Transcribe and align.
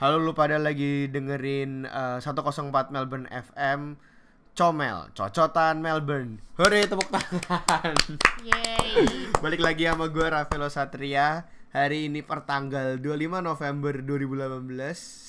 Halo 0.00 0.16
lu 0.16 0.32
pada 0.32 0.56
lagi 0.56 1.12
dengerin 1.12 1.84
eh, 1.84 2.24
104 2.24 2.72
Melbourne 2.88 3.28
FM 3.28 4.00
Comel, 4.56 5.12
cocotan 5.12 5.84
Melbourne. 5.84 6.40
Hore 6.56 6.88
tepuk 6.88 7.12
tangan. 7.12 7.92
Yeay. 8.40 8.96
Balik 9.44 9.60
lagi 9.60 9.84
sama 9.84 10.08
gue 10.08 10.24
Rafael 10.24 10.72
Satria. 10.72 11.44
Hari 11.76 12.08
ini 12.08 12.24
pertanggal 12.24 12.96
25 12.96 13.44
November 13.44 14.00
2018 14.00 14.72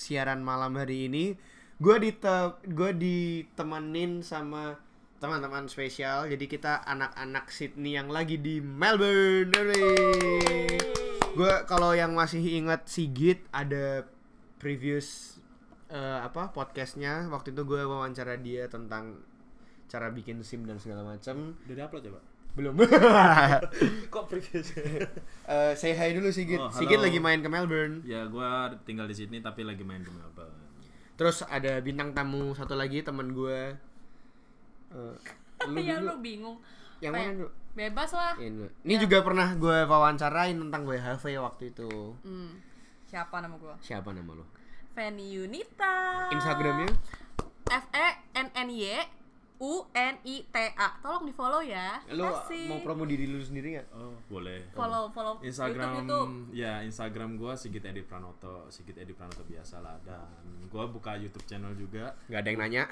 siaran 0.07 0.39
malam 0.39 0.79
hari 0.79 1.11
ini 1.11 1.35
gue 1.75 1.95
dite 1.99 2.63
gue 2.63 2.95
ditemenin 2.95 4.23
sama 4.23 4.79
teman-teman 5.19 5.67
spesial. 5.67 6.31
Jadi 6.31 6.47
kita 6.47 6.79
anak-anak 6.87 7.51
Sydney 7.51 7.99
yang 7.99 8.07
lagi 8.07 8.39
di 8.39 8.63
Melbourne. 8.63 9.51
Gue 11.35 11.53
kalau 11.67 11.91
yang 11.91 12.15
masih 12.15 12.39
ingat 12.39 12.87
Sigit 12.87 13.43
ada 13.51 14.07
previous 14.61 15.41
eh, 15.89 16.19
apa 16.21 16.53
podcastnya 16.53 17.25
waktu 17.33 17.49
itu 17.57 17.65
gue 17.65 17.81
wawancara 17.81 18.37
dia 18.37 18.69
tentang 18.69 19.17
cara 19.89 20.13
bikin 20.13 20.39
sim 20.45 20.63
dan 20.63 20.77
segala 20.77 21.03
macam 21.03 21.57
Udah 21.65 21.75
di-upload 21.75 22.05
ya, 22.05 22.11
Pak? 22.13 22.23
belum 22.51 22.75
Kok 24.13 24.25
previous? 24.27 24.75
Eh, 25.51 25.73
say 25.75 25.95
hi 25.95 26.11
dulu 26.15 26.31
Sigit. 26.31 26.59
Oh, 26.59 26.67
halo. 26.67 26.79
Sigit 26.79 26.99
lagi 26.99 27.19
main 27.19 27.39
ke 27.39 27.47
Melbourne. 27.47 28.03
ya, 28.07 28.27
gua 28.27 28.71
tinggal 28.87 29.07
di 29.07 29.15
Sydney 29.15 29.39
tapi 29.43 29.63
lagi 29.63 29.83
main 29.83 29.99
di 30.03 30.11
Melbourne. 30.11 30.55
Terus 31.15 31.43
ada 31.47 31.79
bintang 31.83 32.15
tamu 32.15 32.55
satu 32.55 32.75
lagi 32.75 33.03
teman 33.03 33.31
gue. 33.35 33.75
Eh, 34.91 35.15
lu 35.67 35.79
ya 35.79 35.99
lu 35.99 36.19
bingung. 36.23 36.59
Yang 36.99 37.13
Kayak, 37.15 37.27
mana 37.27 37.39
dulu? 37.39 37.49
Bebas 37.71 38.09
lah. 38.11 38.33
Ini, 38.35 38.67
ini 38.83 38.95
juga 38.99 39.17
pernah 39.23 39.47
gue 39.55 39.77
wawancarain 39.87 40.55
tentang 40.55 40.83
WHV 40.83 41.23
waktu 41.39 41.63
itu. 41.71 41.91
Hmm. 42.23 42.70
Siapa 43.11 43.43
nama 43.43 43.59
gua? 43.59 43.75
Siapa 43.83 44.15
nama 44.15 44.31
lu? 44.31 44.47
Fanny 44.95 45.35
Yunita. 45.35 46.31
Instagramnya? 46.31 46.87
F 47.67 47.85
E 47.91 48.07
N 48.39 48.47
N 48.55 48.67
Y 48.71 48.87
U 49.59 49.83
N 49.91 50.15
I 50.23 50.35
T 50.47 50.55
A. 50.79 50.95
Tolong 51.03 51.27
di 51.27 51.35
follow 51.35 51.59
ya. 51.59 51.99
Lu 52.07 52.23
Kasih. 52.23 52.71
mau 52.71 52.79
promo 52.79 53.03
diri 53.03 53.27
lu 53.27 53.43
sendiri 53.43 53.75
nggak? 53.75 53.87
Oh, 53.91 54.15
boleh. 54.31 54.63
follow 54.71 55.11
follow 55.11 55.43
Instagram 55.43 56.01
YouTube, 56.01 56.07
YouTube. 56.07 56.31
ya 56.55 56.79
Instagram 56.87 57.35
gua 57.35 57.59
Sigit 57.59 57.83
Edi 57.83 57.99
Pranoto, 57.99 58.71
Sigit 58.71 58.95
Edi 58.95 59.11
Pranoto 59.11 59.43
biasa 59.43 59.83
lah 59.83 59.99
dan 60.07 60.23
gua 60.71 60.87
buka 60.87 61.19
YouTube 61.19 61.43
channel 61.43 61.75
juga. 61.75 62.15
Gak 62.31 62.41
ada 62.41 62.47
yang 62.47 62.59
nanya. 62.63 62.83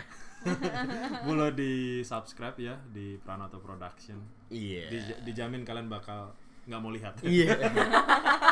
Boleh 1.27 1.55
di 1.55 1.71
subscribe 2.03 2.59
ya 2.59 2.75
di 2.91 3.15
Pranoto 3.23 3.63
Production. 3.63 4.19
Iya. 4.51 4.91
Dij- 4.91 5.19
dijamin 5.23 5.63
kalian 5.63 5.87
bakal 5.87 6.35
nggak 6.67 6.79
mau 6.83 6.91
lihat. 6.91 7.15
Iya. 7.23 7.55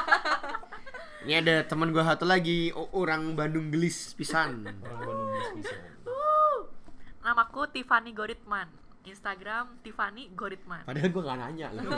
Ini 1.19 1.33
ada 1.37 1.55
teman 1.63 1.89
gue 1.89 1.99
satu 1.99 2.23
lagi, 2.23 2.69
orang 2.93 3.33
Bandung 3.33 3.67
gelis 3.67 4.13
pisan. 4.13 4.63
Orang 4.79 5.01
Bandung 5.01 5.29
bisa. 5.55 5.73
Wuh. 6.03 6.59
Namaku 7.21 7.67
Tiffany 7.69 8.11
Goritman. 8.11 8.69
Instagram 9.03 9.79
Tiffany 9.79 10.27
Goritman. 10.29 10.83
Padahal 10.83 11.07
gue 11.07 11.23
gak 11.23 11.37
nanya 11.39 11.67
loh. 11.71 11.79
eh 11.87 11.93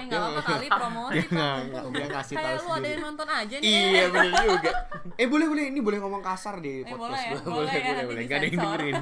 enggak 0.00 0.16
apa-apa 0.18 0.40
kali 0.42 0.66
promosi. 0.66 1.12
Dia 1.12 1.24
nggak- 1.28 1.58
nggak- 1.62 1.84
dia 1.92 2.06
ngasih 2.08 2.34
tahu 2.34 2.40
Kayak 2.42 2.56
lu 2.58 2.70
ada 2.72 2.88
yang 2.88 3.02
nonton 3.02 3.28
aja 3.28 3.54
nih. 3.54 3.68
Iya 3.68 4.04
bener 4.08 4.32
juga. 4.42 4.72
Eh 5.20 5.26
boleh 5.26 5.46
boleh 5.46 5.64
ini 5.66 5.80
boleh 5.82 5.98
ngomong 5.98 6.22
kasar 6.22 6.56
di 6.58 6.80
Eh, 6.80 6.88
podcast 6.88 7.04
boleh 7.04 7.20
ya, 7.20 7.28
gua. 7.28 7.42
boleh 7.44 7.52
boleh 7.60 7.68
ya, 7.74 7.84
boleh 7.84 8.04
boleh. 8.06 8.22
Gak 8.24 8.36
ada 8.38 8.46
yang 8.46 8.56
dengerin. 8.56 8.94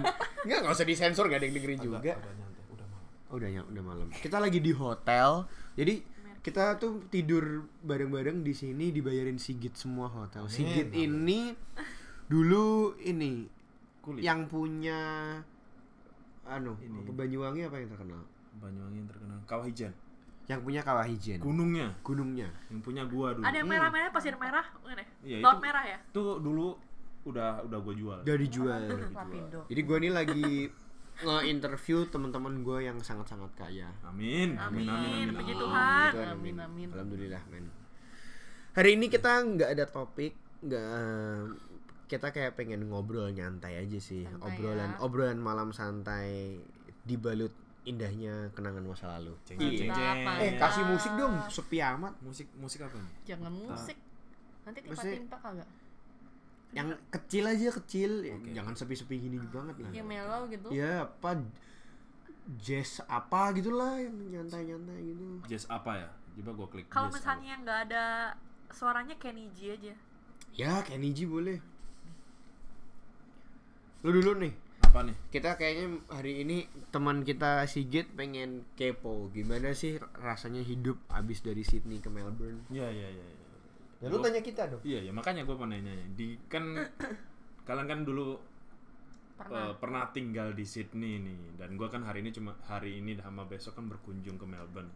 Enggak 0.42 0.58
nggak 0.58 0.74
usah 0.74 0.86
disensor 0.86 1.24
gak 1.26 1.38
ada 1.38 1.46
yang 1.46 1.54
dengerin 1.54 1.78
juga. 1.80 1.98
Udah, 2.00 2.16
udah 2.18 2.86
malam. 2.88 3.26
Oh, 3.26 3.34
udah 3.36 3.48
ya 3.48 3.62
udah 3.62 3.82
malam. 3.84 4.06
Kita 4.12 4.36
lagi 4.36 4.58
di 4.58 4.72
hotel. 4.72 5.30
Jadi 5.72 5.94
kita 6.46 6.78
tuh 6.78 7.02
tidur 7.10 7.66
bareng-bareng 7.82 8.46
di 8.46 8.54
sini 8.54 8.94
dibayarin 8.94 9.34
Sigit 9.34 9.74
semua 9.74 10.06
hotel. 10.06 10.46
Sigit 10.46 10.94
ini 10.94 11.50
dulu 12.30 12.94
ini 13.02 13.50
Kulit. 13.98 14.22
yang 14.22 14.46
punya 14.46 14.94
anu 16.46 16.78
Ini. 16.78 17.10
Banyuwangi 17.10 17.66
apa 17.66 17.82
yang 17.82 17.90
terkenal? 17.90 18.22
Banyuwangi 18.62 18.98
yang 19.02 19.08
terkenal 19.10 19.38
Kawah 19.42 19.66
Ijen. 19.66 19.90
Yang 20.46 20.60
punya 20.62 20.80
Kawah 20.86 21.06
Ijen. 21.10 21.42
Gunungnya 21.42 21.90
Gunungnya. 22.06 22.46
yang 22.70 22.78
punya 22.78 23.02
gua 23.10 23.34
dulu. 23.34 23.42
Ada 23.42 23.56
yang 23.58 23.66
merah-merah 23.66 24.10
pasir 24.14 24.38
merah, 24.38 24.66
bukan 24.78 25.02
ya? 25.02 25.06
Iya, 25.26 25.36
Laut 25.42 25.58
itu- 25.58 25.64
merah 25.66 25.82
ya? 25.84 25.98
Tuh 26.14 26.38
dulu 26.38 26.78
udah 27.26 27.66
udah 27.66 27.78
gua 27.82 27.94
jual. 27.98 28.18
Udah 28.22 28.36
dijual. 28.38 28.80
Lapindo. 29.10 29.66
Jadi 29.66 29.80
gue 29.82 29.96
ini 29.98 30.10
lagi 30.14 30.46
nge-interview 31.16 32.04
teman-teman 32.06 32.60
gue 32.60 32.78
yang 32.84 32.98
sangat-sangat 33.00 33.48
kaya. 33.56 33.88
Amin. 34.02 34.56
Amin. 34.56 34.84
Amin. 34.84 35.24
Amin. 35.24 35.26
Puji 35.32 35.52
amin. 35.52 35.62
Tuhan. 35.62 36.08
Tuhan, 36.12 36.28
Amin, 36.34 36.56
amin. 36.60 36.88
Alhamdulillah, 36.92 37.42
men. 37.48 37.66
Hari 38.72 38.90
ini 38.92 39.08
kita 39.08 39.32
nggak 39.40 39.70
ada 39.72 39.84
topik, 39.88 40.36
nggak 40.60 40.84
kita 42.06 42.28
kayak 42.30 42.54
pengen 42.54 42.86
ngobrol 42.86 43.26
nyantai 43.28 43.80
aja 43.80 43.98
sih, 43.98 44.22
Santai 44.22 44.46
obrolan 44.46 44.90
ya. 44.92 44.98
obrolan 45.02 45.40
malam 45.40 45.72
santai 45.72 46.60
dibalut 47.02 47.50
indahnya 47.82 48.52
kenangan 48.52 48.84
masa 48.84 49.16
lalu. 49.16 49.32
Ceng, 49.42 49.56
ceng, 49.56 49.88
ceng. 49.88 50.26
Apa 50.26 50.30
Eh 50.38 50.54
ya? 50.54 50.60
kasih 50.60 50.84
musik 50.86 51.12
dong, 51.16 51.34
sepi 51.48 51.78
amat. 51.80 52.12
Musik 52.20 52.46
musik 52.60 52.84
apa 52.84 52.94
nih? 52.94 53.12
Jangan 53.24 53.50
musik. 53.50 53.96
Nanti 54.62 54.78
timpa-timpa 54.84 55.36
kagak? 55.40 55.68
Yang 56.76 57.00
kecil 57.08 57.44
aja 57.48 57.72
kecil, 57.80 58.10
ya, 58.20 58.36
Oke. 58.36 58.52
jangan 58.52 58.74
sepi-sepi 58.76 59.16
gini 59.16 59.40
banget 59.48 59.80
lah. 59.80 59.90
Ya 59.96 60.04
mellow 60.04 60.42
gitu. 60.52 60.68
Ya 60.68 61.08
apa 61.08 61.40
jazz 62.60 63.02
apa 63.08 63.50
gitulah 63.56 63.98
yang 63.98 64.12
nyantai-nyantai 64.12 65.00
gitu. 65.02 65.24
Jazz 65.48 65.64
apa 65.72 65.96
ya? 65.96 66.08
Coba 66.36 66.50
gua 66.52 66.68
klik. 66.68 66.86
Kalau 66.92 67.08
misalnya 67.08 67.56
nggak 67.64 67.78
ada 67.88 68.04
suaranya 68.68 69.16
Kenny 69.16 69.48
G 69.56 69.72
aja. 69.72 69.94
Ya 70.52 70.84
Kenny 70.84 71.16
G 71.16 71.24
boleh. 71.24 71.58
Lu 74.04 74.12
dulu 74.12 74.36
nih. 74.38 74.52
apa. 74.86 75.12
Nih? 75.12 75.16
Kita 75.32 75.58
kayaknya 75.58 75.98
hari 76.08 76.44
ini 76.46 76.68
teman 76.94 77.26
kita 77.26 77.64
Sigit 77.68 78.06
pengen 78.16 78.64
kepo 78.78 79.28
gimana 79.34 79.72
sih 79.76 80.00
rasanya 80.20 80.62
hidup 80.62 80.96
abis 81.12 81.42
dari 81.42 81.66
Sydney 81.66 81.98
ke 81.98 82.12
Melbourne. 82.12 82.64
Iya 82.70 82.88
iya 82.92 83.08
iya. 83.10 83.24
iya. 83.26 83.35
Ya 84.06 84.08
lu 84.08 84.16
Gua- 84.16 84.24
tanya 84.24 84.40
kita 84.40 84.62
dong. 84.66 84.80
Iya 84.80 85.00
ya 85.02 85.10
makanya 85.10 85.42
gua 85.42 85.56
mau 85.56 85.66
nanya 85.66 85.90
di 86.14 86.38
kan 86.46 86.62
kalian 87.66 87.86
kan 87.86 88.00
dulu 88.02 88.38
Pernah. 89.36 89.68
eh, 89.68 89.72
pernah 89.76 90.02
tinggal 90.08 90.48
di 90.50 90.62
Sydney 90.62 91.18
nih 91.18 91.58
dan 91.58 91.74
gua 91.74 91.86
kan 91.86 92.00
hari 92.00 92.22
ini 92.22 92.30
cuma 92.30 92.54
hari 92.62 92.98
ini 92.98 93.12
sama 93.16 93.44
besok 93.44 93.74
kan 93.74 93.84
berkunjung 93.84 94.38
ke 94.38 94.46
Melbourne. 94.46 94.88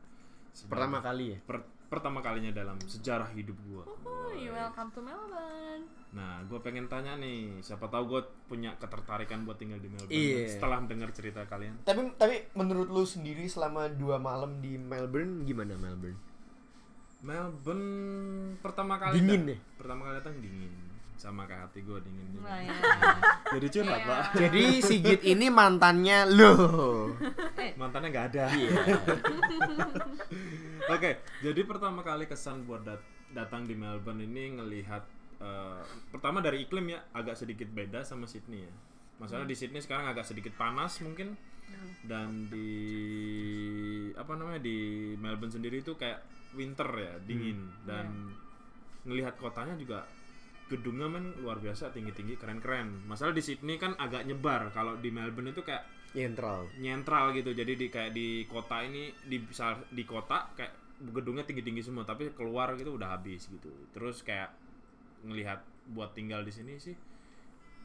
Sebagai- 0.51 0.71
Pertama 0.73 0.99
kali 1.01 1.25
ya. 1.29 1.39
per- 1.41 1.69
pertama 1.87 2.19
kalinya 2.19 2.51
dalam 2.51 2.79
sejarah 2.81 3.29
hidup 3.31 3.59
gua. 3.65 3.83
Uhuy, 3.85 4.47
welcome 4.49 4.89
to 4.89 5.01
Melbourne. 5.01 5.85
Nah, 6.11 6.43
gue 6.43 6.59
pengen 6.59 6.87
tanya 6.87 7.15
nih, 7.15 7.59
siapa 7.61 7.87
tahu 7.87 8.03
gue 8.09 8.21
punya 8.45 8.75
ketertarikan 8.77 9.43
buat 9.43 9.55
tinggal 9.57 9.79
di 9.79 9.87
Melbourne 9.87 10.11
Iya. 10.13 10.47
setelah 10.49 10.83
dengar 10.83 11.11
cerita 11.11 11.43
kalian. 11.45 11.79
Tapi 11.81 12.15
tapi 12.17 12.51
menurut 12.53 12.87
lu 12.87 13.03
sendiri 13.03 13.43
selama 13.45 13.87
dua 13.89 14.19
malam 14.19 14.59
di 14.59 14.75
Melbourne 14.75 15.43
gimana 15.45 15.75
Melbourne? 15.77 16.19
Melbourne 17.21 17.87
pertama 18.59 18.97
kali 18.97 19.19
Dingin 19.19 19.41
deh. 19.47 19.59
Pertama 19.77 20.01
kali 20.05 20.15
datang 20.17 20.35
dingin, 20.37 20.73
sama 21.15 21.45
kayak 21.45 21.69
hati 21.69 21.81
gue 21.81 21.99
dingin. 22.01 22.27
juga. 22.33 22.49
Nah, 22.49 22.59
ya. 22.59 22.75
Jadi 23.55 23.67
curhat 23.71 23.93
Iya. 23.95 24.09
pak. 24.09 24.23
Jadi 24.35 24.63
Sigit 24.81 25.21
ini 25.23 25.47
mantannya 25.49 26.19
lo. 26.27 26.53
Mantannya 27.77 28.09
nggak 28.09 28.27
ada. 28.31 28.45
Oke, 30.91 31.11
jadi 31.41 31.61
pertama 31.63 32.01
kali 32.01 32.25
kesan 32.25 32.65
buat 32.65 32.83
dat- 32.83 33.05
datang 33.31 33.63
di 33.63 33.75
Melbourne 33.75 34.21
ini 34.21 34.57
ngelihat 34.57 35.05
eh, 35.39 35.81
pertama 36.11 36.41
dari 36.41 36.63
iklim 36.63 36.89
ya 36.89 37.05
agak 37.11 37.33
sedikit 37.35 37.69
beda 37.69 38.03
sama 38.03 38.27
Sydney 38.27 38.65
ya. 38.65 38.73
Masalah 39.17 39.45
di 39.45 39.53
Sydney 39.53 39.79
sekarang 39.79 40.09
agak 40.09 40.25
sedikit 40.25 40.53
panas 40.53 40.99
mungkin 41.01 41.37
dan 42.03 42.51
di 42.51 42.69
apa 44.13 44.35
namanya 44.35 44.59
di 44.59 44.79
Melbourne 45.15 45.53
sendiri 45.53 45.79
itu 45.79 45.95
kayak 45.95 46.19
winter 46.55 46.89
ya 46.99 47.15
dingin. 47.23 47.71
Dan 47.87 48.35
ngelihat 49.07 49.41
kotanya 49.41 49.75
juga 49.79 50.05
gedungnya 50.71 51.11
men 51.11 51.35
luar 51.43 51.59
biasa 51.59 51.91
tinggi-tinggi 51.91 52.39
keren-keren. 52.39 53.11
Masalah 53.11 53.35
di 53.35 53.43
Sydney 53.43 53.77
kan 53.77 53.99
agak 53.99 54.23
nyebar. 54.23 54.71
Kalau 54.71 54.95
di 55.03 55.11
Melbourne 55.11 55.51
itu 55.51 55.67
kayak 55.67 55.83
Nyentral. 56.11 56.67
nyentral 56.83 57.31
gitu. 57.35 57.55
Jadi 57.55 57.79
di 57.79 57.87
kayak 57.87 58.11
di 58.15 58.43
kota 58.47 58.83
ini 58.83 59.15
di 59.27 59.43
di 59.95 60.05
kota 60.07 60.51
kayak 60.59 61.03
gedungnya 61.11 61.43
tinggi 61.43 61.63
tinggi 61.67 61.83
semua. 61.83 62.07
Tapi 62.07 62.35
keluar 62.35 62.75
gitu 62.79 62.95
udah 62.95 63.19
habis 63.19 63.51
gitu. 63.51 63.71
Terus 63.91 64.23
kayak 64.23 64.55
ngelihat 65.27 65.63
buat 65.91 66.15
tinggal 66.15 66.47
di 66.47 66.55
sini 66.55 66.79
sih 66.79 66.95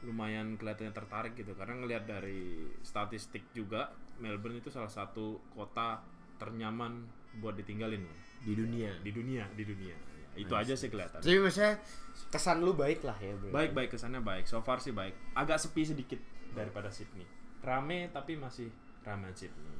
lumayan 0.06 0.54
kelihatannya 0.58 0.94
tertarik 0.94 1.34
gitu. 1.34 1.58
Karena 1.58 1.82
ngelihat 1.82 2.06
dari 2.06 2.70
statistik 2.86 3.50
juga 3.54 3.90
Melbourne 4.22 4.62
itu 4.62 4.70
salah 4.70 4.94
satu 4.94 5.42
kota 5.58 6.06
ternyaman 6.38 7.06
buat 7.42 7.58
ditinggalin 7.58 8.06
loh. 8.06 8.20
Di 8.45 8.53
dunia. 8.53 8.92
di 9.01 9.09
dunia 9.09 9.44
di 9.51 9.63
dunia 9.65 9.95
Ya, 10.36 10.44
itu 10.44 10.53
aja 10.53 10.75
sih 10.75 10.88
kelihatan 10.88 11.18
Jadi 11.18 11.38
maksudnya 11.39 11.80
kesan 12.27 12.59
lu 12.59 12.71
baik 12.71 13.01
lah 13.01 13.15
ya 13.18 13.33
bro. 13.33 13.50
baik 13.50 13.71
baik 13.71 13.89
kesannya 13.89 14.19
baik 14.19 14.44
so 14.44 14.59
far 14.59 14.77
sih 14.77 14.92
baik 14.92 15.15
agak 15.33 15.57
sepi 15.57 15.81
sedikit 15.83 16.19
daripada 16.51 16.88
Sydney 16.88 17.24
rame 17.59 18.07
tapi 18.09 18.36
masih 18.36 18.68
ramean 19.01 19.31
Sydney? 19.31 19.74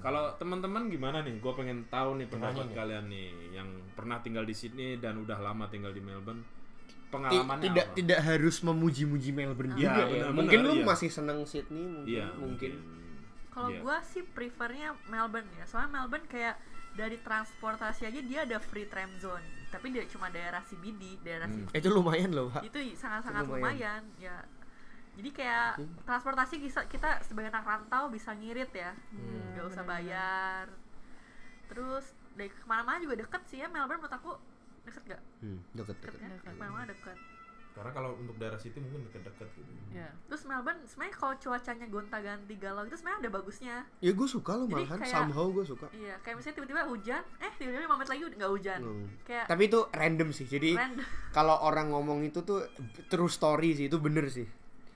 Kalau 0.00 0.32
teman-teman 0.34 0.88
gimana 0.88 1.20
nih? 1.20 1.36
Gue 1.36 1.52
pengen 1.52 1.84
tahu 1.86 2.16
nih 2.16 2.26
pendapat 2.26 2.64
kalian 2.72 3.04
nih 3.06 3.28
yang 3.52 3.68
pernah 3.92 4.16
tinggal 4.18 4.40
di 4.42 4.50
Sydney 4.50 4.96
dan 4.96 5.20
udah 5.20 5.36
lama 5.36 5.68
tinggal 5.68 5.92
di 5.92 6.00
Melbourne. 6.00 6.40
pengalamannya 7.06 7.62
tidak 7.64 7.86
apa? 7.86 7.94
tidak 7.94 8.20
harus 8.24 8.56
memuji-muji 8.58 9.30
Melbourne 9.30 9.70
Iya, 9.70 9.78
juga 9.78 9.92
ya. 9.92 10.04
benar-benar, 10.08 10.34
Mungkin 10.34 10.58
lu 10.60 10.74
iya. 10.74 10.84
masih 10.84 11.08
seneng 11.08 11.38
Sydney 11.44 11.84
mungkin 11.84 12.08
Iya, 12.08 12.26
mungkin. 12.34 12.72
Kalau 13.48 13.68
Iya. 13.68 13.80
gua 13.84 13.96
sih 14.02 14.22
prefernya 14.24 14.88
Melbourne 15.06 15.46
ya. 15.54 15.62
Soalnya 15.62 15.90
Melbourne 15.94 16.26
kayak 16.26 16.58
dari 16.94 17.18
transportasi 17.18 18.06
aja 18.06 18.20
dia 18.20 18.40
ada 18.42 18.58
free 18.58 18.86
tram 18.86 19.10
zone. 19.18 19.42
Tapi 19.68 19.90
dia 19.90 20.06
cuma 20.06 20.28
daerah 20.28 20.62
CBD, 20.62 21.18
daerah 21.20 21.44
Hmm. 21.44 21.66
CBD. 21.66 21.76
Itu 21.76 21.88
lumayan 21.90 22.30
loh, 22.30 22.46
Pak. 22.48 22.62
Itu 22.64 22.78
sangat-sangat 22.94 23.44
Lumayan. 23.44 23.60
lumayan. 23.60 24.02
ya. 24.16 24.38
Jadi 25.14 25.30
kayak 25.30 25.78
transportasi 26.02 26.58
bisa 26.58 26.86
kita 26.86 27.18
sebagai 27.20 27.46
anak 27.48 27.62
rantau 27.62 28.06
bisa 28.08 28.30
ngirit 28.32 28.70
ya. 28.70 28.94
Hmm. 29.10 29.52
nggak 29.52 29.66
usah 29.68 29.82
bayar. 29.84 30.66
Terus 31.66 32.04
dari 32.32 32.50
ke 32.50 32.62
mana-mana 32.64 32.98
juga 32.98 33.14
deket 33.16 33.42
sih 33.44 33.58
ya 33.58 33.66
Melbourne 33.66 33.98
menurut 34.00 34.10
aku 34.12 34.32
deket 34.84 35.02
gak? 35.08 35.22
Hmm, 35.40 35.58
deket 35.72 35.96
Deket 35.96 36.18
deket. 36.18 36.20
ya, 36.20 36.36
ke 36.40 36.50
mana-mana 36.52 36.86
deket. 36.86 37.18
Karena 37.74 37.90
kalau 37.90 38.14
untuk 38.14 38.38
daerah 38.38 38.54
situ 38.54 38.78
mungkin 38.78 39.02
deket-deket 39.04 39.50
gitu. 39.50 39.70
Ya. 39.90 40.06
Terus 40.24 40.46
Melbourne 40.46 40.78
sebenarnya 40.84 41.14
kalau 41.16 41.34
cuacanya 41.34 41.86
gonta-ganti 41.86 42.54
galau 42.54 42.82
itu 42.82 42.94
sebenarnya 42.94 43.18
ada 43.20 43.30
bagusnya. 43.32 43.76
Ya 43.98 44.10
gue 44.10 44.28
suka 44.30 44.52
loh 44.54 44.64
Jadi 44.64 44.74
malahan, 44.80 44.98
kayak- 45.00 45.10
somehow 45.12 45.46
gue 45.50 45.64
suka. 45.64 45.86
Iya, 45.90 46.14
kayak 46.22 46.36
misalnya 46.38 46.56
tiba-tiba 46.56 46.82
hujan, 46.86 47.22
eh 47.36 47.52
tiba-tiba 47.52 47.82
5 47.84 47.94
menit 47.96 48.08
lagi 48.08 48.22
udah 48.24 48.36
nggak 48.38 48.52
hujan. 48.52 48.80
Hmm. 48.80 49.06
Kayak 49.22 49.44
Tapi 49.44 49.62
itu 49.64 49.80
random 49.90 50.28
sih. 50.30 50.46
Jadi 50.46 50.70
random. 50.72 51.06
kalau 51.36 51.56
orang 51.60 51.86
ngomong 51.90 52.22
itu 52.22 52.38
tuh 52.40 52.62
true 53.06 53.26
story 53.28 53.74
sih, 53.74 53.86
itu 53.86 53.98
bener 53.98 54.30
sih. 54.30 54.46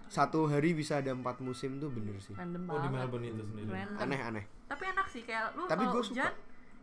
Satu 0.08 0.46
hari 0.46 0.72
bisa 0.72 1.02
ada 1.02 1.10
empat 1.10 1.36
musim 1.38 1.76
tuh 1.76 1.90
bener 1.90 2.14
sih. 2.16 2.32
Random 2.32 2.62
Oh 2.64 2.78
di 2.78 2.86
banget. 2.86 2.94
Melbourne 2.96 3.26
itu 3.28 3.42
sendiri. 3.44 3.68
Random. 3.68 3.98
Aneh-aneh. 4.00 4.44
Tapi 4.64 4.82
enak 4.88 5.06
sih 5.08 5.22
kayak 5.22 5.52
lu 5.52 5.66
Tapi 5.66 5.82
kalau 5.84 5.98
suka. 6.00 6.14
Hmm. 6.14 6.30
hujan 6.30 6.32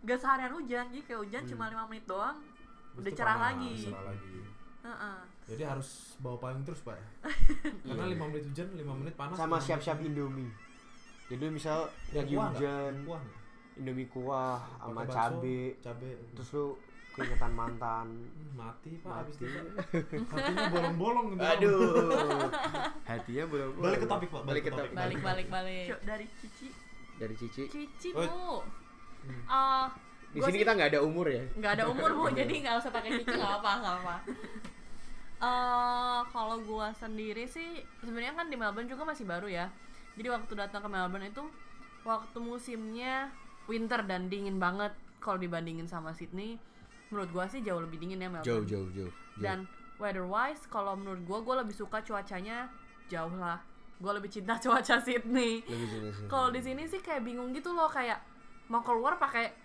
gak 0.06 0.20
seharian 0.20 0.54
hujan, 0.54 0.86
jadi 0.92 1.04
kayak 1.04 1.20
hujan 1.20 1.42
cuma 1.48 1.66
5 1.66 1.88
menit 1.88 2.06
doang 2.06 2.38
Terus 2.38 3.00
udah 3.02 3.12
cerah 3.16 3.34
panas, 3.34 3.48
lagi. 3.50 3.74
cerah 3.82 4.04
lagi. 4.06 4.36
Heeh. 4.86 5.18
Jadi 5.48 5.64
harus 5.64 5.90
bawa 6.18 6.38
payung 6.40 6.62
terus 6.62 6.80
pak 6.80 6.94
ya? 6.94 7.08
Karena 7.88 8.06
5 8.08 8.22
menit 8.28 8.44
hujan, 8.46 8.68
5 8.72 8.86
menit 8.96 9.14
panas. 9.16 9.36
Sama 9.36 9.50
5 9.52 9.52
menit 9.52 9.66
siap-siap. 9.66 9.98
Indomie. 10.00 10.52
Jadi 11.26 11.46
misal 11.50 11.80
lagi 12.12 12.34
Kuah 12.34 12.50
hujan, 12.52 12.94
Kuah? 13.04 13.24
Indomie 13.76 14.08
kuah 14.08 14.62
sama 14.80 15.04
cabe, 15.04 15.76
cabe. 15.82 16.10
terus 16.32 16.50
lu 16.54 16.78
keingetan 17.12 17.52
mantan. 17.52 18.08
Hmm, 18.08 18.52
mati 18.54 18.96
pak 18.98 19.10
Mati. 19.10 19.24
abis 19.26 19.36
itu 19.38 19.60
hatinya 20.30 20.66
bolong-bolong 20.70 21.26
gitu 21.34 21.44
Aduh. 21.44 22.48
Hatinya 23.10 23.44
belum. 23.46 23.70
Balik 23.78 24.00
ke 24.00 24.08
topik, 24.08 24.30
Pak. 24.30 24.42
Balik 24.44 24.64
ke 24.64 24.72
topik. 24.72 24.92
Balik 24.94 25.20
balik 25.20 25.48
balik. 25.50 25.88
dari 26.04 26.26
Cici. 26.38 26.68
Dari 27.16 27.36
Cici. 27.36 27.64
Cici, 27.68 28.10
Oh. 28.14 28.24
Bu. 28.24 28.64
Eh, 29.26 29.86
Di 30.30 30.38
gua 30.38 30.46
sini 30.46 30.56
sih 30.56 30.62
kita 30.62 30.72
nggak 30.72 30.90
ada 30.92 31.00
umur 31.02 31.26
ya. 31.26 31.44
nggak 31.52 31.72
ada 31.74 31.86
umur, 31.88 32.10
Bu, 32.14 32.24
jadi 32.32 32.54
nggak 32.62 32.76
usah 32.78 32.92
pakai 32.92 33.12
Cici 33.18 33.34
nggak 33.34 33.54
apa 33.58 33.72
nggak 33.82 33.96
apa. 33.98 34.16
Eh, 35.36 36.22
kalau 36.32 36.58
gua 36.64 36.96
sendiri 36.96 37.44
sih 37.46 37.84
sebenarnya 38.00 38.34
kan 38.40 38.48
di 38.48 38.56
Melbourne 38.56 38.88
juga 38.88 39.04
masih 39.04 39.28
baru 39.28 39.52
ya. 39.52 39.68
Jadi 40.16 40.28
waktu 40.32 40.54
datang 40.56 40.86
ke 40.86 40.90
Melbourne 40.90 41.28
itu 41.28 41.44
waktu 42.08 42.38
musimnya 42.40 43.30
winter 43.68 44.00
dan 44.08 44.32
dingin 44.32 44.62
banget 44.62 44.96
kalau 45.20 45.36
dibandingin 45.36 45.86
sama 45.86 46.16
Sydney. 46.16 46.56
Menurut 47.12 47.30
gua 47.36 47.46
sih 47.52 47.60
jauh 47.60 47.84
lebih 47.84 48.00
dingin 48.00 48.24
ya 48.24 48.30
Melbourne. 48.32 48.48
Jauh 48.48 48.66
jauh 48.66 48.90
jauh. 48.96 49.12
jauh. 49.12 49.44
dan 49.44 49.68
weather 50.00 50.28
wise 50.28 50.64
kalau 50.68 50.96
menurut 50.96 51.24
gue 51.24 51.40
gue 51.44 51.56
lebih 51.64 51.76
suka 51.76 52.04
cuacanya 52.04 52.68
jauh 53.08 53.32
lah 53.40 53.60
gue 53.96 54.12
lebih 54.12 54.28
cinta 54.28 54.60
cuaca 54.64 55.00
Sydney 55.00 55.64
kalau 56.28 56.52
di 56.52 56.60
sini 56.60 56.84
sih 56.84 57.00
kayak 57.00 57.24
bingung 57.24 57.56
gitu 57.56 57.72
loh 57.72 57.88
kayak 57.88 58.20
mau 58.68 58.84
keluar 58.84 59.16
pakai 59.16 59.56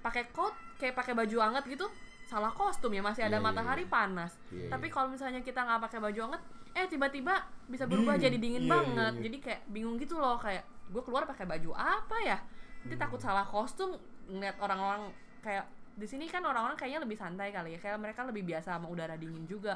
pakai 0.00 0.30
coat 0.30 0.54
kayak 0.78 0.94
pakai 0.94 1.12
baju 1.12 1.36
hangat 1.42 1.66
gitu 1.66 1.86
salah 2.30 2.54
kostum 2.54 2.94
ya 2.94 3.02
masih 3.02 3.26
ada 3.26 3.34
Iya, 3.34 3.42
iya, 3.42 3.46
matahari 3.50 3.82
iya. 3.82 3.90
panas. 3.90 4.32
Iya, 4.48 4.70
tapi 4.70 4.86
kalau 4.86 5.10
misalnya 5.10 5.42
kita 5.42 5.60
nggak 5.60 5.82
pakai 5.82 5.98
baju 5.98 6.20
hangat 6.24 6.42
eh 6.70 6.86
tiba-tiba 6.86 7.34
bisa 7.66 7.84
berubah 7.84 8.14
jadi 8.14 8.38
dingin 8.38 8.62
Iya, 8.62 8.66
iya, 8.66 8.72
banget. 8.72 9.12
iya. 9.12 9.22
jadi 9.26 9.36
kayak 9.42 9.60
bingung 9.66 9.98
gitu 9.98 10.14
loh 10.14 10.38
kayak 10.38 10.62
gue 10.86 11.02
keluar 11.02 11.26
pakai 11.26 11.42
baju 11.44 11.74
apa 11.74 12.16
ya? 12.22 12.38
Nanti 12.80 12.94
Hmm. 12.94 13.02
takut 13.02 13.18
salah 13.18 13.42
kostum 13.42 13.98
ngeliat 14.26 14.54
orang-orang 14.58 15.10
kayak 15.40 15.66
di 15.90 16.06
sini 16.06 16.24
kan 16.24 16.40
orang-orang 16.40 16.78
kayaknya 16.78 17.02
lebih 17.02 17.18
santai 17.18 17.50
kali 17.50 17.74
ya 17.74 17.78
kayak 17.78 17.98
mereka 17.98 18.22
lebih 18.22 18.46
biasa 18.46 18.78
sama 18.78 18.86
udara 18.86 19.18
dingin 19.18 19.42
juga. 19.44 19.74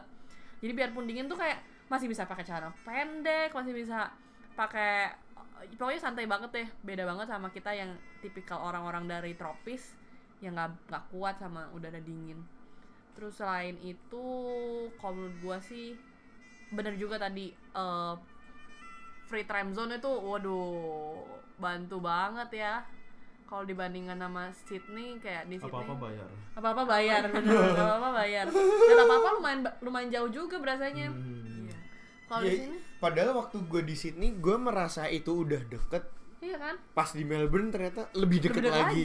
Jadi 0.63 0.71
biarpun 0.73 1.05
dingin 1.05 1.27
tuh 1.27 1.37
kayak 1.37 1.59
masih 1.91 2.07
bisa 2.07 2.25
pakai 2.25 2.47
celana 2.47 2.71
pendek 2.81 3.51
masih 3.51 3.75
bisa 3.75 4.09
pakai 4.55 5.11
pokoknya 5.75 6.01
santai 6.01 6.25
banget 6.25 6.51
deh. 6.55 6.69
Beda 6.81 7.03
banget 7.03 7.27
sama 7.27 7.51
kita 7.51 7.75
yang 7.75 7.91
tipikal 8.23 8.63
orang-orang 8.63 9.05
dari 9.05 9.35
tropis 9.35 9.93
yang 10.39 10.53
nggak 10.53 10.71
nggak 10.85 11.05
kuat 11.09 11.35
sama 11.37 11.67
udara 11.71 11.99
dingin 11.99 12.39
terus 13.13 13.35
selain 13.35 13.79
itu 13.79 14.25
kalau 14.97 15.15
menurut 15.15 15.37
gua 15.39 15.59
sih 15.59 15.95
bener 16.69 16.95
juga 16.95 17.17
tadi 17.17 17.49
eh, 17.53 18.15
free 19.25 19.45
time 19.45 19.71
zone 19.71 19.95
itu 19.95 20.11
waduh 20.11 21.23
bantu 21.55 21.99
banget 21.99 22.51
ya 22.57 22.75
kalau 23.45 23.63
dibandingkan 23.63 24.17
sama 24.17 24.49
Sydney 24.59 25.17
kayak 25.17 25.47
di 25.47 25.57
Sydney 25.57 25.71
Apa-apa 25.71 25.95
bayar. 26.01 26.29
apa-apa 26.55 26.83
bayar 26.85 27.23
bener 27.29 27.55
apa-apa 27.77 28.11
bayar 28.17 28.47
dan 28.51 28.97
apa-apa 28.99 29.29
lumayan 29.33 29.61
lumayan 29.81 30.09
jauh 30.11 30.31
juga 30.31 30.59
berasanya 30.59 31.09
Hmm. 31.09 31.43
Iya. 31.63 31.77
kalau 32.27 32.43
di 32.43 32.49
Ya, 32.49 32.57
sini 32.61 32.79
Padahal 32.97 33.37
waktu 33.37 33.61
gue 33.63 33.83
di 33.85 33.93
Sydney, 33.93 34.33
gue 34.35 34.57
merasa 34.57 35.05
itu 35.07 35.29
udah 35.37 35.61
deket. 35.63 36.09
iya 36.41 36.57
kan 36.57 36.75
Pas 36.91 37.13
di 37.13 37.21
Melbourne 37.21 37.69
ternyata 37.69 38.09
lebih 38.13 38.41
deket 38.41 38.59
Lebih 38.59 38.65
dekat 38.67 38.81
lagi. 38.83 39.05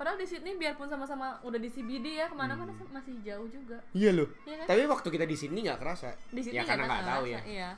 Padahal 0.00 0.16
di 0.16 0.24
Sydney 0.24 0.56
biarpun 0.56 0.88
sama-sama 0.88 1.36
udah 1.40 1.60
di 1.60 1.68
CBD 1.68 2.16
ya 2.16 2.24
ke 2.24 2.32
mana-mana 2.32 2.72
masih 2.88 3.20
jauh 3.20 3.44
juga 3.44 3.76
Iya 3.92 4.16
loh. 4.16 4.32
Iya 4.42 4.56
kan? 4.58 4.66
Tapi 4.66 4.80
waktu 4.88 5.08
kita 5.10 5.24
di 5.24 5.36
Sydney 5.36 5.60
nggak 5.62 5.76
kerasa. 5.76 6.16
di 6.26 6.40
Sydney 6.40 6.56
ya 6.56 6.64
karena 6.64 6.84
nggak 6.86 7.04
tahu 7.06 7.24
ya. 7.26 7.40
iya 7.44 7.70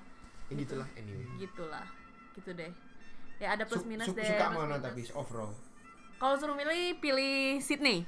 Ya 0.47 0.55
gitulah 0.55 0.87
anyway. 0.95 1.27
gitulah 1.37 1.87
gitu 2.33 2.51
deh 2.53 2.71
ya 3.37 3.49
ada 3.53 3.67
plus 3.67 3.83
Su- 3.83 3.91
minus 3.91 4.07
su- 4.07 4.15
deh 4.15 4.23
suka 4.23 4.47
plus 4.47 4.55
mana 4.57 4.77
minus. 4.77 4.85
tapi 4.85 5.01
overall? 5.13 5.53
kalau 6.15 6.35
suruh 6.37 6.55
milih 6.55 6.95
pilih 6.97 7.59
Sydney 7.59 8.07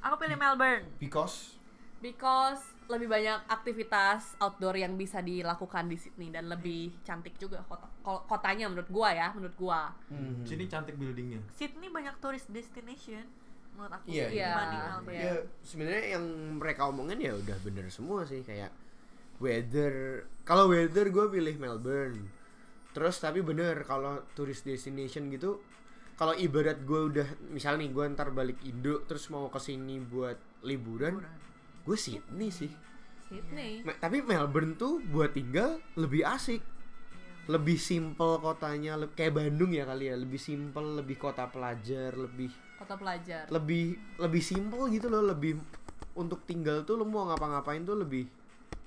aku 0.00 0.16
pilih 0.16 0.34
Melbourne 0.34 0.88
Because 0.96 1.60
because 1.98 2.64
lebih 2.84 3.06
banyak 3.06 3.46
aktivitas 3.46 4.34
outdoor 4.38 4.74
yang 4.74 4.94
bisa 4.94 5.20
dilakukan 5.20 5.86
di 5.86 5.94
Sydney 5.94 6.28
dan 6.28 6.46
lebih 6.46 6.96
cantik 7.02 7.36
juga 7.36 7.60
kota 7.62 7.86
ko- 8.00 8.24
kotanya 8.24 8.66
menurut 8.66 8.88
gua 8.88 9.12
ya 9.12 9.28
menurut 9.30 9.54
gua 9.54 9.92
hmm. 10.08 10.42
Sini 10.42 10.64
cantik 10.66 10.94
buildingnya. 10.94 11.44
Sydney 11.50 11.88
banyak 11.88 12.16
tourist 12.18 12.48
destination 12.48 13.22
menurut 13.72 13.92
aku 13.92 14.04
Iya, 14.06 14.26
iya. 14.28 14.48
dibanding 14.50 14.78
Iya. 14.78 14.90
Melbourne 14.92 15.18
ya 15.18 15.34
sebenarnya 15.60 16.04
yang 16.12 16.24
mereka 16.56 16.82
omongin 16.84 17.18
ya 17.18 17.32
udah 17.34 17.56
bener 17.60 17.86
semua 17.88 18.22
sih 18.22 18.40
kayak 18.40 18.70
weather. 19.38 19.94
Kalau 20.42 20.68
weather 20.68 21.08
gue 21.08 21.26
pilih 21.28 21.56
Melbourne. 21.56 22.18
Terus 22.92 23.16
tapi 23.16 23.40
bener 23.40 23.82
kalau 23.82 24.20
tourist 24.30 24.62
destination 24.62 25.26
gitu 25.28 25.58
kalau 26.12 26.36
ibarat 26.36 26.78
gue 26.78 27.00
udah 27.08 27.24
misal 27.48 27.74
nih 27.74 27.88
gue 27.88 28.04
ntar 28.12 28.30
balik 28.30 28.60
Indo 28.62 29.00
terus 29.02 29.26
mau 29.26 29.48
ke 29.48 29.58
sini 29.58 29.96
buat 29.98 30.36
liburan 30.62 31.18
gue 31.82 31.96
Sydney 31.96 32.52
sih 32.52 32.68
Sydney 33.24 33.80
Me- 33.82 33.96
tapi 33.96 34.20
Melbourne 34.20 34.76
tuh 34.76 35.00
buat 35.02 35.32
tinggal 35.32 35.80
lebih 35.96 36.22
asik 36.22 36.60
lebih 37.48 37.74
simple 37.74 38.38
kotanya 38.38 38.94
le- 38.94 39.10
kayak 39.10 39.34
Bandung 39.34 39.72
ya 39.72 39.82
kali 39.82 40.06
ya 40.06 40.14
lebih 40.14 40.38
simple 40.38 41.00
lebih 41.00 41.16
kota 41.16 41.48
pelajar 41.48 42.12
lebih 42.14 42.52
kota 42.82 42.94
pelajar 42.94 43.44
lebih 43.48 43.84
lebih 44.18 44.42
simple 44.42 44.86
gitu 44.88 45.06
loh 45.06 45.22
lebih 45.24 45.56
untuk 46.14 46.42
tinggal 46.42 46.82
tuh 46.82 46.94
lo 46.94 47.04
mau 47.04 47.24
ngapa-ngapain 47.24 47.80
tuh 47.80 47.96
lebih 47.96 48.26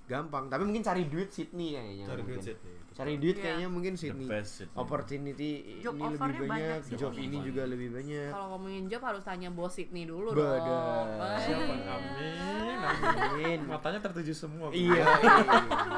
gampang 0.05 0.45
tapi 0.45 0.61
mungkin 0.61 0.79
cari 0.79 1.03
duit 1.05 1.29
Sydney 1.29 1.73
kayaknya 1.73 2.05
Cari 2.05 2.21
duit 2.21 2.37
mungkin. 2.37 2.45
Sydney. 2.45 2.73
cari 2.93 3.13
duit 3.17 3.35
Iya. 3.35 3.41
kayaknya 3.41 3.67
mungkin 3.67 3.93
Sydney 3.95 4.23
best 4.25 4.51
Sydney. 4.55 4.77
opportunity 4.77 5.51
Job 5.79 5.93
ini 5.95 6.05
lebih 6.05 6.19
banyak, 6.21 6.45
banyak 6.45 6.79
sih. 6.85 6.93
job 6.95 7.13
ini 7.13 7.37
juga 7.41 7.63
lebih 7.65 7.89
banyak 7.91 8.29
kalau 8.29 8.47
ngomongin 8.53 8.83
job 8.85 9.01
harus 9.01 9.23
tanya 9.23 9.49
bos 9.49 9.71
Sydney 9.71 10.05
dulu 10.05 10.29
Badan. 10.29 10.61
dong 10.61 11.07
Siapa? 11.41 11.73
Amin. 11.89 12.77
Amin. 12.77 13.59
Matanya 13.65 13.99
tertuju 13.99 14.31
semua. 14.31 14.69
iya, 14.69 15.01
iya. 15.01 15.97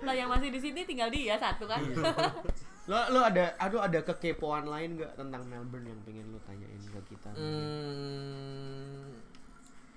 lah 0.00 0.14
yang 0.16 0.26
masih 0.26 0.48
di 0.48 0.58
sini 0.58 0.82
tinggal 0.82 1.06
dia 1.06 1.36
satu 1.36 1.64
kan 1.64 1.78
Iya. 1.78 2.02
Lo 2.90 2.98
lo 3.14 3.20
ada 3.22 3.54
aduh 3.62 3.78
ada 3.78 4.02
kekepoan 4.02 4.66
lain 4.66 4.98
nggak 4.98 5.14
tentang 5.14 5.46
Melbourne 5.46 5.86
yang 5.86 6.00
pengen 6.02 6.26
lo 6.34 6.42
tanyain 6.42 6.82
ke 6.82 7.00
kita? 7.14 7.30
Hmm, 7.38 9.14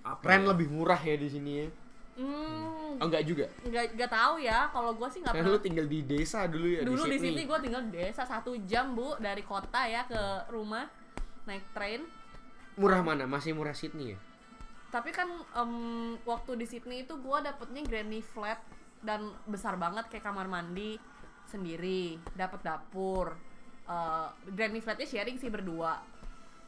apa 0.06 0.22
Ren 0.22 0.46
ya? 0.46 0.54
lebih 0.54 0.68
murah 0.70 1.01
ya 1.01 1.18
di 1.18 1.30
sini 1.30 1.51
ya? 1.65 1.68
Hmm. 2.15 3.01
Oh 3.01 3.06
enggak 3.10 3.24
juga? 3.25 3.50
Nggak 3.65 3.98
nggak 3.98 4.12
tahu 4.12 4.36
ya. 4.38 4.70
Kalau 4.70 4.92
gue 4.94 5.08
sih 5.10 5.20
nggak 5.20 5.34
karena 5.34 5.50
pernah 5.50 5.60
lo 5.60 5.65
tinggal 5.65 5.88
di 5.89 6.00
desa 6.06 6.39
dulu 6.48 6.68
ya 6.70 6.82
dulu 6.86 7.04
di 7.10 7.20
sini 7.20 7.42
gue 7.44 7.60
tinggal 7.60 7.82
di 7.89 7.92
desa 7.98 8.24
satu 8.24 8.51
jam 8.70 8.94
bu 8.94 9.18
dari 9.18 9.42
kota 9.42 9.82
ya 9.89 10.06
ke 10.06 10.22
rumah 10.54 10.86
naik 11.50 11.65
train. 11.74 12.06
Murah 12.77 13.01
mana? 13.01 13.25
Masih 13.25 13.58
murah 13.58 13.74
Sydney 13.74 14.13
ya? 14.13 14.20
Tapi 14.94 15.10
kan 15.12 15.27
em, 15.58 15.74
waktu 16.24 16.56
di 16.56 16.65
Sydney 16.70 17.04
itu 17.04 17.18
gue 17.18 17.38
dapetnya 17.42 17.82
granny 17.84 18.22
flat 18.22 18.62
dan 19.04 19.34
besar 19.50 19.75
banget 19.75 20.08
kayak 20.08 20.24
kamar 20.24 20.48
mandi 20.48 20.98
sendiri 21.48 22.18
dapat 22.34 22.62
dapur 22.62 23.34
Eh, 23.86 24.28
granny 24.50 24.82
flatnya 24.82 25.06
sharing 25.06 25.38
sih 25.38 25.54
berdua 25.54 26.02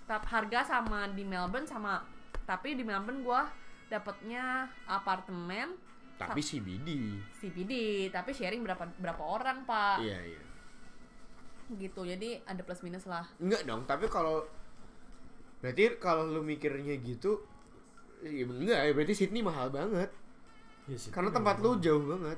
Tap 0.06 0.22
harga 0.30 0.62
sama 0.78 1.10
di 1.10 1.26
Melbourne 1.26 1.66
sama 1.66 2.06
tapi 2.46 2.78
di 2.78 2.86
Melbourne 2.86 3.26
gue 3.26 3.42
dapetnya 3.90 4.70
apartemen 4.86 5.74
Tapi 6.14 6.38
CBD. 6.38 7.18
CBD 7.42 7.74
tapi 8.14 8.38
sharing 8.38 8.62
berapa 8.62 8.86
berapa 9.02 9.18
orang 9.18 9.66
pak 9.66 9.98
Iya, 9.98 10.20
iya. 10.30 10.42
gitu 11.74 12.06
jadi 12.06 12.38
ada 12.46 12.62
plus 12.62 12.86
minus 12.86 13.10
lah 13.10 13.26
Enggak 13.42 13.66
dong, 13.66 13.82
tapi 13.90 14.06
kalau 14.06 14.46
berarti 15.58 15.98
kalau 15.98 16.22
lu 16.30 16.46
mikirnya 16.46 17.02
gitu 17.02 17.42
ya 18.22 18.46
enggak 18.46 18.78
ya 18.78 18.92
berarti 18.94 19.14
Sydney 19.18 19.42
mahal 19.42 19.74
banget. 19.74 20.14
Iya 20.86 20.98
sih. 21.02 21.10
Karena 21.10 21.34
tempat 21.34 21.58
lu 21.66 21.82
jauh 21.82 22.06
banget. 22.14 22.38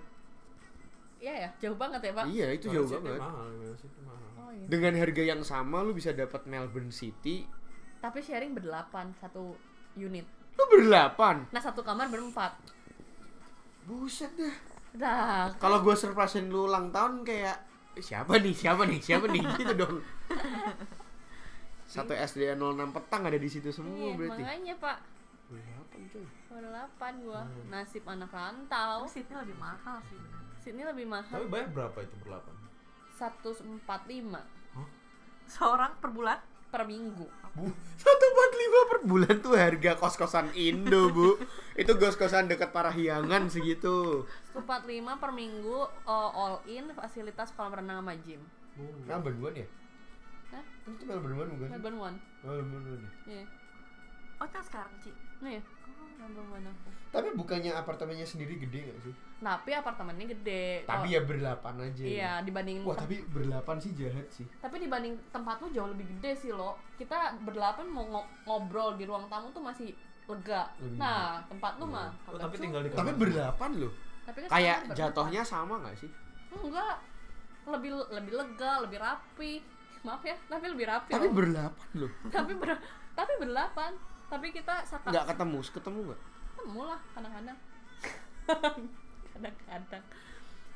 Iya 1.20 1.34
ya 1.38 1.50
jauh 1.60 1.76
banget 1.76 2.00
ya 2.02 2.12
pak 2.14 2.26
Iya, 2.26 2.48
itu 2.54 2.66
jauh 2.70 2.88
banget. 2.90 3.20
Mahal, 3.20 3.48
Sydney 3.76 4.02
mahal. 4.02 4.30
oh, 4.38 4.50
iya. 4.50 4.66
Dengan 4.66 4.94
harga 4.96 5.24
yang 5.26 5.42
sama 5.42 5.78
lu 5.80 5.92
bisa 5.92 6.12
dapat 6.12 6.42
Melbourne 6.46 6.90
City. 6.90 7.44
tapi 7.98 8.20
sharing 8.20 8.52
berdelapan 8.52 9.12
satu 9.14 9.60
unit 9.94 10.24
Lu 10.54 10.64
berdelapan. 10.70 11.44
nah 11.50 11.60
satu 11.60 11.82
kamar 11.82 12.08
berempat 12.08 12.56
Buset 13.84 14.32
dah. 14.34 14.56
nah 14.96 15.46
Kalau 15.56 15.80
gua 15.80 15.94
surprisein 15.94 16.48
lu 16.48 16.66
ulang 16.66 16.90
tahun 16.90 17.22
kayak 17.22 17.58
siapa 17.98 18.38
nih? 18.38 18.54
Siapa 18.54 18.86
nih? 18.86 19.00
Siapa 19.00 19.26
nih? 19.28 19.44
gitu 19.60 19.74
dong. 19.76 20.00
Satu 21.84 22.14
SDN 22.14 22.56
06 22.56 22.94
petang 22.94 23.22
ada 23.24 23.36
di 23.36 23.50
situ 23.50 23.68
semua 23.70 23.98
iya, 23.98 24.14
berarti. 24.14 24.42
makanya 24.42 24.76
pak 24.78 24.98
Berdelapan 25.50 26.00
coy. 26.08 26.26
berdelapan 26.48 27.14
gua 27.20 27.42
Hmm. 27.42 27.66
nasib 27.68 28.04
anak 28.06 28.30
rantau 28.30 29.00
Sydney 29.04 29.36
lebih 29.36 29.58
mahal 29.58 29.98
sih 30.04 30.16
bener. 30.16 30.39
Sini 30.60 30.82
lebih 30.84 31.06
Tapi 31.08 31.14
mahal 31.14 31.42
bayar 31.48 31.70
berapa 31.72 31.98
itu 32.04 32.16
berlapan? 32.24 32.54
145 33.18 33.80
Seorang 35.50 35.92
per 36.00 36.10
bulan? 36.14 36.40
per 36.70 36.86
minggu 36.86 37.26
Bu, 37.58 37.66
145 37.66 38.92
per 38.94 39.00
bulan 39.10 39.36
tuh 39.42 39.58
harga 39.58 39.98
kos-kosan 39.98 40.54
Indo, 40.54 41.10
Bu. 41.10 41.34
Itu 41.74 41.98
kos-kosan 41.98 42.46
dekat 42.46 42.70
Parahyangan 42.70 43.50
segitu. 43.50 44.22
145 44.54 45.18
per 45.18 45.32
minggu 45.34 45.90
uh, 46.06 46.30
all 46.30 46.62
in 46.70 46.94
fasilitas 46.94 47.50
kolam 47.58 47.74
renang 47.74 48.06
sama 48.06 48.14
gym 48.22 48.46
Melbourne 49.10 49.42
One 49.42 49.58
ya? 49.66 49.68
Hah? 50.54 50.64
Itu 50.94 51.04
Melbourne 51.10 51.38
One 51.42 51.50
bukan? 51.58 51.68
Melbourne 51.74 51.98
One 52.00 52.18
Melbourne 52.46 52.86
One. 52.86 53.06
ya? 53.26 53.42
iya 53.42 53.46
Oh, 54.40 54.48
sekarang, 54.48 54.94
Ci. 55.04 55.12
Nah, 55.44 55.52
iya 55.52 55.62
Aku 56.00 56.90
Tapi 57.10 57.28
bukannya 57.34 57.72
apartemennya 57.74 58.22
sendiri 58.24 58.56
gede 58.58 58.80
gak 58.86 59.00
sih? 59.02 59.16
tapi 59.40 59.72
apartemennya 59.72 60.28
gede 60.30 60.84
Tapi 60.84 61.08
Kalau- 61.08 61.08
ya 61.10 61.22
berdelapan 61.22 61.74
aja. 61.82 62.04
iya 62.04 62.32
dibandingin 62.40 62.84
Wah, 62.84 62.92
tem- 62.92 63.02
tapi 63.02 63.16
berdelapan 63.26 63.76
sih 63.78 63.92
jahat 63.94 64.28
sih. 64.30 64.44
tapi 64.60 64.76
dibanding 64.78 65.16
tempat 65.30 65.58
lu 65.58 65.72
jauh 65.72 65.88
lebih 65.88 66.06
gede 66.10 66.32
sih 66.38 66.52
lo 66.52 66.76
kita 66.94 67.16
berdelapan 67.40 67.88
mau 67.88 68.04
ngo- 68.06 68.30
ngobrol 68.44 68.94
di 68.94 69.04
ruang 69.04 69.26
tamu 69.26 69.48
tuh 69.50 69.62
masih 69.62 69.96
lega 70.26 70.68
Lebih 70.78 71.00
nah 71.00 71.40
tempat 71.42 71.72
lu 71.76 71.88
mah 71.88 72.12
Oh, 72.26 72.36
tapi 72.36 72.54
cukup. 72.54 72.62
tinggal 72.62 72.82
di 72.82 72.92
Tapi 72.92 73.00
kamar. 73.08 73.16
berdelapan 73.18 73.70
loh. 73.78 73.92
tapi 74.22 74.38
kan 74.40 74.50
Kayak 74.52 74.78
jatuhnya 74.92 75.42
sama 75.42 75.76
gak 75.82 75.96
sih? 75.98 76.12
enggak 76.52 76.96
lebih 77.66 77.92
lebih 78.10 78.34
lega 78.36 78.72
lebih 78.82 78.98
rapi 78.98 79.52
maaf 80.06 80.22
ya 80.22 80.36
tapi 80.46 80.66
lebih 80.68 80.86
rapi 80.86 81.10
Tapi 81.10 81.26
loh. 81.26 81.34
berdelapan 81.34 81.88
loh. 81.96 82.12
tapi 82.36 82.52
ber 82.54 82.70
tapi 83.16 83.32
berdelapan 83.36 83.92
tapi 84.30 84.48
kita 84.50 84.76
saka 84.84 85.10
Nggak 85.10 85.26
ketemu, 85.28 85.58
ketemu 85.68 86.00
nggak? 86.06 86.20
ketemu 86.52 86.82
lah 86.86 87.00
kadang-kadang 87.12 87.58
kadang-kadang 89.30 90.04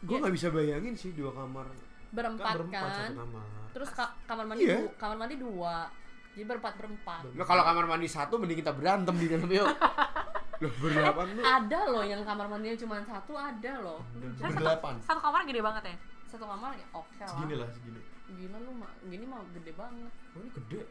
Gue 0.03 0.11
Ya. 0.11 0.19
nggak 0.19 0.35
bisa 0.35 0.47
bayangin 0.49 0.93
sih 0.93 1.11
dua 1.13 1.31
kamar. 1.31 1.67
berempat 2.11 2.53
berempat 2.55 2.77
kan 2.77 2.93
satu 3.03 3.13
kamar. 3.17 3.45
terus 3.71 3.89
ka- 3.89 4.13
kamar 4.23 4.45
mandi 4.45 4.63
Iya. 4.63 4.77
du- 4.79 4.93
kamar 4.95 5.17
mandi 5.17 5.35
dua 5.35 5.89
jadi 6.31 6.45
berempat 6.45 6.73
berempat 6.75 7.21
Nah, 7.31 7.41
kalau 7.43 7.63
kamar 7.63 7.85
mandi 7.87 8.05
satu 8.05 8.33
mending 8.35 8.59
kita 8.59 8.69
berantem 8.71 9.13
di 9.15 9.27
dalam 9.27 9.47
yuk. 9.47 9.65
Loh, 10.61 10.71
berdelapan 10.77 11.25
tuh. 11.29 11.43
ada 11.43 11.79
loh 11.87 12.03
yang 12.03 12.21
kamar 12.21 12.45
mandinya 12.47 12.77
cuma 12.77 12.95
satu 13.01 13.33
ada 13.33 13.73
loh 13.79 13.99
Tapi 14.07 14.31
satu, 14.33 14.53
Berdelapan. 14.53 14.93
satu 15.01 15.19
kamar 15.19 15.41
gede 15.43 15.59
banget 15.59 15.83
ya? 15.85 15.95
satu 16.25 16.45
kamar 16.45 16.71
ya 16.71 16.85
oke 16.91 17.17
lah 17.17 17.27
Segini 17.27 17.55
lah, 17.55 17.67
segini. 17.69 17.99
gila 18.33 18.57
lu 18.59 18.71
mah 18.73 18.91
gini 19.03 19.25
mah 19.25 19.41
gede 19.51 19.71
banget 19.71 20.11
Oh, 20.29 20.39
ini 20.39 20.49
gede. 20.53 20.81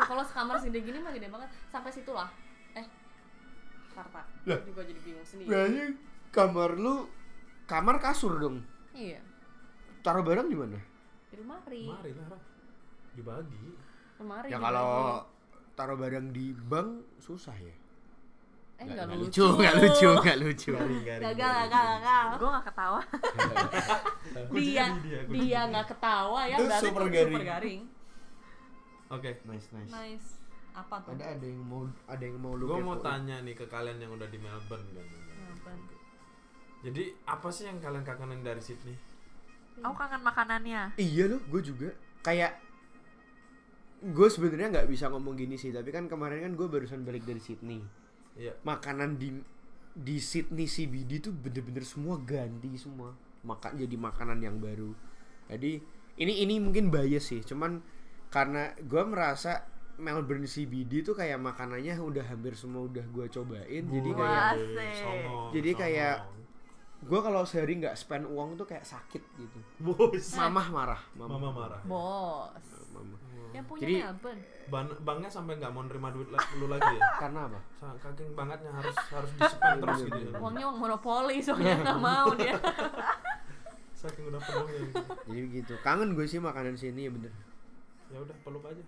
Kalau 0.00 0.22
sekamar 0.22 0.56
segede 0.56 0.80
gini 0.80 0.98
mah 0.98 1.10
gede 1.10 1.26
banget 1.26 1.50
sampai 1.66 1.90
situ 1.90 2.10
lah 2.10 2.30
eh 2.72 2.86
Karta 3.90 4.22
Lah. 4.44 4.58
juga 4.62 4.82
jadi 4.82 5.00
bingung 5.00 5.24
sendiri 5.24 5.48
Berarti 5.48 5.82
kamar 6.28 6.70
lu 6.72 7.10
kamar 7.64 7.98
kasur 7.98 8.36
dong. 8.36 8.62
iya 8.92 9.18
Taruh 10.00 10.22
barang 10.22 10.46
di 10.46 10.54
mana? 10.54 10.78
di 11.26 11.36
lemari 11.36 11.84
Mari 11.84 12.10
lah. 12.14 12.40
Dibagi. 13.12 13.68
lemari 14.16 14.46
Ya 14.46 14.58
kalau 14.58 15.20
taruh 15.74 15.94
barang 15.94 16.30
di 16.30 16.50
bank 16.54 16.88
susah 17.18 17.54
ya. 17.54 17.74
eh 18.76 18.86
Nggak- 18.86 18.94
nggak 18.94 19.06
nggak 19.08 19.18
lucu 19.20 19.46
nggak 19.52 19.74
lucu, 19.76 20.08
nggak 20.14 20.36
lucu. 20.38 20.70
gagal 20.70 21.34
gagal 21.34 21.66
gagal 21.66 22.26
Gue 22.36 22.48
gak 22.48 22.64
ketawa. 22.64 23.00
dia 24.54 24.84
dia 25.26 25.60
nggak 25.66 25.86
ketawa 25.88 26.40
ya 26.44 26.56
Itu 26.56 26.64
berarti 26.64 26.84
super 26.84 27.00
tuh 27.00 27.10
garing. 27.10 27.34
super 27.34 27.42
garing 27.44 27.80
Oke. 29.08 29.40
Nice, 29.48 29.68
nice. 29.72 29.92
nice 29.92 30.28
apa 30.78 30.94
tuh 31.02 31.10
Ada 31.18 31.34
ada 31.34 31.46
yang 31.46 31.62
mau 31.66 31.82
ada 32.06 32.22
yang 32.22 32.38
mau 32.38 32.54
lu 32.54 32.70
Gue 32.70 32.78
mau 32.78 32.98
tanya 33.02 33.42
nih 33.42 33.58
ke 33.58 33.66
kalian 33.66 33.98
yang 33.98 34.14
udah 34.14 34.28
di 34.30 34.38
Melbourne 34.38 34.86
kan. 34.94 35.06
Apa? 35.58 35.70
Jadi 36.86 37.02
apa 37.26 37.48
sih 37.50 37.66
yang 37.66 37.82
kalian 37.82 38.06
kangenin 38.06 38.46
dari 38.46 38.62
Sydney? 38.62 38.94
Aku 39.82 39.94
kangen 39.94 40.22
makanannya. 40.22 40.94
Iya 40.98 41.24
loh, 41.34 41.42
gue 41.50 41.62
juga. 41.62 41.90
Kayak 42.22 42.62
gue 43.98 44.28
sebenarnya 44.30 44.70
nggak 44.78 44.88
bisa 44.90 45.10
ngomong 45.10 45.34
gini 45.34 45.58
sih, 45.58 45.74
tapi 45.74 45.90
kan 45.90 46.06
kemarin 46.06 46.46
kan 46.46 46.52
gue 46.54 46.66
barusan 46.70 47.02
balik 47.02 47.26
dari 47.26 47.42
Sydney. 47.42 47.82
Iya. 48.38 48.54
Makanan 48.62 49.18
di 49.18 49.34
di 49.98 50.22
Sydney 50.22 50.70
CBD 50.70 51.18
tuh 51.18 51.34
bener-bener 51.34 51.82
semua 51.82 52.14
ganti 52.22 52.78
semua. 52.78 53.10
Makan 53.42 53.74
jadi 53.74 53.96
makanan 53.98 54.38
yang 54.38 54.62
baru. 54.62 54.94
Jadi 55.50 55.82
ini 56.18 56.46
ini 56.46 56.62
mungkin 56.62 56.94
bias 56.94 57.34
sih, 57.34 57.42
cuman 57.42 57.82
karena 58.28 58.76
gue 58.76 59.02
merasa 59.02 59.64
Melbourne 59.98 60.46
CBD 60.46 61.02
tuh 61.02 61.12
kayak 61.12 61.36
makanannya 61.36 61.98
udah 61.98 62.22
hampir 62.24 62.54
semua 62.54 62.86
udah 62.86 63.02
gue 63.02 63.26
cobain. 63.28 63.82
Jadi 63.82 64.10
Wah. 64.12 64.54
kayak. 64.54 64.94
Songong, 64.94 65.48
Jadi 65.50 65.70
kayak 65.74 66.14
gue 66.98 67.20
kalau 67.20 67.42
sehari 67.42 67.78
nggak 67.78 67.94
spend 67.94 68.24
uang 68.24 68.54
tuh 68.54 68.62
kayak 68.64 68.82
sakit 68.82 69.22
gitu. 69.34 69.58
bos. 69.80 70.34
Mamah 70.34 70.66
marah, 70.68 71.00
Mama 71.14 71.48
marah. 71.48 71.80
bos 71.82 72.50
Mama. 72.90 73.16
yang 73.48 73.64
punya 73.64 73.80
Jadi- 73.80 73.98
Melbourne 74.04 74.42
Ban 74.68 74.86
banknya 75.00 75.30
sampai 75.32 75.56
nggak 75.56 75.72
mau 75.72 75.80
nerima 75.80 76.12
duit 76.12 76.28
lu 76.28 76.68
lagi 76.68 76.84
ya? 76.92 77.00
Karena 77.16 77.48
apa? 77.48 77.58
Sa- 77.72 77.96
Saking 77.96 78.36
bangetnya 78.36 78.68
harus 78.70 78.92
harus 79.08 79.30
di 79.32 79.40
spend 79.40 79.78
terus 79.80 79.98
gitu 80.04 80.18
ya. 80.20 80.36
uangnya 80.36 80.64
uang 80.68 80.78
monopoli 80.78 81.36
soalnya 81.40 81.74
nggak 81.80 81.96
mau 81.98 82.28
dia 82.36 82.54
Saking 83.90 84.24
udah 84.28 84.38
penuhnya 84.38 84.78
gitu. 84.84 85.02
Jadi 85.24 85.40
gitu. 85.54 85.74
Kangen 85.80 86.12
gue 86.12 86.22
sih 86.22 86.38
makanan 86.38 86.76
sini 86.76 87.08
ya 87.08 87.10
bener. 87.10 87.32
Ya 88.08 88.18
udah 88.18 88.36
peluk 88.42 88.64
aja. 88.64 88.84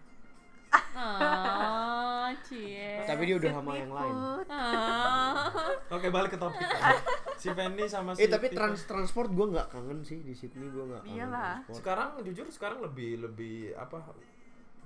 ah 0.95 2.31
cie 2.47 3.03
Tapi 3.03 3.23
dia 3.27 3.37
udah 3.43 3.50
sama 3.59 3.73
yang 3.75 3.91
lain. 3.91 4.15
ah 4.47 5.50
Oke 5.99 6.09
balik 6.09 6.35
ke 6.35 6.39
topik. 6.39 6.62
si 7.41 7.50
Fendi 7.50 7.85
sama 7.91 8.15
si 8.15 8.23
Eh 8.23 8.31
tapi 8.31 8.55
trans 8.55 8.87
transport 8.87 9.35
gue 9.35 9.47
nggak 9.50 9.67
kangen 9.67 10.00
sih 10.07 10.23
di 10.23 10.31
Sydney 10.31 10.71
gue 10.71 10.85
nggak 10.87 11.03
kangen. 11.03 11.17
Iyalah. 11.17 11.53
transport. 11.67 11.77
sekarang 11.79 12.09
jujur 12.23 12.47
sekarang 12.50 12.79
lebih 12.87 13.19
lebih 13.27 13.75
apa 13.75 13.99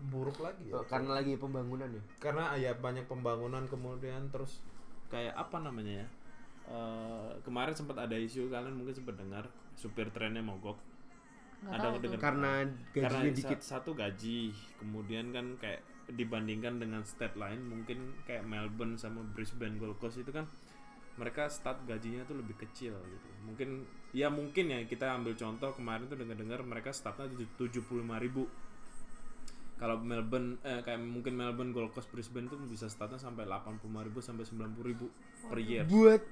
buruk 0.09 0.41
lagi 0.41 0.73
ya. 0.73 0.81
Oh, 0.81 0.85
Karena 0.88 1.21
lagi 1.21 1.37
pembangunan 1.37 1.88
ya. 1.88 2.03
karena 2.17 2.53
ya 2.57 2.73
banyak 2.75 3.05
pembangunan 3.05 3.64
kemudian 3.69 4.29
terus 4.33 4.64
kayak 5.09 5.37
apa 5.37 5.61
namanya 5.61 6.05
ya 6.05 6.09
Eh, 6.64 7.31
kemarin 7.45 7.76
sempat 7.76 7.93
ada 8.00 8.17
isu 8.17 8.49
kalian 8.49 8.73
mungkin 8.73 8.97
sempat 8.97 9.21
dengar 9.21 9.45
supir 9.76 10.09
trennya 10.09 10.41
mogok 10.41 10.81
Nggak 11.64 11.75
ada 11.80 11.88
dengar. 11.97 12.21
Karena 12.21 12.52
karena 12.92 13.09
gajinya 13.09 13.33
sa- 13.33 13.38
dikit. 13.40 13.61
satu 13.64 13.90
gaji 13.97 14.52
kemudian 14.78 15.33
kan 15.33 15.47
kayak 15.56 15.80
dibandingkan 16.04 16.76
dengan 16.76 17.00
state 17.09 17.33
lain 17.40 17.64
mungkin 17.64 18.12
kayak 18.28 18.44
Melbourne 18.44 19.00
sama 19.00 19.25
Brisbane 19.25 19.80
Gold 19.80 19.97
Coast 19.97 20.21
itu 20.21 20.28
kan 20.28 20.44
mereka 21.14 21.47
start 21.49 21.87
gajinya 21.87 22.26
tuh 22.26 22.37
lebih 22.37 22.59
kecil 22.59 22.92
gitu. 22.92 23.28
Mungkin 23.47 23.87
ya 24.12 24.28
mungkin 24.28 24.68
ya 24.68 24.83
kita 24.85 25.14
ambil 25.14 25.33
contoh 25.38 25.71
kemarin 25.73 26.11
tuh 26.11 26.18
dengar-dengar 26.18 26.61
mereka 26.66 26.90
startnya 26.92 27.30
tujuh 27.56 27.83
puluh 27.87 28.04
ribu. 28.18 28.44
Kalau 29.75 29.99
Melbourne 29.99 30.59
eh, 30.62 30.83
kayak 30.87 31.02
mungkin 31.02 31.35
Melbourne 31.35 31.75
Gold 31.75 31.94
Coast 31.94 32.11
Brisbane 32.11 32.47
tuh 32.47 32.59
bisa 32.62 32.87
startnya 32.87 33.18
sampai 33.18 33.42
85 33.47 33.83
ribu 34.06 34.18
sampai 34.23 34.47
90 34.47 34.90
ribu 34.90 35.06
per 35.50 35.59
year. 35.59 35.83
Buat 35.87 36.23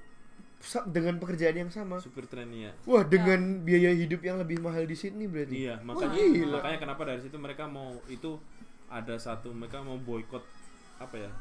dengan 0.85 1.19
pekerjaan 1.19 1.55
yang 1.57 1.67
sama. 1.67 1.99
supir 1.99 2.23
trennya 2.23 2.71
Wah 2.83 3.03
dengan 3.03 3.61
biaya 3.61 3.91
hidup 3.91 4.19
yang 4.19 4.39
lebih 4.39 4.57
mahal 4.57 4.83
di 4.83 4.93
Sydney 4.93 5.27
berarti. 5.27 5.67
Iya, 5.67 5.75
Wah, 5.77 5.91
makanya 5.91 6.15
gila. 6.23 6.53
makanya 6.57 6.77
kenapa 6.79 7.01
dari 7.03 7.19
situ 7.19 7.35
mereka 7.35 7.63
mau 7.65 7.91
itu 8.07 8.39
ada 8.87 9.15
satu 9.15 9.51
mereka 9.51 9.79
mau 9.79 9.97
boykot 9.97 10.43
apa 10.97 11.15
ya? 11.17 11.31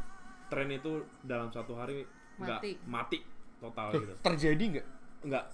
Tren 0.49 0.69
itu 0.69 1.01
dalam 1.23 1.49
satu 1.49 1.73
hari 1.73 2.03
nggak 2.35 2.59
Mati. 2.59 2.73
mati 2.85 3.19
total 3.57 3.89
Tuh, 3.91 4.01
gitu. 4.03 4.15
terjadi 4.21 4.65
nggak? 4.75 4.87
Nggak 5.25 5.45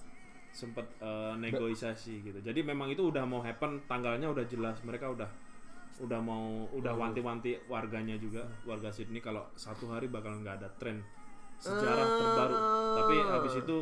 sempet 0.48 0.86
eh, 0.98 1.34
negosiasi 1.36 2.24
gitu. 2.24 2.40
Jadi 2.40 2.60
memang 2.62 2.88
itu 2.88 3.04
udah 3.04 3.22
mau 3.22 3.38
happen, 3.38 3.84
tanggalnya 3.84 4.26
udah 4.26 4.42
jelas. 4.42 4.80
Mereka 4.80 5.12
udah 5.12 5.28
udah 5.98 6.20
mau 6.22 6.64
udah 6.72 6.94
Oh. 6.94 7.02
wanti-wanti 7.02 7.58
warganya 7.66 8.14
juga, 8.16 8.46
warga 8.62 8.88
Sydney 8.88 9.18
kalau 9.18 9.44
satu 9.54 9.90
hari 9.90 10.06
bakal 10.06 10.30
nggak 10.36 10.62
ada 10.62 10.70
tren 10.78 11.02
sejarah 11.58 12.06
terbaru. 12.08 12.56
Tapi 12.96 13.14
habis 13.20 13.54
itu 13.56 13.78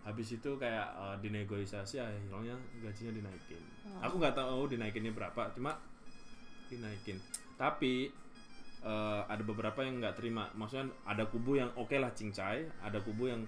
habis 0.00 0.28
itu 0.30 0.50
kayak 0.54 0.86
eh, 0.92 1.16
dinegosiasi 1.18 1.96
akhirnya 1.96 2.54
gajinya 2.78 3.12
dinaikin 3.14 3.62
Oh. 3.84 4.00
aku 4.00 4.16
nggak 4.16 4.32
tahu 4.32 4.64
dinaikinnya 4.66 5.12
berapa 5.12 5.52
cuma 5.52 5.76
dinaikin 6.66 7.20
tapi 7.54 8.08
eh, 8.80 9.20
ada 9.24 9.40
beberapa 9.40 9.80
yang 9.80 10.00
nggak 10.00 10.16
terima 10.16 10.48
maksudnya 10.52 10.88
ada 11.04 11.24
kubu 11.24 11.56
yang 11.56 11.68
oke 11.74 11.92
lah 11.94 12.08
cincai 12.10 12.64
ada 12.80 12.96
kubu 12.98 13.28
yang 13.28 13.44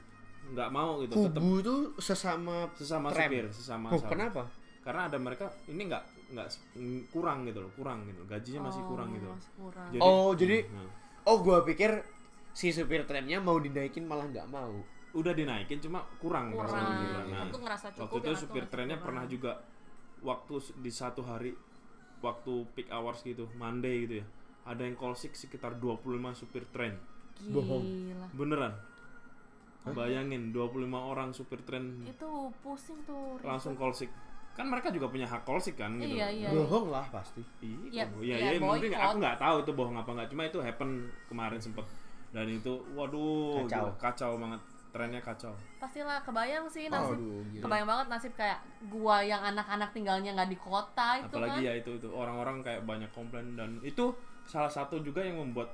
nggak 0.47 0.69
mau 0.71 1.01
gitu 1.01 1.17
Kubu 1.19 1.59
tuh 1.59 1.81
sesama 1.99 2.69
sesama 2.73 3.11
tram. 3.11 3.27
supir 3.27 3.45
sesama 3.51 3.87
Oh, 3.91 3.99
sama. 3.99 4.11
kenapa? 4.13 4.43
karena 4.81 5.11
ada 5.11 5.19
mereka 5.19 5.49
ini 5.67 5.83
nggak 5.85 6.05
nggak 6.31 6.49
kurang 7.11 7.43
gitu 7.45 7.59
loh 7.59 7.73
kurang 7.75 8.07
gitu 8.07 8.23
gajinya 8.25 8.71
masih 8.71 8.81
Oh, 8.81 8.89
kurang 8.89 9.09
gitu 9.13 9.27
loh. 9.27 9.35
masih 9.35 9.53
kurang. 9.57 9.87
Jadi- 9.91 10.03
oh, 10.05 10.31
jadi 10.33 10.57
Nah, 10.69 10.89
oh 11.27 11.37
gua 11.43 11.59
pikir 11.63 11.91
si 12.57 12.73
supir 12.73 13.05
tramnya 13.05 13.37
mau 13.37 13.61
dinaikin 13.61 14.09
malah 14.09 14.25
nggak 14.33 14.49
mau. 14.49 14.81
udah 15.13 15.33
dinaikin 15.33 15.81
cuma 15.81 16.05
kurang 16.21 16.53
kurang 16.53 16.69
rasanya. 16.69 17.25
Nah, 17.25 17.45
satu 17.49 17.57
ngerasa 17.61 17.87
cukup 17.93 18.01
waktu 18.05 18.17
itu 18.17 18.31
satu 18.33 18.41
supir 18.49 18.65
trennya 18.69 18.97
kurang. 18.97 19.07
pernah 19.09 19.25
juga 19.29 19.53
waktu 20.21 20.55
di 20.81 20.93
satu 20.93 21.21
hari 21.25 21.53
waktu 22.21 22.53
peak 22.77 22.89
hours 22.93 23.21
gitu 23.25 23.49
Monday 23.57 24.05
gitu 24.05 24.21
ya 24.21 24.27
ada 24.67 24.83
yang 24.85 24.97
call 24.97 25.17
sick 25.17 25.33
sekitar 25.33 25.77
25 25.81 26.05
supir 26.37 26.65
tren 26.69 26.97
Bohong. 27.49 27.85
Gila. 27.85 28.29
beneran 28.33 28.73
bayangin 29.87 30.51
25 30.51 30.85
orang 30.93 31.31
supir 31.33 31.61
tren 31.63 32.03
itu 32.03 32.31
pusing 32.61 32.99
tuh 33.07 33.39
ribet. 33.39 33.47
langsung 33.47 33.73
call 33.79 33.95
sick 33.95 34.11
kan 34.53 34.67
mereka 34.69 34.89
juga 34.89 35.09
punya 35.09 35.29
hak 35.29 35.45
call 35.45 35.61
sick 35.61 35.77
kan 35.77 35.97
gitu 35.97 36.13
iya 36.17 36.29
iya 36.33 36.49
Bohong 36.49 36.89
lah 36.89 37.05
pasti. 37.13 37.45
Iya, 37.61 38.05
Iya, 38.05 38.05
iya, 38.21 38.37
iya, 38.37 38.51
iya, 38.57 38.61
mungkin 38.61 38.89
aku 38.93 39.17
nggak 39.21 39.37
tahu 39.37 39.57
itu 39.65 39.73
bohong 39.77 39.97
apa 40.01 40.11
nggak. 40.17 40.29
Cuma 40.33 40.43
itu 40.49 40.59
happen 40.65 41.13
kemarin 41.29 41.61
sempet 41.61 41.85
dan 42.31 42.47
itu, 42.47 42.73
waduh, 42.93 43.63
Kacau. 43.63 43.87
gila, 43.87 43.93
kacau 43.97 44.33
banget, 44.37 44.61
trennya 44.91 45.21
kacau. 45.21 45.53
pastilah 45.77 46.19
kebayang 46.21 46.67
sih 46.67 46.89
nasib 46.89 47.15
Aduh, 47.15 47.45
gila. 47.51 47.63
kebayang 47.63 47.89
banget 47.89 48.07
nasib 48.09 48.33
kayak 48.35 48.59
gua 48.87 49.21
yang 49.21 49.43
anak-anak 49.45 49.93
tinggalnya 49.93 50.33
nggak 50.33 50.49
di 50.49 50.59
kota 50.59 51.21
itu 51.21 51.31
Apalagi 51.33 51.53
kan 51.53 51.63
ya 51.63 51.73
itu 51.77 51.91
itu 51.95 52.09
orang-orang 52.09 52.57
kayak 52.61 52.83
banyak 52.83 53.11
komplain 53.11 53.55
dan 53.55 53.77
itu 53.81 54.17
salah 54.45 54.69
satu 54.69 54.99
juga 54.99 55.21
yang 55.21 55.37
membuat 55.39 55.69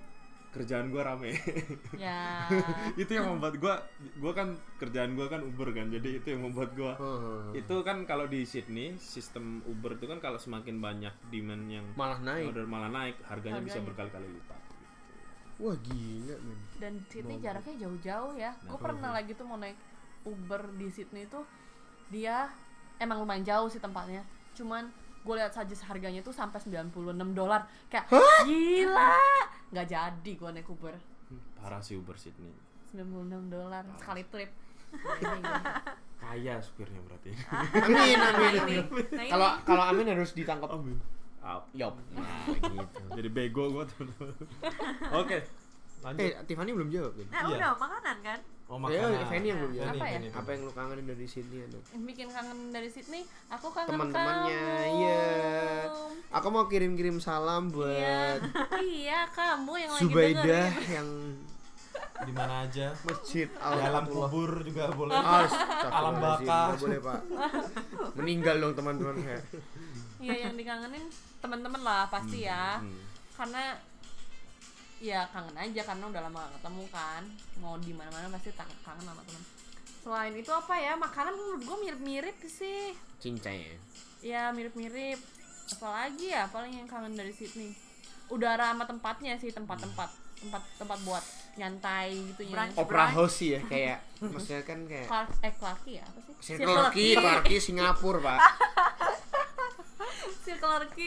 kerjaan 0.53 0.93
gua 0.93 1.01
rame. 1.09 1.33
ya 1.97 2.45
itu 2.93 3.09
yang 3.09 3.25
membuat 3.27 3.57
gua, 3.57 3.81
gua 4.21 4.33
kan 4.33 4.53
kerjaan 4.77 5.17
gua 5.17 5.25
kan 5.27 5.41
Uber 5.41 5.73
kan, 5.73 5.89
jadi 5.89 6.21
itu 6.21 6.29
yang 6.29 6.45
membuat 6.45 6.77
gua. 6.77 6.93
Heeh. 6.95 7.65
Itu 7.65 7.81
kan 7.81 8.05
kalau 8.05 8.29
di 8.29 8.45
Sydney 8.45 9.01
sistem 9.01 9.65
Uber 9.65 9.97
itu 9.97 10.05
kan 10.05 10.21
kalau 10.21 10.37
semakin 10.37 10.77
banyak 10.77 11.15
demand 11.33 11.65
yang 11.67 11.87
malah 11.97 12.21
naik. 12.21 12.53
order 12.53 12.69
malah 12.69 12.93
naik, 12.93 13.17
harganya, 13.25 13.65
bisa 13.65 13.81
Harganya. 13.81 13.87
berkali-kali 13.89 14.29
lipat. 14.29 14.61
Wah 15.63 15.79
gila 15.79 16.37
men. 16.39 16.59
dan 16.77 16.93
Sydney 17.07 17.39
jaraknya 17.39 17.75
jauh-jauh 17.79 18.35
ya 18.35 18.51
gue 18.59 18.69
Nah. 18.69 18.83
pernah 18.83 19.11
lagi 19.13 19.33
tuh 19.33 19.45
mau 19.45 19.55
naik 19.55 19.79
Uber 20.25 20.75
di 20.75 20.87
Sydney 20.89 21.25
tuh 21.25 21.47
dia 22.09 22.51
emang 22.97 23.19
lumayan 23.19 23.43
jauh 23.43 23.67
sih 23.67 23.79
tempatnya 23.79 24.27
cuman 24.53 24.91
gue 25.23 25.35
lihat 25.35 25.51
saja 25.51 25.71
harganya 25.87 26.19
tuh 26.21 26.31
sampai 26.31 26.59
96 26.59 26.91
dolar 27.33 27.63
kayak 27.87 28.11
gila 28.43 29.15
nggak 29.71 29.87
jadi 29.87 30.33
gue 30.33 30.51
naik 30.53 30.67
Uber 30.69 30.99
Hmm, 31.25 31.39
Parah 31.57 31.79
sih 31.79 31.95
Uber 31.95 32.13
Sydney. 32.15 32.53
96 32.91 33.09
dolar 33.49 33.87
sekali 33.97 34.27
trip 34.27 34.51
Kaya 36.19 36.61
supirnya 36.61 37.01
berarti. 37.01 37.31
Amin 37.79 38.19
amin. 38.21 38.85
nah 39.11 39.25
Kalau 39.27 39.49
kalau 39.65 39.85
Amin 39.85 40.07
harus 40.07 40.33
ditangkap. 40.33 40.69
Up. 41.43 41.67
Yop. 41.73 41.95
Nah, 42.13 42.47
gitu. 42.49 43.01
Jadi 43.13 43.29
bego 43.29 43.65
gua 43.69 43.85
tuh. 43.85 44.07
Oke. 45.21 45.43
Lanjut. 46.01 46.19
Eh, 46.21 46.35
Tiffany 46.45 46.71
belum 46.73 46.89
jawab 46.89 47.13
kan? 47.13 47.27
Nah, 47.29 47.41
Iya. 47.45 47.55
udah 47.57 47.71
makanan 47.77 48.17
kan? 48.21 48.41
Oh, 48.65 48.79
Ya, 48.89 49.05
Fanny 49.23 49.47
yang 49.47 49.59
belum 49.61 49.73
jawab. 49.75 49.93
Apa 49.93 50.07
ya? 50.09 50.19
Apa 50.33 50.49
yang 50.49 50.61
lu 50.63 50.73
kangenin 50.73 51.05
dari 51.05 51.27
sini 51.27 51.57
ada? 51.61 51.79
yang 51.85 52.03
bikin 52.03 52.27
kangen 52.27 52.59
dari 52.71 52.89
Sydney 52.89 53.23
aku 53.47 53.69
kangen 53.69 53.91
Teman-temannya, 53.93 54.65
kamu. 54.81 54.97
iya. 54.97 55.29
Aku 56.33 56.47
mau 56.49 56.65
kirim-kirim 56.67 57.19
salam 57.19 57.69
iya 57.69 57.75
buat 57.75 58.39
iya 58.97 59.21
kamu 59.29 59.73
yang 59.77 59.91
lagi 59.93 60.03
Zubaidah 60.03 60.67
yang 60.89 61.09
Di 62.23 62.33
mana 62.33 62.65
aja? 62.65 62.97
masjid 63.03 63.47
Dalam 63.53 63.77
Al-Fatullah. 64.09 64.31
kubur 64.31 64.51
juga 64.63 64.85
boleh. 64.91 65.13
Astagfirullahaladzim, 65.13 65.93
Alam 65.93 66.15
baka. 66.17 66.41
nggak 66.41 66.81
boleh 66.81 66.99
pak 66.99 67.21
meninggal 68.15 68.57
dong 68.59 68.75
teman-teman 68.75 69.15
saya 69.21 69.41
iya 70.19 70.35
yang 70.47 70.55
dikangenin 70.55 71.05
teman-teman 71.43 71.83
lah 71.83 72.07
pasti 72.07 72.47
ya. 72.47 72.79
Hmm. 72.79 73.11
karena 73.33 73.75
ya 75.03 75.27
kangen 75.29 75.57
aja 75.59 75.83
karena 75.83 76.05
udah 76.07 76.21
lama 76.23 76.47
gak 76.47 76.63
ketemu 76.63 76.85
kan. 76.89 77.23
Mau 77.59 77.75
di 77.77 77.91
mana 77.91 78.09
mana 78.09 78.31
pasti 78.31 78.55
tak- 78.55 78.71
kangen 78.81 79.03
sama 79.03 79.23
teman. 79.27 79.43
Selain 80.03 80.35
itu 80.35 80.51
apa 80.51 80.75
ya 80.79 80.95
makanan 80.95 81.35
menurut 81.35 81.63
gue 81.63 81.77
mirip-mirip 81.81 82.37
sih. 82.47 82.95
Cincai. 83.19 83.67
Ya 83.67 83.79
ya 84.23 84.43
mirip-mirip. 84.55 85.19
Apalagi 85.73 86.31
ya 86.31 86.47
paling 86.47 86.79
yang 86.79 86.87
kangen 86.87 87.19
dari 87.19 87.35
Sydney. 87.35 87.75
Udara 88.31 88.71
sama 88.71 88.87
tempatnya 88.87 89.35
sih 89.37 89.51
tempat-tempat. 89.51 90.11
Tempat 90.39 90.63
tempat 90.79 90.99
buat 91.03 91.25
nyantai 91.55 92.15
gitu 92.33 92.43
ya. 92.47 92.71
Opera 92.75 93.11
house 93.11 93.43
sih 93.43 93.55
ya 93.55 93.61
kayak 93.63 93.99
maksudnya 94.23 94.63
kan 94.63 94.79
kayak 94.87 95.07
Clark 95.07 95.31
eh 95.43 95.53
Clarky 95.53 95.93
ya 95.99 96.05
apa 96.07 96.19
sih? 96.41 96.55
K, 96.57 96.99
Clarky 97.15 97.57
Singapura 97.59 98.19
pak 98.23 98.39
Circle 100.41 100.87
K 100.89 100.99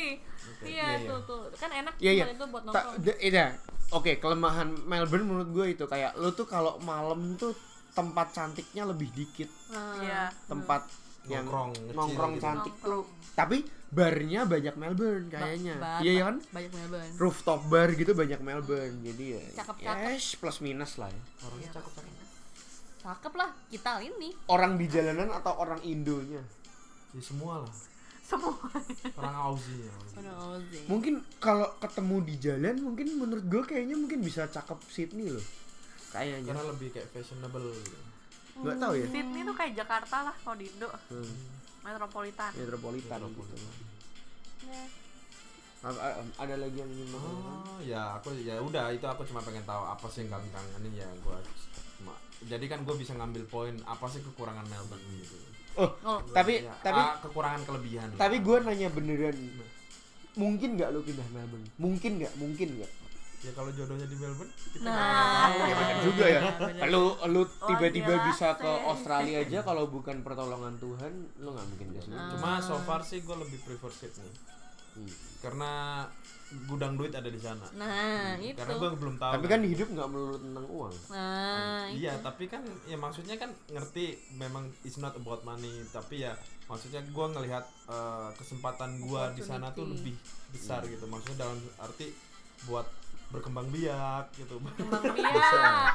iya 0.61 0.95
Iya, 0.95 1.07
tuh 1.07 1.19
tuh 1.23 1.41
kan 1.53 1.69
enak 1.69 1.93
Iya 1.97 2.11
iya. 2.13 2.23
tempat 2.23 2.35
itu 2.35 2.45
buat 2.47 2.63
nongkrong 2.63 2.95
iya. 3.19 3.45
Oke, 3.87 4.17
kelemahan 4.17 4.69
Melbourne 4.83 5.23
menurut 5.23 5.49
gue 5.51 5.65
itu 5.71 5.85
kayak 5.85 6.17
lu 6.17 6.31
tuh 6.31 6.43
kalau 6.43 6.81
malam 6.81 7.35
tuh 7.35 7.53
tempat 7.91 8.33
cantiknya 8.33 8.83
lebih 8.83 9.07
dikit. 9.09 9.47
Nah, 9.69 10.01
Iya. 10.01 10.21
Tempat 10.45 10.89
yang 11.25 11.45
Nongkrong, 11.45 11.71
nongkrong 11.95 12.33
gitu. 12.33 12.43
cantik 12.43 12.75
Nongkrong. 12.75 13.05
tuh. 13.05 13.33
Tapi 13.33 13.57
barnya 13.87 14.41
banyak 14.43 14.75
Melbourne 14.75 15.25
kayaknya. 15.27 15.75
Ba- 15.77 16.01
Iya 16.01 16.13
kan? 16.23 16.35
banyak 16.49 16.71
Melbourne 16.73 17.13
Rooftop 17.15 17.61
bar 17.65 17.89
gitu 17.93 18.11
banyak 18.11 18.41
Melbourne. 18.41 18.97
Jadi 19.01 19.25
ya 19.31 19.41
Cakep-cakep. 19.55 20.11
yes, 20.11 20.25
plus 20.35 20.57
minus 20.59 20.97
lah 20.97 21.07
ya. 21.07 21.21
Orangnya 21.41 21.69
cakep-cakep. 21.71 22.13
cakep 23.05 23.33
lah 23.37 23.49
kita 23.69 24.01
ini 24.01 24.33
Orang 24.49 24.81
di 24.81 24.89
jalanan 24.89 25.29
atau 25.29 25.53
orang 25.55 25.77
Indonya? 25.83 26.41
Ya 27.13 27.21
semua 27.21 27.61
lah. 27.61 27.73
Semua. 28.25 28.57
Orang 29.15 29.35
Aussie 29.37 29.85
ya. 29.85 29.93
Ono 30.17 30.31
Ozzy. 30.57 30.79
Mungkin 30.89 31.13
kalau 31.37 31.69
ketemu 31.77 32.15
di 32.25 32.35
jalan 32.41 32.75
mungkin 32.81 33.07
menurut 33.15 33.45
gue 33.45 33.61
kayaknya 33.63 33.93
mungkin 33.93 34.19
bisa 34.19 34.49
cakep 34.49 34.79
Sydney 34.89 35.29
loh. 35.29 35.45
Kayaknya. 36.09 36.49
Karena 36.49 36.65
lebih 36.65 36.89
kayak 36.89 37.07
fashionable 37.13 37.69
gitu. 37.75 37.97
Nggak 38.55 38.77
tahu 38.79 38.93
ya. 38.97 39.05
Sydney 39.07 39.41
tuh 39.43 39.55
kayak 39.55 39.73
Jakarta 39.77 40.17
lah 40.25 40.35
kalau 40.41 40.57
di 40.57 40.65
Indo. 40.65 40.89
Hmm. 40.89 41.33
Metropolitan. 41.85 42.51
Metropolitan 42.55 43.19
gitu. 43.29 43.55
Ya. 44.65 44.83
A- 45.85 46.01
a- 46.01 46.17
Ada 46.41 46.57
lagi 46.57 46.81
yang 46.81 46.89
ingin? 46.89 47.13
Oh 47.13 47.77
ya 47.77 48.17
aku 48.17 48.33
ya 48.41 48.57
udah 48.57 48.89
itu 48.89 49.05
aku 49.05 49.21
cuma 49.21 49.37
pengen 49.37 49.61
tahu 49.61 49.85
apa 49.85 50.09
sih 50.09 50.25
yang 50.25 50.33
kangen 50.33 50.49
kangenin 50.49 50.97
ya 50.97 51.05
gua 51.21 51.37
cuma 52.01 52.17
jadi 52.41 52.65
kan 52.65 52.81
gue 52.81 52.95
bisa 52.97 53.13
ngambil 53.13 53.45
poin 53.45 53.75
apa 53.85 54.09
sih 54.09 54.17
kekurangan 54.19 54.65
Melbourne 54.65 55.05
gitu. 55.13 55.37
Oh, 55.75 55.89
Oh, 56.01 56.19
tapi 56.29 56.61
Ya, 56.61 56.71
tapi 56.79 56.97
ah, 56.97 57.19
kekurangan 57.19 57.61
kelebihan. 57.63 58.07
tapi 58.15 58.39
gue 58.39 58.57
nanya 58.61 58.87
beneran. 58.89 59.35
Mungkin 60.35 60.75
nggak 60.75 60.89
lu 60.89 60.99
pindah 61.01 61.27
Melbourne? 61.29 61.67
Mungkin 61.75 62.11
nggak? 62.17 62.33
Mungkin 62.35 62.69
nggak? 62.77 62.91
ya 63.37 63.53
kalau 63.53 63.69
jodohnya 63.69 64.09
di 64.09 64.17
Melbourne 64.17 64.49
kita 64.73 64.81
Nah, 64.81 64.97
tahu. 65.45 65.57
Ya 65.61 65.75
bener 65.75 65.97
juga 66.01 66.25
ya. 66.25 66.41
Lu 66.87 67.03
lu 67.27 67.41
tiba-tiba 67.61 68.13
gila 68.15 68.25
bisa 68.25 68.47
ke. 68.55 68.65
Australia 68.65 69.37
aja 69.39 69.59
kalau 69.61 69.85
bukan 69.87 70.19
pertolongan 70.19 70.73
Tuhan, 70.75 71.13
lu 71.37 71.49
nggak 71.51 71.67
mungkin 71.67 71.87
ke 71.91 71.99
sini. 72.01 72.17
Cuma 72.31 72.57
so 72.57 72.75
far 72.81 72.99
sih 72.99 73.21
gue 73.21 73.35
lebih 73.35 73.61
prefer 73.61 73.91
Sydney 73.91 74.31
Hmm. 74.95 75.11
karena 75.43 75.71
gudang 76.65 76.95
duit 76.95 77.11
ada 77.11 77.27
di 77.27 77.41
sana. 77.41 77.65
Nah, 77.75 78.37
itu. 78.39 78.55
Karena 78.55 78.79
gue 78.79 78.89
belum 78.95 79.15
tahu. 79.19 79.31
Tapi 79.35 79.45
kan 79.49 79.61
hidup 79.65 79.87
nggak 79.91 80.07
melulu 80.07 80.37
tentang 80.39 80.65
uang. 80.71 80.95
Nah, 81.11 81.83
Iya, 81.91 82.13
tapi 82.21 82.47
kan 82.47 82.63
ya 82.87 82.97
maksudnya 82.97 83.35
kan 83.35 83.51
ngerti 83.67 84.15
memang 84.39 84.69
it's 84.87 85.01
not 85.01 85.13
about 85.17 85.43
money, 85.43 85.83
tapi 85.91 86.23
ya 86.23 86.31
maksudnya 86.65 87.01
gua 87.11 87.29
ngelihat 87.33 87.65
eh, 87.89 88.29
kesempatan 88.39 89.03
gua 89.03 89.33
di 89.35 89.43
sana 89.43 89.73
tuh 89.75 89.89
lebih 89.89 90.15
besar 90.49 90.85
gitu. 90.87 91.05
Maksudnya 91.05 91.45
dalam 91.45 91.57
arti 91.77 92.13
buat 92.65 92.87
berkembang 93.33 93.67
biak 93.73 94.31
gitu. 94.37 94.61
Kembang 94.61 95.03
biak. 95.17 95.93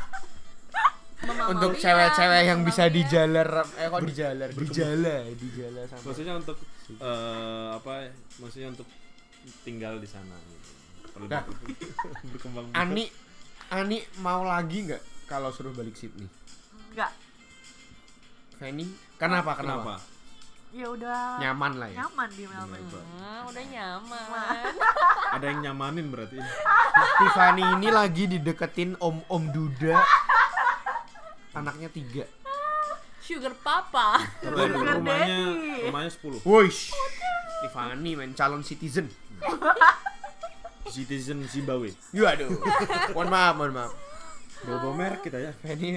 Memang 1.21 1.47
Untuk 1.53 1.77
biak, 1.77 1.83
cewek-cewek 1.85 2.43
yang 2.49 2.61
bisa 2.65 2.89
biak. 2.89 2.95
dijalar 2.97 3.49
eh 3.77 3.87
kok 3.87 4.01
dijalar, 4.03 4.49
dijala, 4.51 5.17
dijala 5.37 5.81
sama. 5.85 6.01
maksudnya 6.09 6.35
untuk 6.37 6.57
eh, 6.91 7.69
apa? 7.77 7.93
Maksudnya 8.41 8.69
untuk 8.73 8.89
tinggal 9.61 10.01
di 10.01 10.09
sana 10.09 10.33
gitu. 10.33 10.69
Nah. 11.29 11.45
berkembang. 12.33 12.73
Ani 12.73 13.05
Ani 13.69 14.01
mau 14.19 14.43
lagi 14.43 14.89
nggak 14.89 15.29
kalau 15.29 15.53
suruh 15.53 15.71
balik 15.71 15.93
Sydney? 15.95 16.27
Enggak. 16.91 17.13
Fanny, 18.57 18.85
kenapa? 19.17 19.57
Kenapa? 19.57 19.97
Kenapa? 20.01 20.19
Ya 20.71 20.87
udah 20.87 21.43
Nyaman 21.43 21.73
lah 21.83 21.89
ya. 21.91 22.07
nyaman 22.07 22.29
di 22.31 22.45
Melbourne. 22.47 23.09
Nah, 23.19 23.43
udah 23.43 23.65
nyaman. 23.67 24.71
Ada 25.35 25.45
yang 25.51 25.61
nyamanin 25.67 26.07
berarti. 26.09 26.39
Tiffany 27.19 27.65
ini 27.75 27.89
lagi 27.91 28.31
dideketin 28.31 28.95
Om 28.97 29.27
Om 29.27 29.45
Duda. 29.51 29.99
Anaknya 31.55 31.89
tiga. 31.91 32.25
sugar 33.21 33.55
papa. 33.63 34.19
Sugar 34.43 34.67
rumahnya 34.99 35.55
daddy. 35.55 35.87
rumahnya 35.87 36.11
10 36.11 36.43
Wush. 36.43 36.91
Tiffany 37.63 38.13
men 38.19 38.35
calon 38.35 38.63
citizen. 38.67 39.07
citizen 40.95 41.47
Zimbabwe. 41.47 41.95
Ya 42.11 42.35
aduh. 42.35 42.51
mohon 43.15 43.29
maaf, 43.31 43.55
mohon 43.55 43.73
maaf. 43.77 43.93
Bobo 44.61 44.93
merek 44.93 45.25
kita 45.25 45.41
ya. 45.41 45.53
Fanny, 45.57 45.97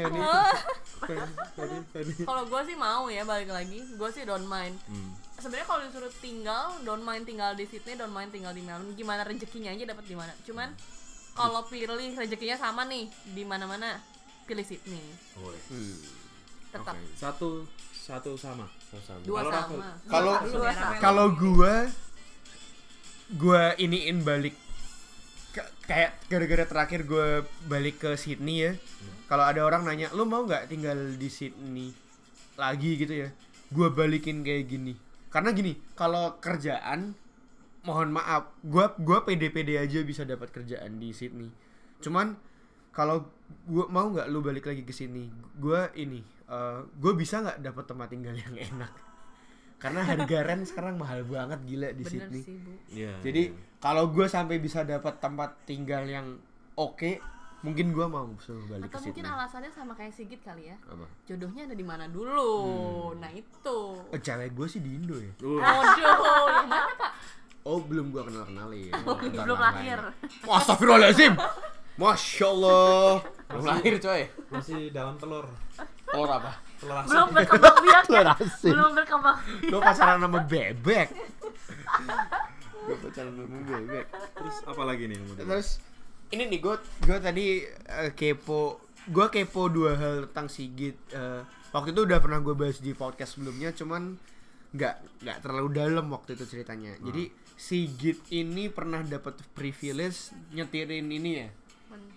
Fanny. 1.92 2.14
Kalau 2.24 2.44
gue 2.48 2.62
sih 2.64 2.78
mau 2.80 3.12
ya 3.12 3.28
balik 3.28 3.52
lagi, 3.52 3.84
gue 3.84 4.10
sih 4.14 4.24
don't 4.24 4.48
mind. 4.48 4.80
Hmm. 4.88 5.12
Sebenarnya 5.36 5.68
kalau 5.68 5.82
disuruh 5.84 6.14
tinggal, 6.24 6.80
don't 6.88 7.04
mind 7.04 7.28
tinggal 7.28 7.52
di 7.60 7.68
Sydney, 7.68 8.00
don't 8.00 8.16
mind 8.16 8.32
tinggal 8.32 8.56
di 8.56 8.64
Melbourne. 8.64 8.96
Gimana 8.96 9.28
rezekinya 9.28 9.76
aja 9.76 9.84
dapat 9.84 10.06
di 10.08 10.16
mana. 10.16 10.32
Cuman 10.48 10.72
kalau 11.36 11.68
pilih 11.68 12.16
rezekinya 12.16 12.56
sama 12.56 12.88
nih 12.88 13.12
di 13.36 13.44
mana-mana, 13.44 14.00
pilih 14.44 14.66
Sydney. 14.66 15.04
Oh. 15.40 15.52
Hmm. 15.72 15.96
Tetap 16.74 16.96
Oke, 16.96 17.14
Satu 17.16 17.50
satu 17.94 18.32
sama. 18.36 18.68
Satu 18.92 19.00
sama. 19.00 19.22
dua 19.24 19.40
Kalau 19.42 19.54
sama. 19.56 19.78
Kalau 20.10 20.34
kalau 21.00 21.26
gua 21.34 21.76
gua 23.34 23.74
iniin 23.80 24.22
balik 24.22 24.56
ke- 25.56 25.72
kayak 25.88 26.20
gara-gara 26.28 26.66
terakhir 26.68 27.08
gua 27.08 27.46
balik 27.66 28.04
ke 28.04 28.20
Sydney 28.20 28.58
ya. 28.60 28.72
Kalau 29.32 29.48
ada 29.48 29.64
orang 29.64 29.88
nanya, 29.88 30.12
"Lu 30.12 30.28
mau 30.28 30.44
nggak 30.44 30.68
tinggal 30.68 31.16
di 31.16 31.30
Sydney 31.32 31.96
lagi 32.60 33.00
gitu 33.00 33.14
ya?" 33.14 33.30
Gua 33.72 33.90
balikin 33.90 34.44
kayak 34.44 34.68
gini. 34.68 34.94
Karena 35.32 35.50
gini, 35.50 35.74
kalau 35.98 36.38
kerjaan 36.38 37.18
mohon 37.82 38.14
maaf, 38.14 38.54
gua 38.62 38.94
gua 39.00 39.24
pede-pede 39.24 39.80
aja 39.80 40.04
bisa 40.04 40.28
dapat 40.28 40.52
kerjaan 40.52 41.00
di 41.00 41.10
Sydney. 41.10 41.50
Cuman 42.04 42.36
kalau 42.94 43.26
gua 43.64 43.86
mau 43.88 44.08
nggak 44.12 44.28
lu 44.28 44.40
balik 44.44 44.68
lagi 44.68 44.84
ke 44.84 44.92
sini, 44.92 45.32
gua 45.60 45.90
ini 45.96 46.20
eh 46.50 46.80
gua 47.00 47.12
bisa 47.16 47.40
nggak 47.40 47.60
dapat 47.64 47.84
tempat 47.88 48.08
tinggal 48.12 48.36
yang 48.36 48.56
enak. 48.56 48.94
Karena 49.84 50.00
harga 50.00 50.38
rent 50.48 50.64
sekarang 50.64 50.96
mahal 50.96 51.28
banget 51.28 51.60
gila 51.68 51.92
di 51.92 52.08
Bener 52.08 52.32
Sydney. 52.32 52.40
sih, 52.40 52.56
Bu. 52.56 52.72
Iya. 52.88 53.20
Jadi 53.20 53.52
iya. 53.52 53.76
kalau 53.84 54.08
gue 54.16 54.32
sampai 54.32 54.64
bisa 54.64 54.88
dapat 54.88 55.20
tempat 55.20 55.68
tinggal 55.68 56.08
yang 56.08 56.40
oke, 56.80 57.20
mungkin 57.68 57.92
gue 57.92 58.08
mau 58.08 58.32
suruh 58.40 58.64
balik 58.72 58.88
Atau 58.88 59.04
ke 59.04 59.12
mungkin 59.12 59.24
Sydney. 59.28 59.36
alasannya 59.36 59.72
sama 59.76 59.92
kayak 59.92 60.16
Sigit 60.16 60.40
kali 60.40 60.72
ya. 60.72 60.80
Apa? 60.88 61.04
Jodohnya 61.28 61.68
ada 61.68 61.76
di 61.76 61.84
mana 61.84 62.08
dulu. 62.08 63.12
Nah, 63.20 63.28
itu. 63.36 63.80
Oh, 64.00 64.20
cewek 64.24 64.56
gue 64.56 64.68
sih 64.72 64.80
di 64.80 64.96
Indo 64.96 65.20
ya. 65.20 65.36
Uh, 65.44 65.60
Waduh, 65.60 66.48
yang 66.48 66.70
mana, 66.72 66.96
Pak? 66.96 67.12
Oh 67.64 67.80
belum 67.84 68.12
gue 68.12 68.24
kenal 68.24 68.44
kenalin. 68.44 68.92
Belum 69.48 69.60
lahir. 69.60 70.00
Astagfirullahaladzim. 70.44 71.32
Masya 71.94 72.46
Allah. 72.50 73.22
Belum 73.48 73.64
lahir 73.64 73.94
coy. 73.98 74.22
masih 74.50 74.90
dalam 74.90 75.14
telur. 75.18 75.46
Telur 76.10 76.30
apa? 76.30 76.58
Telur 76.82 76.98
asin. 77.00 77.10
Belum 77.14 77.28
berkembang 77.32 77.78
biak 77.82 78.04
Telur 78.06 78.26
ya. 78.26 78.34
asin. 78.36 78.72
Belum 78.74 78.92
berkembang. 78.94 79.38
Lo 79.70 79.78
pacaran 79.78 80.18
sama 80.18 80.40
bebek. 80.44 81.08
gue 82.84 82.96
pacaran 83.00 83.34
sama 83.34 83.58
bebek. 83.64 84.06
Terus 84.10 84.56
apa 84.66 84.82
lagi 84.84 85.04
nih? 85.06 85.18
Terus 85.38 85.68
ini 86.34 86.44
nih 86.50 86.60
gue 86.60 86.76
gue 87.06 87.18
tadi 87.22 87.46
eh, 87.70 88.12
kepo 88.12 88.82
gue 89.06 89.26
kepo 89.30 89.70
dua 89.70 89.94
hal 89.94 90.16
tentang 90.32 90.50
Sigit 90.50 90.98
Eh, 91.14 91.42
waktu 91.70 91.94
itu 91.94 92.02
udah 92.04 92.18
pernah 92.18 92.42
gue 92.42 92.56
bahas 92.58 92.82
di 92.82 92.98
podcast 92.98 93.38
sebelumnya 93.38 93.70
cuman 93.70 94.18
nggak 94.74 94.96
nggak 95.22 95.38
terlalu 95.46 95.70
dalam 95.78 96.10
waktu 96.10 96.34
itu 96.34 96.50
ceritanya 96.50 96.98
jadi 96.98 97.30
Sigit 97.54 98.18
ini 98.34 98.66
pernah 98.66 99.06
dapat 99.06 99.38
privilege 99.54 100.34
nyetirin 100.50 101.06
ini 101.06 101.32
ya 101.38 101.48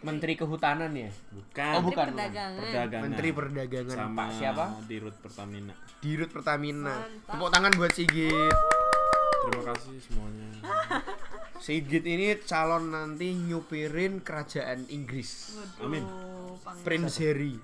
Menteri 0.02 0.32
Kehutanan 0.34 0.92
ya 0.92 1.10
Bukan. 1.30 1.72
Oh, 1.74 1.82
bukan. 1.82 2.06
perdagangan. 2.12 2.60
Perdagangan. 2.62 3.04
Menteri 3.08 3.28
Perdagangan 3.32 3.96
sama 3.96 4.16
Pak 4.16 4.28
siapa 4.34 4.64
di 4.84 4.96
Rut 4.98 5.16
Pertamina. 5.18 5.74
Dirut 5.98 6.30
Pertamina 6.30 6.94
Mantap. 7.02 7.32
tepuk 7.32 7.50
tangan 7.50 7.72
buat 7.74 7.92
Sigit 7.92 8.56
Terima 9.46 9.62
kasih 9.70 9.96
semuanya. 10.02 10.48
Sigit 11.64 12.04
ini 12.04 12.34
calon 12.42 12.90
nanti 12.90 13.32
nyupirin 13.32 14.20
kerajaan 14.20 14.84
Inggris 14.88 15.54
Amin. 15.78 16.02
Pangeran. 16.60 16.82
Prince 16.82 17.16
Harry. 17.22 17.54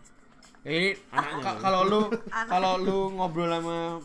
Ya 0.63 0.71
ini 0.71 0.91
Anaknya, 1.11 1.59
kalau 1.59 1.81
lu 1.83 2.01
kalau 2.53 2.73
lu 2.79 2.99
ngobrol 3.19 3.51
sama 3.51 3.99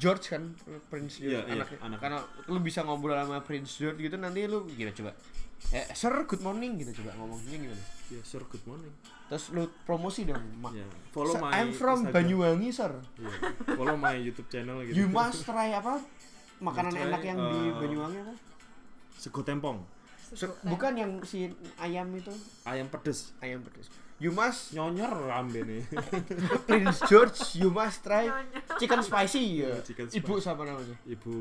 George 0.00 0.32
kan 0.32 0.56
Prince 0.88 1.20
George 1.20 1.44
iya, 1.44 1.60
anaknya. 1.60 1.78
anak. 1.84 1.98
Karena 2.00 2.18
lu 2.48 2.58
bisa 2.58 2.80
ngobrol 2.82 3.12
sama 3.14 3.44
Prince 3.44 3.76
George 3.76 4.00
gitu 4.00 4.16
nanti 4.16 4.48
lu 4.48 4.64
gila 4.66 4.96
coba. 4.96 5.12
Eh, 5.70 5.86
sir, 5.94 6.10
good 6.26 6.42
morning 6.42 6.80
gitu 6.80 6.90
coba 6.98 7.14
ngomongnya 7.14 7.56
gimana? 7.60 7.84
Ya, 8.10 8.20
sir, 8.26 8.42
good 8.42 8.64
morning. 8.66 8.90
Terus 9.30 9.54
lu 9.54 9.70
promosi 9.86 10.26
dong, 10.26 10.42
Mak. 10.58 10.74
Ya, 10.74 10.82
follow 11.14 11.38
Sir, 11.38 11.42
my 11.44 11.50
I'm 11.54 11.70
from 11.70 11.98
Instagram. 12.02 12.14
Banyuwangi, 12.16 12.68
sir. 12.74 12.92
Iya, 13.20 13.30
follow 13.78 13.94
my 13.94 14.18
YouTube 14.18 14.50
channel 14.50 14.82
gitu. 14.82 14.98
You 14.98 15.06
must 15.06 15.46
try 15.46 15.70
apa? 15.70 16.02
Makanan 16.58 16.90
try, 16.90 17.06
enak 17.06 17.22
yang 17.22 17.38
di 17.38 17.60
uh, 17.70 17.78
Banyuwangi 17.78 18.18
apa? 18.18 18.34
Sego 19.14 19.40
tempong, 19.44 19.78
Se- 20.32 20.58
bukan 20.64 20.92
yang 20.96 21.12
si 21.22 21.52
ayam 21.76 22.08
itu, 22.16 22.32
ayam 22.64 22.88
pedes. 22.88 23.36
ayam 23.38 23.60
pedas. 23.62 23.86
You 24.20 24.28
must 24.30 24.70
Nyonyor 24.70 25.08
rambe 25.26 25.64
nih. 25.64 25.80
Prince 26.68 27.00
George, 27.04 27.56
you 27.56 27.68
must 27.68 28.04
try 28.04 28.28
chicken 28.76 29.00
spicy 29.00 29.64
ya. 29.64 29.72
Iya, 29.72 29.80
chicken 29.80 30.06
Ibu 30.06 30.20
spicy. 30.30 30.44
siapa 30.44 30.62
namanya? 30.62 30.96
Ibu 31.02 31.34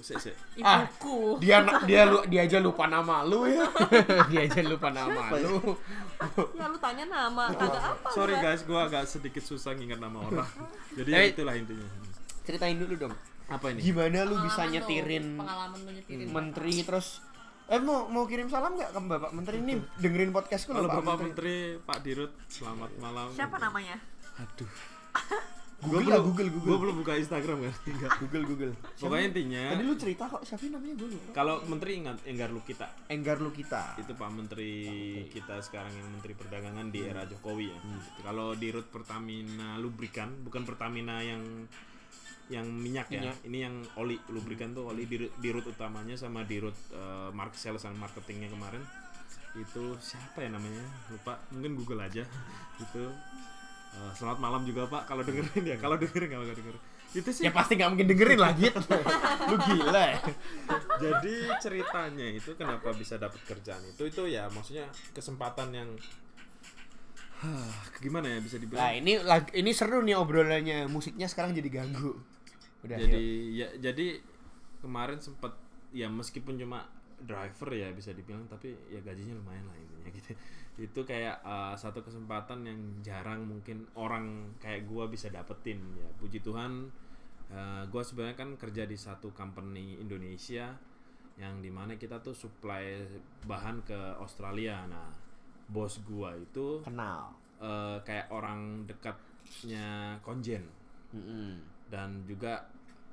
Sek, 0.00 0.18
sek. 0.20 0.34
Ah, 0.58 0.84
Ibuku. 0.84 1.38
dia 1.38 1.58
dia 1.82 2.02
lu 2.04 2.18
dia 2.26 2.42
aja 2.42 2.58
lupa 2.58 2.84
nama 2.84 3.22
lu 3.22 3.46
ya 3.46 3.64
dia 4.30 4.44
aja 4.44 4.60
lupa 4.60 4.90
nama 4.90 5.32
lu 5.34 5.78
Ya 6.52 6.66
lu 6.66 6.76
tanya 6.76 7.04
nama, 7.06 7.46
kagak 7.48 7.84
apa. 7.94 8.08
Sorry 8.10 8.34
guys, 8.36 8.60
gua 8.62 8.84
agak 8.84 9.06
sedikit 9.06 9.40
susah 9.40 9.72
nginget 9.72 9.96
nama 9.98 10.18
orang. 10.26 10.50
Jadi 10.92 11.08
Eh. 11.10 11.30
itulah 11.30 11.54
intinya. 11.54 11.86
ceritain 12.42 12.76
dulu 12.76 12.92
dong 12.98 13.14
Apa 13.46 13.72
ini? 13.72 13.80
gimana 13.80 14.20
lu 14.22 14.36
bisa 14.38 14.62
tuh, 14.62 14.68
nyetirin 14.68 15.32
pengalaman 15.34 15.80
lu 15.80 15.90
nyetirin 15.94 16.28
menteri 16.28 16.84
terus 16.84 17.24
eh 17.64 17.80
mau 17.80 18.04
mau 18.06 18.28
kirim 18.28 18.44
salam 18.46 18.76
nggak 18.76 18.92
ke 18.92 19.00
bapak 19.00 19.32
menteri 19.32 19.56
ini 19.58 19.80
dengerin 19.96 20.30
podcastku 20.30 20.70
Halo 20.70 20.84
loh 20.84 21.00
Bapak 21.00 21.16
Menteri, 21.18 21.80
Pak 21.80 21.98
Dirut, 22.00 22.32
selamat 22.46 22.92
malam. 23.00 23.32
Siapa 23.32 23.56
namanya? 23.56 23.96
Aduh. 24.36 24.68
Google 25.80 26.00
Gua 26.00 26.00
belum- 26.06 26.24
Google, 26.24 26.48
Google. 26.48 26.64
Gua 26.66 26.78
belum 26.80 26.96
buka 27.00 27.12
Instagram 27.14 27.56
kan. 27.64 27.74
Enggak. 27.84 28.12
Google 28.16 28.44
Google 28.46 28.72
Pokoknya 28.94 29.24
intinya 29.26 29.62
tadi 29.72 29.82
lu 29.82 29.94
cerita 29.96 30.24
kok 30.26 30.42
siapa 30.42 30.64
namanya 30.66 30.94
gue 30.94 31.08
lupa 31.12 31.28
kalau 31.34 31.54
menteri 31.64 31.90
ingat 31.98 32.16
Enggar 32.24 32.48
Lukita. 32.48 32.88
Enggar 33.06 33.36
lu 33.38 33.50
kita 33.50 33.96
Itu 33.96 34.12
Pak 34.12 34.30
Menteri 34.30 34.72
kita 35.28 35.60
sekarang 35.60 35.92
yang 35.92 36.08
Menteri 36.08 36.32
Perdagangan 36.32 36.88
di 36.88 37.00
era 37.00 37.24
Jokowi 37.24 37.66
ya. 37.68 37.78
Kalau 38.22 38.52
di 38.52 38.68
Rut 38.70 38.88
Pertamina 38.88 39.76
lubrikan, 39.76 40.32
bukan 40.40 40.64
Pertamina 40.64 41.20
yang 41.20 41.42
yang 42.52 42.66
minyak 42.68 43.08
ya. 43.08 43.20
Minyak. 43.24 43.36
Ini 43.48 43.58
yang 43.68 43.74
oli 43.96 44.16
lubrikan 44.28 44.76
tuh 44.76 44.92
oli 44.92 45.08
di, 45.08 45.24
di 45.28 45.48
Rut 45.52 45.64
utamanya 45.68 46.16
sama 46.16 46.44
di 46.44 46.60
Rut 46.60 46.76
eh, 46.92 47.30
mark 47.32 47.56
sales 47.56 47.84
dan 47.84 47.96
marketingnya 47.96 48.52
kemarin. 48.52 48.82
Itu 49.56 49.96
siapa 50.02 50.44
ya 50.44 50.50
namanya? 50.52 50.84
Lupa. 51.08 51.40
Mungkin 51.54 51.72
Google 51.78 52.04
aja. 52.04 52.24
itu 52.84 53.02
eh, 53.96 54.12
selamat 54.16 54.38
malam 54.42 54.62
juga 54.68 54.84
Pak 54.88 55.08
kalau 55.08 55.24
dengerin 55.24 55.64
ya. 55.64 55.76
Kalau 55.80 55.96
dengerin 55.96 56.28
kalau 56.28 56.44
nggak 56.44 56.58
dengerin. 56.60 56.82
Itu 57.14 57.30
sih 57.30 57.46
ya 57.46 57.54
pasti 57.54 57.78
nggak 57.78 57.90
mungkin 57.94 58.10
dengerin 58.10 58.40
lah 58.42 58.50
gitu 58.58 58.82
lu 59.54 59.54
gila 59.54 60.02
ya 60.02 60.18
jadi 60.98 61.34
ceritanya 61.62 62.26
itu 62.34 62.50
kenapa 62.58 62.90
bisa 62.90 63.14
dapat 63.22 63.38
kerjaan 63.46 63.86
itu 63.86 64.02
itu 64.10 64.22
ya 64.26 64.50
maksudnya 64.50 64.90
kesempatan 65.14 65.70
yang 65.70 65.90
Hah, 67.38 67.70
gimana 68.02 68.34
ya 68.34 68.38
bisa 68.42 68.58
nah 68.58 68.62
dibilang 68.66 68.90
ini 68.98 69.12
lag- 69.22 69.54
ini 69.54 69.70
seru 69.70 70.02
nih 70.02 70.18
obrolannya 70.18 70.90
musiknya 70.90 71.30
sekarang 71.30 71.54
jadi 71.54 71.70
ganggu 71.70 72.18
udah 72.84 72.96
jadi 73.00 73.24
yuk. 73.24 73.56
ya 73.56 73.68
jadi 73.90 74.06
kemarin 74.84 75.16
sempat 75.16 75.56
ya 75.96 76.10
meskipun 76.12 76.60
cuma 76.60 76.84
driver 77.24 77.72
ya 77.72 77.88
bisa 77.96 78.12
dibilang 78.12 78.44
tapi 78.50 78.76
ya 78.92 79.00
gajinya 79.00 79.38
lumayan 79.40 79.64
lah 79.64 79.76
intinya 79.80 80.10
gitu. 80.12 80.32
Itu 80.90 81.00
kayak 81.06 81.40
uh, 81.46 81.72
satu 81.78 82.02
kesempatan 82.04 82.66
yang 82.66 82.80
jarang 83.00 83.46
mungkin 83.48 83.88
orang 83.96 84.58
kayak 84.60 84.84
gua 84.84 85.08
bisa 85.08 85.32
dapetin 85.32 85.80
ya. 85.96 86.08
Puji 86.20 86.44
Tuhan 86.44 86.90
uh, 87.54 87.82
gua 87.88 88.02
sebenarnya 88.04 88.36
kan 88.36 88.50
kerja 88.60 88.84
di 88.84 88.98
satu 88.98 89.32
company 89.32 89.96
Indonesia 89.96 90.74
yang 91.38 91.58
di 91.62 91.70
mana 91.70 91.98
kita 91.98 92.20
tuh 92.20 92.34
supply 92.36 93.00
bahan 93.46 93.86
ke 93.86 94.18
Australia. 94.20 94.84
Nah 94.84 95.08
bos 95.64 96.02
gua 96.04 96.36
itu 96.36 96.84
kenal. 96.84 97.32
uh, 97.62 97.96
kayak 98.04 98.28
orang 98.28 98.84
dekatnya 98.84 100.18
konjen. 100.20 100.68
Mm-mm. 101.14 101.62
dan 101.94 102.26
juga 102.26 102.66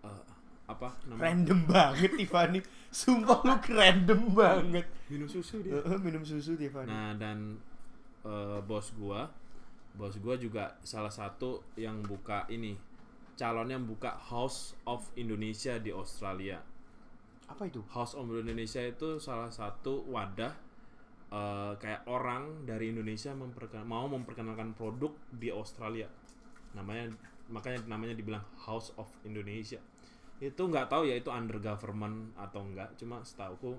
eh, 0.06 0.24
apa 0.72 0.96
namanya 1.04 1.24
random 1.28 1.60
banget 1.68 2.12
Tiffany. 2.16 2.60
Sumpah 2.92 3.40
lu 3.44 3.56
random 3.56 4.22
banget. 4.32 4.88
Minum 5.12 5.28
susu 5.28 5.60
dia. 5.64 5.80
Heeh, 5.80 5.98
minum 6.00 6.24
susu 6.24 6.56
Tiffany. 6.56 6.88
Nah 6.88 7.16
dan 7.20 7.60
eh, 8.24 8.60
bos 8.64 8.96
gua 8.96 9.28
bos 9.92 10.16
gua 10.24 10.40
juga 10.40 10.80
salah 10.88 11.12
satu 11.12 11.60
yang 11.76 12.00
buka 12.04 12.48
ini 12.48 12.80
calonnya 13.36 13.76
buka 13.82 14.16
House 14.32 14.78
of 14.88 15.04
Indonesia 15.20 15.76
di 15.82 15.92
Australia. 15.92 16.62
Apa 17.52 17.68
itu? 17.68 17.84
House 17.92 18.16
of 18.16 18.30
Indonesia 18.32 18.80
itu 18.80 19.20
salah 19.20 19.52
satu 19.52 20.08
wadah 20.08 20.56
eh, 21.32 21.74
kayak 21.76 22.08
orang 22.08 22.64
dari 22.64 22.96
Indonesia 22.96 23.36
memperken- 23.36 23.84
mau 23.84 24.08
memperkenalkan 24.08 24.72
produk 24.72 25.12
di 25.36 25.52
Australia. 25.52 26.08
Namanya 26.72 27.12
makanya 27.52 27.84
namanya 27.86 28.12
dibilang 28.14 28.42
House 28.58 28.96
of 28.96 29.08
Indonesia 29.22 29.78
itu 30.40 30.58
nggak 30.60 30.88
tahu 30.88 31.06
ya 31.06 31.14
itu 31.14 31.30
under 31.30 31.60
government 31.60 32.34
atau 32.36 32.64
enggak 32.64 32.96
cuma 32.96 33.22
setahuku 33.22 33.78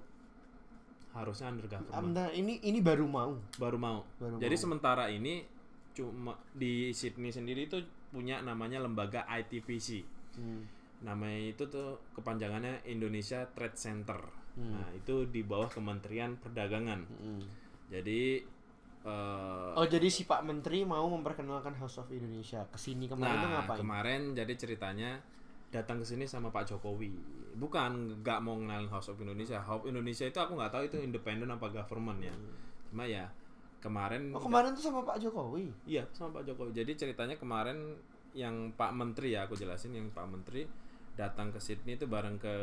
harusnya 1.12 1.50
under 1.50 1.66
government 1.66 2.14
Nah, 2.14 2.30
ini 2.30 2.62
ini 2.62 2.78
baru 2.78 3.04
mau. 3.04 3.36
baru 3.56 3.76
mau 3.76 4.00
Baru 4.16 4.38
jadi 4.38 4.54
mau. 4.54 4.62
sementara 4.62 5.04
ini 5.08 5.44
cuma 5.92 6.32
di 6.50 6.88
Sydney 6.90 7.28
sendiri 7.28 7.66
itu 7.66 7.76
punya 8.08 8.40
namanya 8.40 8.78
lembaga 8.78 9.24
ITVC 9.26 10.04
Hmm. 10.32 10.64
namanya 11.02 11.52
itu 11.52 11.66
tuh 11.66 12.00
kepanjangannya 12.12 12.86
Indonesia 12.86 13.44
Trade 13.46 13.76
Center 13.76 14.16
Hmm. 14.52 14.72
nah 14.72 14.88
itu 14.92 15.24
di 15.26 15.42
bawah 15.42 15.68
Kementerian 15.68 16.36
Perdagangan 16.36 17.00
Hmm. 17.04 17.44
jadi 17.88 18.40
eh, 19.04 19.70
Oh 19.72 19.84
jadi 19.84 20.06
si 20.06 20.22
Pak 20.22 20.42
Menteri 20.42 20.82
mau 20.82 21.06
memperkenalkan 21.06 21.74
House 21.74 21.96
of 21.96 22.08
Indonesia 22.08 22.62
ke 22.64 22.76
sini 22.76 23.06
kemarin 23.06 23.36
tuh 23.36 23.44
Nah, 23.44 23.54
ngapain? 23.60 23.78
kemarin 23.78 24.20
jadi 24.32 24.52
ceritanya 24.52 25.18
datang 25.68 25.98
ke 25.98 26.06
sini 26.06 26.24
sama 26.24 26.48
Pak 26.48 26.68
Jokowi. 26.68 27.10
Bukan 27.54 28.20
nggak 28.20 28.38
mau 28.40 28.54
kenalin 28.54 28.86
House 28.86 29.08
of 29.08 29.18
Indonesia. 29.18 29.58
House 29.58 29.80
of 29.80 29.88
Indonesia 29.88 30.24
itu 30.24 30.36
aku 30.36 30.52
nggak 30.54 30.70
tahu 30.70 30.82
itu 30.84 30.96
independen 30.98 31.48
apa 31.48 31.66
government 31.66 32.20
ya. 32.20 32.34
Cuma 32.86 33.04
ya 33.04 33.24
kemarin 33.78 34.30
Oh 34.30 34.38
kemarin 34.38 34.70
tuh 34.72 34.84
sama 34.84 35.02
Pak 35.02 35.18
Jokowi. 35.18 35.72
iya 35.84 36.04
sama 36.12 36.38
Pak 36.38 36.46
Jokowi. 36.46 36.70
Jadi 36.72 36.92
ceritanya 36.94 37.34
kemarin 37.34 37.96
yang 38.32 38.70
Pak 38.72 38.92
Menteri 38.92 39.32
ya 39.32 39.44
aku 39.44 39.52
jelasin 39.54 39.92
yang 39.92 40.08
Pak 40.08 40.24
Menteri 40.24 40.64
datang 41.12 41.52
ke 41.52 41.60
Sydney 41.60 41.96
itu 41.96 42.08
bareng 42.08 42.36
ke 42.36 42.54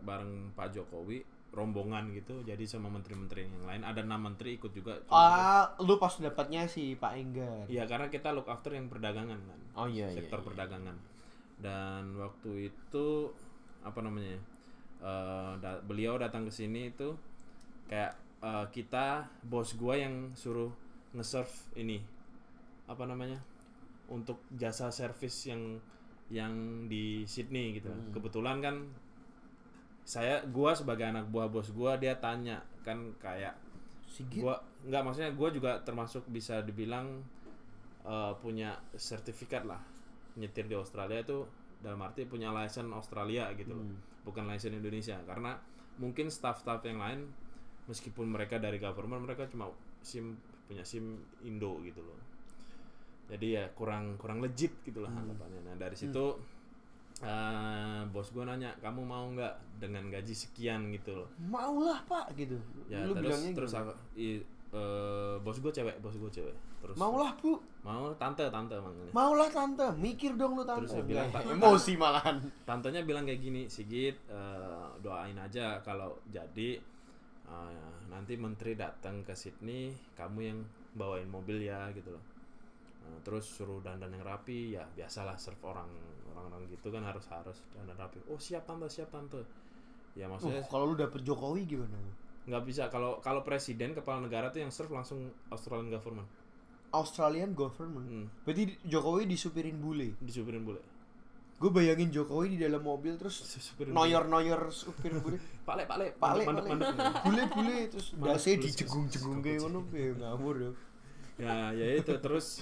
bareng 0.00 0.50
Pak 0.52 0.72
Jokowi 0.72 1.22
rombongan 1.52 2.16
gitu 2.16 2.40
jadi 2.42 2.64
sama 2.64 2.88
menteri-menteri 2.88 3.44
yang 3.44 3.68
lain 3.68 3.82
ada 3.84 4.00
enam 4.00 4.24
menteri 4.24 4.56
ikut 4.56 4.72
juga 4.72 4.96
Ah, 5.06 5.76
lu 5.78 6.00
pas 6.00 6.08
dapatnya 6.10 6.64
si 6.64 6.96
Pak 6.96 7.12
Enggar. 7.12 7.64
Iya 7.68 7.84
karena 7.84 8.08
kita 8.08 8.32
look 8.32 8.48
after 8.48 8.72
yang 8.72 8.88
perdagangan 8.88 9.36
kan 9.36 9.60
Oh 9.76 9.84
iya 9.84 10.08
iya. 10.08 10.16
sektor 10.16 10.40
iya. 10.40 10.46
perdagangan 10.48 10.96
dan 11.60 12.16
waktu 12.16 12.72
itu 12.72 13.30
apa 13.80 14.00
namanya 14.00 14.40
eh, 14.98 15.52
da- 15.58 15.82
beliau 15.82 16.16
datang 16.16 16.48
ke 16.48 16.52
sini 16.52 16.88
itu 16.88 17.12
kayak 17.86 18.16
eh, 18.40 18.66
kita 18.72 19.28
bos 19.44 19.76
gua 19.76 19.94
yang 19.94 20.32
suruh 20.32 20.72
nge-serve 21.12 21.52
ini 21.76 22.00
apa 22.88 23.04
namanya 23.04 23.36
untuk 24.08 24.40
jasa 24.50 24.88
servis 24.88 25.46
yang 25.46 25.76
yang 26.32 26.52
di 26.88 27.22
Sydney 27.24 27.76
gitu 27.76 27.92
Hmm. 27.92 28.08
kebetulan 28.10 28.58
kan 28.58 28.76
saya 30.02 30.42
gua 30.50 30.74
sebagai 30.74 31.06
anak 31.06 31.30
buah 31.30 31.46
bos 31.46 31.70
gua 31.70 31.94
dia 31.94 32.18
tanya 32.18 32.62
kan 32.82 33.14
kayak 33.22 33.54
Sigit. 34.10 34.42
gua 34.42 34.58
nggak 34.82 35.02
maksudnya 35.02 35.32
gua 35.32 35.48
juga 35.54 35.78
termasuk 35.86 36.26
bisa 36.28 36.60
dibilang 36.62 37.22
eh, 38.02 38.32
punya 38.42 38.78
sertifikat 38.98 39.62
lah. 39.64 39.80
Nyetir 40.38 40.66
di 40.66 40.74
Australia 40.74 41.22
itu 41.22 41.46
dalam 41.82 42.00
arti 42.02 42.24
punya 42.24 42.50
license 42.54 42.90
Australia 42.90 43.50
gitu 43.54 43.74
loh. 43.74 43.86
Bukan 44.26 44.46
license 44.46 44.78
Indonesia. 44.78 45.18
Karena 45.26 45.58
mungkin 45.98 46.32
staff-staff 46.32 46.82
yang 46.88 46.98
lain 47.02 47.20
meskipun 47.90 48.30
mereka 48.30 48.56
dari 48.62 48.78
government 48.78 49.26
mereka 49.26 49.50
cuma 49.50 49.68
sim 50.00 50.38
punya 50.66 50.86
sim 50.86 51.20
Indo 51.44 51.82
gitu 51.82 52.00
loh. 52.00 52.18
Jadi 53.28 53.46
ya 53.58 53.68
kurang 53.74 54.16
kurang 54.18 54.40
legit 54.40 54.72
gitu 54.86 55.02
lah 55.02 55.10
anggapannya. 55.10 55.60
Nah 55.66 55.76
dari 55.78 55.96
situ 55.98 56.36
eh, 57.20 58.02
bos 58.08 58.28
gua 58.30 58.44
nanya 58.46 58.72
kamu 58.78 59.00
mau 59.00 59.28
nggak 59.28 59.52
dengan 59.76 60.08
gaji 60.08 60.32
sekian 60.32 60.88
gitu 60.90 61.12
loh 61.14 61.28
Maulah 61.38 62.00
Pak 62.02 62.32
gitu. 62.34 62.56
ya 62.86 63.02
lu 63.02 63.12
terus 63.12 63.22
bilangnya 63.22 63.50
terus 63.52 63.72
aku 63.74 63.92
i- 64.14 64.42
eh, 64.72 65.34
bos 65.38 65.58
gue 65.58 65.68
cewek 65.70 65.96
bos 65.98 66.14
gue 66.14 66.30
cewek 66.32 66.56
terus 66.80 66.96
Maulah 66.96 67.30
Bu. 67.36 67.60
mau 67.82 68.10
tante 68.16 68.42
tante 68.48 68.74
manggilnya 68.74 69.12
Maulah 69.12 69.46
tante, 69.48 69.86
mikir 69.92 70.34
dong 70.34 70.54
lu 70.54 70.62
tante. 70.62 70.86
Terus 70.86 71.04
bilang, 71.04 71.28
"Pak, 71.28 71.46
emosi 71.48 71.94
malahan. 72.02 72.42
tantenya 72.62 73.02
bilang 73.02 73.22
kayak 73.22 73.38
gini 73.38 73.62
Sigit 73.66 74.16
eh, 74.24 74.86
doain 74.98 75.36
aja 75.36 75.78
kalau 75.80 76.18
jadi 76.26 76.78
eh, 77.44 77.72
nanti 78.06 78.34
menteri 78.34 78.74
datang 78.74 79.22
ke 79.22 79.30
Sydney 79.32 79.90
kamu 80.14 80.38
yang 80.40 80.58
bawain 80.92 81.26
mobil 81.26 81.58
ya 81.60 81.90
gitu 81.92 82.10
loh 82.10 82.24
terus 83.18 83.44
suruh 83.50 83.78
dandan 83.78 84.10
yang 84.10 84.22
rapi 84.22 84.72
ya 84.72 84.86
biasalah 84.88 85.34
serve 85.34 85.58
orang 85.64 85.90
orang-orang 86.36 86.68
gitu 86.72 86.88
kan 86.88 87.04
harus 87.04 87.24
harus 87.28 87.58
dandan 87.72 87.96
rapi 87.96 88.18
oh 88.26 88.40
siap 88.40 88.64
tante 88.64 88.88
siap 88.88 89.08
tante 89.12 89.44
ya 90.12 90.28
Uh, 90.28 90.36
maksudnya 90.36 90.60
kalau 90.68 90.92
lu 90.92 90.96
dapet 90.96 91.24
Jokowi 91.24 91.64
gimana? 91.64 91.96
nggak 92.42 92.62
bisa 92.66 92.90
kalau 92.90 93.22
kalau 93.22 93.40
presiden 93.46 93.94
kepala 93.94 94.18
negara 94.18 94.50
tuh 94.50 94.60
yang 94.60 94.74
serve 94.74 94.90
langsung 94.90 95.30
Australian 95.48 95.88
government 95.88 96.26
Australian 96.92 97.56
government. 97.56 98.04
Hmm. 98.04 98.26
Berarti 98.44 98.76
Jokowi 98.84 99.24
disupirin 99.24 99.80
bule. 99.80 100.12
disupirin 100.20 100.60
bule 100.60 100.82
Gue 101.56 101.70
bayangin 101.70 102.10
Jokowi 102.10 102.58
di 102.58 102.58
dalam 102.60 102.82
mobil 102.82 103.14
terus 103.16 103.38
Supirin 103.38 103.94
noyor-noyor 103.94 104.68
supir 104.74 105.14
bule. 105.16 105.38
Pak 105.68 105.74
Le, 105.78 105.82
Pak 105.88 105.96
Le, 105.96 106.06
Pak 106.18 106.32
Le, 106.36 106.42
mandek, 106.44 106.44
Pak 106.44 106.52
Le. 106.52 106.68
mandek, 106.68 106.88
mandek. 106.92 107.22
Bule-bule 107.24 107.78
terus 107.88 108.06
dasi 108.18 108.50
terus- 108.58 108.64
dijegung-jegung 108.76 109.38
kayak 109.40 109.58
ngono 109.62 109.80
ya 109.94 110.10
ngawur 110.20 110.56
ya. 110.58 110.70
Ya, 111.40 111.54
ya 111.72 111.86
itu 111.96 112.12
terus 112.20 112.60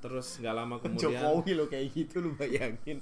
terus 0.00 0.40
nggak 0.40 0.56
lama 0.56 0.76
kemudian 0.80 1.20
Jokowi 1.20 1.52
lo 1.56 1.64
kayak 1.68 1.86
gitu 1.92 2.24
lu 2.24 2.30
bayangin. 2.34 2.98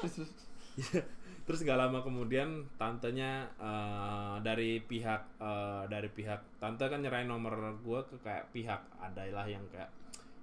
Terus, 0.00 0.12
terus. 0.20 0.32
terus 1.46 1.60
nggak 1.66 1.78
lama 1.78 1.98
kemudian 2.06 2.64
tantenya 2.78 3.50
eh, 3.58 4.36
dari 4.46 4.78
pihak 4.78 5.42
eh, 5.42 5.84
dari 5.90 6.08
pihak 6.12 6.62
tante 6.62 6.86
kan 6.86 7.02
nyerahin 7.02 7.26
nomor 7.26 7.76
gua 7.82 8.06
ke 8.06 8.14
kayak 8.22 8.46
pihak 8.54 8.80
adalah 9.02 9.44
yang 9.48 9.64
kayak 9.74 9.90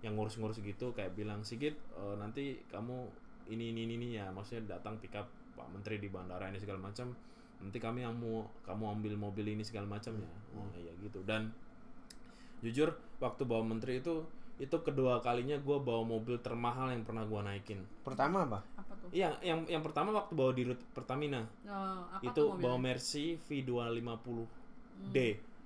yang 0.03 0.15
ngurus-ngurus 0.15 0.59
gitu 0.63 0.91
kayak 0.91 1.15
bilang 1.15 1.41
Sigit 1.47 1.79
eh, 1.95 2.15
nanti 2.19 2.59
kamu 2.67 3.07
ini 3.49 3.71
ini 3.73 3.87
ini, 3.87 3.93
ini 3.95 4.07
ya 4.19 4.27
maksudnya 4.29 4.75
datang 4.75 4.99
pick 4.99 5.15
up 5.15 5.25
Pak 5.55 5.71
Menteri 5.71 5.97
di 5.97 6.11
bandara 6.11 6.51
ini 6.51 6.59
segala 6.59 6.83
macam 6.83 7.15
nanti 7.59 7.77
kami 7.79 8.07
yang 8.07 8.15
mau 8.15 8.47
kamu 8.63 8.99
ambil 8.99 9.13
mobil 9.19 9.51
ini 9.51 9.63
segala 9.67 9.87
macam 9.87 10.15
ya 10.15 10.29
oh 10.55 10.71
iya 10.79 10.95
gitu 11.03 11.19
dan 11.27 11.51
jujur 12.63 12.95
waktu 13.19 13.43
bawa 13.43 13.63
menteri 13.67 13.99
itu 13.99 14.23
itu 14.59 14.75
kedua 14.83 15.23
kalinya 15.23 15.55
gua 15.63 15.79
bawa 15.79 16.03
mobil 16.03 16.35
termahal 16.43 16.91
yang 16.91 17.07
pernah 17.07 17.23
gua 17.23 17.47
naikin 17.47 17.79
Pertama 18.03 18.43
apa? 18.43 18.59
Apa 18.75 18.93
tuh? 18.99 19.09
Iya, 19.15 19.31
yang 19.39 19.63
yang 19.71 19.79
pertama 19.79 20.11
waktu 20.11 20.35
bawa 20.35 20.51
di 20.51 20.67
rute 20.67 20.83
Pertamina 20.91 21.47
Oh, 21.63 22.03
apa 22.11 22.19
itu 22.19 22.35
tuh 22.35 22.59
bawa? 22.59 22.75
Mercy 22.75 23.39
V250D. 23.39 25.17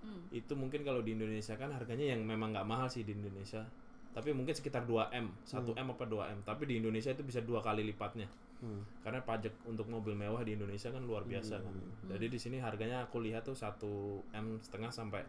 Hmm. 0.04 0.24
Itu 0.30 0.54
mungkin 0.54 0.86
kalau 0.86 1.02
di 1.02 1.18
Indonesia 1.18 1.58
kan 1.58 1.74
harganya 1.74 2.14
yang 2.14 2.22
memang 2.22 2.54
nggak 2.54 2.68
mahal 2.70 2.86
sih 2.86 3.02
di 3.02 3.18
Indonesia. 3.18 3.66
Tapi 4.14 4.30
mungkin 4.30 4.54
sekitar 4.54 4.86
2M, 4.86 5.26
1M 5.42 5.88
apa 5.90 6.06
2M. 6.06 6.46
Tapi 6.46 6.70
di 6.70 6.78
Indonesia 6.78 7.10
itu 7.10 7.26
bisa 7.26 7.42
dua 7.42 7.66
kali 7.66 7.82
lipatnya. 7.82 8.30
Hmm. 8.62 8.86
Karena 9.02 9.26
pajak 9.26 9.66
untuk 9.66 9.90
mobil 9.90 10.14
mewah 10.14 10.46
di 10.46 10.54
Indonesia 10.54 10.94
kan 10.94 11.02
luar 11.02 11.26
biasa 11.26 11.60
kan. 11.60 11.74
Jadi 12.14 12.26
di 12.30 12.40
sini 12.40 12.62
harganya 12.62 13.10
aku 13.10 13.20
lihat 13.26 13.44
tuh 13.44 13.58
1M 13.58 14.62
setengah 14.62 14.94
sampai 14.94 15.26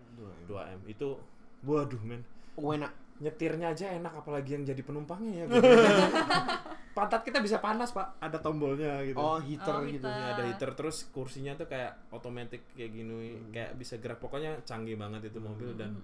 2M. 0.47 0.85
Itu 0.85 1.17
waduh 1.65 2.03
men. 2.05 2.21
Enak. 2.55 2.93
Nyetirnya 3.15 3.71
aja 3.71 3.95
enak 3.95 4.11
apalagi 4.23 4.59
yang 4.59 4.65
jadi 4.67 4.83
penumpangnya 4.83 5.33
ya. 5.33 5.45
gitu. 5.47 5.63
Pantat 6.99 7.27
kita 7.27 7.43
bisa 7.43 7.59
panas, 7.59 7.91
Pak. 7.91 8.19
Ada 8.23 8.39
tombolnya 8.39 9.03
gitu. 9.03 9.19
Oh, 9.19 9.39
heater 9.39 9.75
Oh, 9.75 9.87
gitu. 9.87 10.07
heater. 10.07 10.11
Ya, 10.11 10.27
ada 10.35 10.43
heater 10.47 10.71
terus 10.75 11.07
kursinya 11.11 11.55
tuh 11.55 11.67
kayak 11.67 11.95
otomatis 12.11 12.63
kayak 12.75 12.91
gini 12.91 13.39
kayak 13.51 13.75
bisa 13.75 13.99
gerak 13.99 14.19
pokoknya 14.19 14.63
canggih 14.63 14.95
banget 14.95 15.27
itu 15.27 15.39
mobil 15.39 15.75
dan 15.75 15.95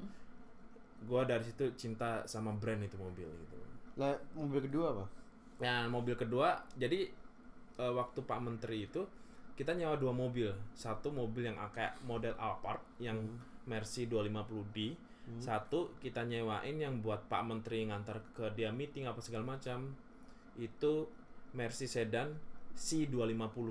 gua 1.07 1.25
dari 1.25 1.41
situ 1.47 1.71
cinta 1.75 2.27
sama 2.27 2.53
brand 2.55 2.83
itu 2.83 2.99
mobil 2.99 3.27
gitu. 3.27 3.57
Lah, 3.97 4.15
mobil 4.35 4.67
kedua 4.67 4.87
apa? 4.93 5.05
Nah 5.61 5.87
mobil 5.87 6.15
kedua 6.15 6.59
jadi 6.75 7.07
eh, 7.77 7.93
waktu 7.95 8.21
Pak 8.23 8.41
Menteri 8.41 8.85
itu 8.85 9.03
kita 9.55 9.77
nyewa 9.77 9.95
dua 9.95 10.11
mobil 10.11 10.49
satu 10.73 11.13
mobil 11.13 11.45
yang 11.45 11.59
kayak 11.71 12.01
model 12.03 12.33
Alphard 12.35 12.81
yang 12.97 13.21
Mercy 13.65 14.09
250D 14.09 14.97
satu 15.39 15.95
kita 16.01 16.25
nyewain 16.25 16.75
yang 16.75 16.99
buat 16.99 17.29
Pak 17.29 17.43
Menteri 17.45 17.87
ngantar 17.87 18.19
ke 18.33 18.51
dia 18.53 18.73
meeting 18.73 19.05
apa 19.05 19.21
segala 19.21 19.55
macam 19.55 19.95
itu 20.57 21.07
Mercy 21.53 21.87
sedan 21.87 22.35
C250 22.75 23.69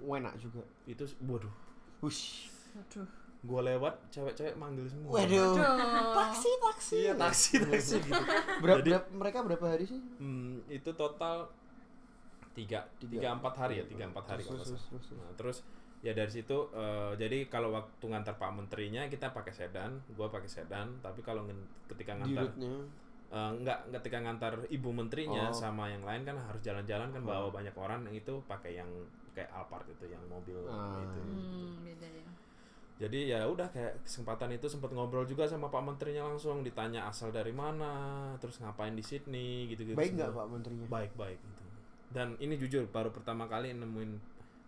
Enak 0.00 0.34
juga. 0.36 0.64
itu 0.84 1.04
waduh 1.22 1.52
Hush. 2.00 2.48
Aduh. 2.72 3.04
gua 3.40 3.60
lewat 3.64 3.96
cewek-cewek 4.08 4.52
manggil 4.54 4.84
semua 4.84 5.16
Waduh. 5.16 5.56
Aduh. 5.56 6.12
Taksi, 6.12 6.50
taksi. 6.60 6.96
iya 7.00 7.12
taksi 7.16 7.52
taksi 7.60 7.96
gitu 8.04 8.22
Berapa, 8.60 8.80
berapa 8.84 9.06
mereka 9.12 9.38
berapa 9.40 9.66
hari 9.68 9.84
sih? 9.84 10.00
Hmm, 10.16 10.60
itu 10.68 10.92
total 10.92 11.48
tiga 12.52 12.82
tiga 12.98 13.32
empat 13.32 13.54
hari 13.56 13.80
ya 13.80 13.84
tiga 13.86 14.04
empat 14.08 14.24
hari 14.26 14.42
kalau 14.42 14.60
Terus, 14.60 14.68
nggak 14.68 14.88
terus, 14.90 15.04
salah. 15.06 15.22
Nah, 15.22 15.32
terus 15.36 15.58
ya 16.00 16.12
dari 16.12 16.28
situ 16.28 16.56
eh, 16.70 17.12
jadi 17.14 17.44
kalau 17.46 17.70
waktu 17.70 18.00
ngantar 18.02 18.34
Pak 18.34 18.50
Menterinya 18.50 19.04
kita 19.06 19.30
pakai 19.30 19.50
sedan 19.50 20.00
gua 20.10 20.26
pakai 20.26 20.48
sedan 20.48 20.96
tapi 20.98 21.20
kalau 21.20 21.44
ketika 21.86 22.14
ngantar 22.14 22.48
eh, 23.30 23.50
enggak 23.52 23.78
ketika 23.94 24.18
ngantar 24.18 24.52
ibu 24.68 24.90
menterinya 24.90 25.46
Oh. 25.46 25.54
sama 25.54 25.86
yang 25.86 26.00
lain 26.00 26.24
kan 26.24 26.36
harus 26.36 26.60
jalan-jalan 26.60 27.10
kan 27.10 27.22
bawa 27.22 27.48
banyak 27.48 27.72
orang 27.74 28.02
yang 28.04 28.16
itu 28.16 28.34
pakai 28.44 28.74
yang 28.74 28.88
kayak 29.30 29.46
Alphard 29.50 29.86
itu 29.88 30.04
yang 30.06 30.24
mobil 30.26 30.56
Ah. 30.66 30.98
itu 30.98 31.20
Hmm, 31.20 31.84
beda 31.84 32.08
ya. 32.08 32.26
jadi 32.98 33.18
ya 33.30 33.40
udah 33.46 33.68
kayak 33.68 34.00
kesempatan 34.02 34.50
itu 34.50 34.66
sempat 34.66 34.90
ngobrol 34.90 35.22
juga 35.24 35.44
sama 35.44 35.68
Pak 35.68 35.80
Menterinya 35.80 36.26
langsung 36.26 36.60
ditanya 36.60 37.06
asal 37.06 37.28
dari 37.28 37.48
mana 37.50 37.92
terus 38.36 38.56
ngapain 38.58 38.92
di 38.92 39.00
Sydney 39.00 39.68
gitu 39.68 39.84
gitu 39.84 39.94
Baik 39.94 40.16
nggak 40.16 40.32
Pak 40.32 40.46
Menterinya? 40.48 40.86
baik 40.86 41.12
baik 41.14 41.38
gitu. 41.38 41.62
dan 42.10 42.34
ini 42.36 42.56
jujur 42.56 42.84
baru 42.86 43.08
pertama 43.08 43.44
kali 43.46 43.70
nemuin 43.70 44.16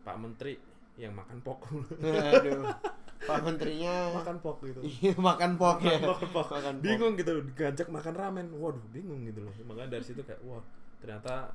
Pak 0.03 0.16
Menteri 0.16 0.55
yang 0.94 1.12
makan 1.12 1.38
pok 1.40 1.68
Aduh. 2.00 2.68
Pak 3.22 3.38
Menterinya 3.40 4.11
makan 4.12 4.37
pok 4.38 4.59
gitu 4.62 4.83
Iya, 4.83 5.14
makan 5.14 5.55
pok 5.55 5.78
ya. 5.81 5.94
makan 5.96 6.28
pok 6.28 6.46
Makan 6.50 6.74
pok. 6.74 6.83
bingung 6.83 7.14
gitu 7.14 7.33
diajak 7.52 7.87
makan 7.88 8.12
ramen 8.12 8.46
waduh 8.52 8.83
bingung 8.88 9.22
gitu 9.22 9.40
loh 9.40 9.55
makanya 9.64 9.94
dari 9.94 10.05
situ 10.05 10.20
kayak 10.20 10.42
wah 10.42 10.59
ternyata 10.98 11.55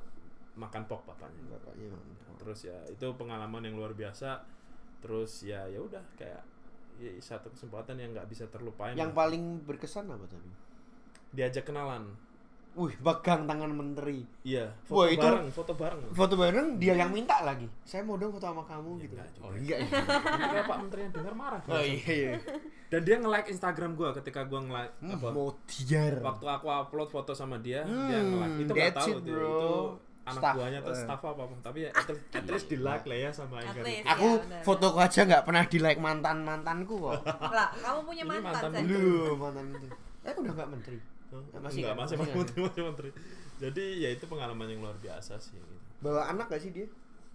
makan 0.54 0.82
pok 0.84 1.04
bapaknya 1.04 1.42
Bapaknya 1.46 1.92
terus 2.36 2.64
ya 2.64 2.78
itu 2.88 3.04
pengalaman 3.14 3.62
yang 3.62 3.76
luar 3.76 3.92
biasa 3.92 4.40
terus 4.98 5.42
ya 5.42 5.62
ya 5.64 5.78
udah 5.78 6.00
kayak 6.14 6.42
ya, 6.96 7.10
satu 7.18 7.52
kesempatan 7.52 7.94
yang 7.94 8.10
nggak 8.10 8.26
bisa 8.26 8.48
terlupain 8.48 8.96
Yang 8.96 9.12
lah. 9.12 9.18
paling 9.20 9.44
berkesan 9.62 10.08
apa 10.08 10.24
tapi? 10.24 10.50
diajak 11.30 11.62
kenalan 11.62 12.16
Wih, 12.70 12.94
pegang 12.96 13.42
tangan 13.44 13.70
menteri. 13.70 14.22
iya 14.42 14.70
Wah, 14.86 15.04
foto 15.04 15.10
itu- 15.10 15.24
bareng 15.24 15.46
foto 15.50 15.72
bareng 15.74 16.00
Foto 16.10 16.34
bareng 16.34 16.66
dia 16.76 16.94
yang 16.94 17.08
minta 17.08 17.42
lagi. 17.42 17.66
Saya 17.82 18.02
mau 18.02 18.14
dong 18.14 18.30
foto 18.30 18.46
sama 18.46 18.62
kamu 18.62 18.90
Ya, 18.92 19.02
gitu. 19.02 19.14
enggak 19.14 19.28
juga. 19.32 19.42
Oh, 19.42 19.52
enggak 19.52 19.78
ya. 19.78 19.88
kayak 20.46 20.64
Pak 20.64 20.78
Menteri 20.78 21.00
yang 21.00 21.12
dengar 21.12 21.34
marah 21.34 21.60
Oh 21.64 21.80
iya 21.80 22.06
iya. 22.08 22.32
dan 22.86 23.00
dia 23.02 23.16
nge-like 23.16 23.48
Instagram 23.48 23.90
gua 23.92 24.08
ketika 24.12 24.40
gua 24.42 24.60
nge-like 24.60 24.92
Hmm, 24.96 25.12
apa 25.12 25.28
mau 25.28 25.48
tiar. 25.64 26.14
waktu 26.20 26.44
aku 26.46 26.66
upload 26.68 27.08
foto 27.08 27.32
sama 27.32 27.56
dia 27.58 27.82
Hmm, 27.82 28.06
dia 28.06 28.20
nge-like 28.20 28.56
itu 28.56 28.70
nggak 28.70 28.86
that's 28.86 28.98
tahu 29.00 29.10
it, 29.10 29.24
bro. 29.24 29.42
itu 29.42 29.72
anak 30.24 30.38
Staff, 30.38 30.54
buahnya 30.54 30.78
tuh 30.78 30.92
eh. 30.92 31.00
staff 31.00 31.20
apa 31.24 31.40
apa 31.40 31.54
tapi 31.62 31.78
ya 31.80 31.90
at 31.90 32.06
at 32.12 32.44
least 32.46 32.66
di 32.66 32.76
like 32.76 33.04
lah 33.04 33.18
ya 33.18 33.30
sama 33.32 33.56
Enggar. 33.58 33.80
Aku 33.80 34.28
Iya, 34.28 34.38
benar. 34.38 34.60
fotoku 34.62 34.98
aja 35.00 35.20
nggak 35.24 35.42
pernah 35.42 35.64
di 35.64 35.78
like 35.78 35.98
mantan 35.98 36.36
mantanku 36.42 36.94
kok. 37.00 37.24
Lah, 37.48 37.68
kamu 37.74 38.00
punya 38.04 38.22
Ini 38.22 38.30
mantan, 38.30 38.52
mantan 38.54 38.70
Sen? 38.70 38.84
Lu 38.86 39.08
mantan 39.34 39.64
itu. 39.72 39.88
Eh 40.22 40.34
udah 40.36 40.52
nggak 40.54 40.68
menteri. 40.70 40.98
Huh? 41.28 41.42
Masih 41.60 41.84
Enggak, 41.84 41.94
kan? 41.94 42.00
masih, 42.02 42.14
Masih 42.14 42.16
masih, 42.16 42.28
kan? 42.28 42.38
menteri, 42.40 42.58
masih 42.64 42.82
menteri. 42.84 43.10
Jadi 43.58 43.84
ya 44.00 44.08
itu 44.14 44.24
pengalaman 44.24 44.66
yang 44.70 44.80
luar 44.80 44.96
biasa 44.96 45.34
sih 45.36 45.58
gitu. 45.58 45.74
Bawa 45.98 46.30
anak 46.30 46.46
gak 46.48 46.62
sih 46.62 46.70
dia? 46.70 46.86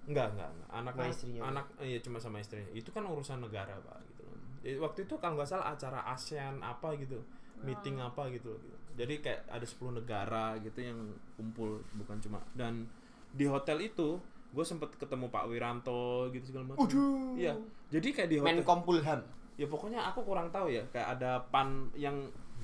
Enggak, 0.03 0.35
enggak, 0.35 0.49
enggak. 0.51 0.69
Anak 0.71 0.93
Sama 0.95 1.07
istrinya. 1.11 1.41
anak 1.47 1.65
iya 1.79 1.99
cuma 2.01 2.17
sama 2.19 2.37
istrinya. 2.39 2.71
Itu 2.71 2.89
kan 2.91 3.03
urusan 3.05 3.39
negara, 3.39 3.75
Pak, 3.79 3.97
gitu 4.09 4.21
loh. 4.25 4.39
Jadi, 4.63 4.77
waktu 4.79 4.99
itu 5.05 5.13
kalau 5.19 5.33
nggak 5.35 5.49
salah 5.49 5.67
acara 5.71 5.99
ASEAN 6.11 6.59
apa 6.59 6.95
gitu. 6.97 7.19
Meeting 7.63 7.99
apa 7.99 8.27
gitu 8.31 8.51
loh 8.51 8.59
gitu. 8.59 8.75
Jadi 8.93 9.23
kayak 9.23 9.47
ada 9.47 9.65
10 9.65 9.95
negara 9.95 10.45
gitu 10.59 10.79
yang 10.83 10.99
kumpul 11.33 11.81
bukan 11.97 12.19
cuma 12.21 12.37
dan 12.53 12.85
di 13.33 13.49
hotel 13.49 13.81
itu 13.81 14.21
gue 14.53 14.61
sempet 14.61 14.93
ketemu 15.01 15.33
Pak 15.33 15.49
Wiranto 15.49 16.29
gitu 16.29 16.53
segala 16.53 16.75
macam. 16.75 16.85
Iya. 17.33 17.57
Jadi 17.89 18.07
kayak 18.13 18.29
di 18.29 18.37
hotel 18.37 18.61
Menkompulham. 18.61 19.19
ya 19.53 19.65
pokoknya 19.65 20.01
aku 20.13 20.21
kurang 20.25 20.49
tahu 20.53 20.69
ya 20.69 20.81
kayak 20.93 21.17
ada 21.17 21.41
pan 21.49 21.89
yang 21.97 22.13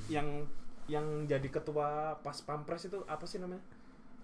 yang 0.09 0.25
yang 0.89 1.05
jadi 1.29 1.45
ketua 1.47 2.17
pas 2.19 2.35
pampres 2.41 2.89
itu 2.89 2.97
apa 3.05 3.23
sih 3.29 3.37
namanya? 3.37 3.61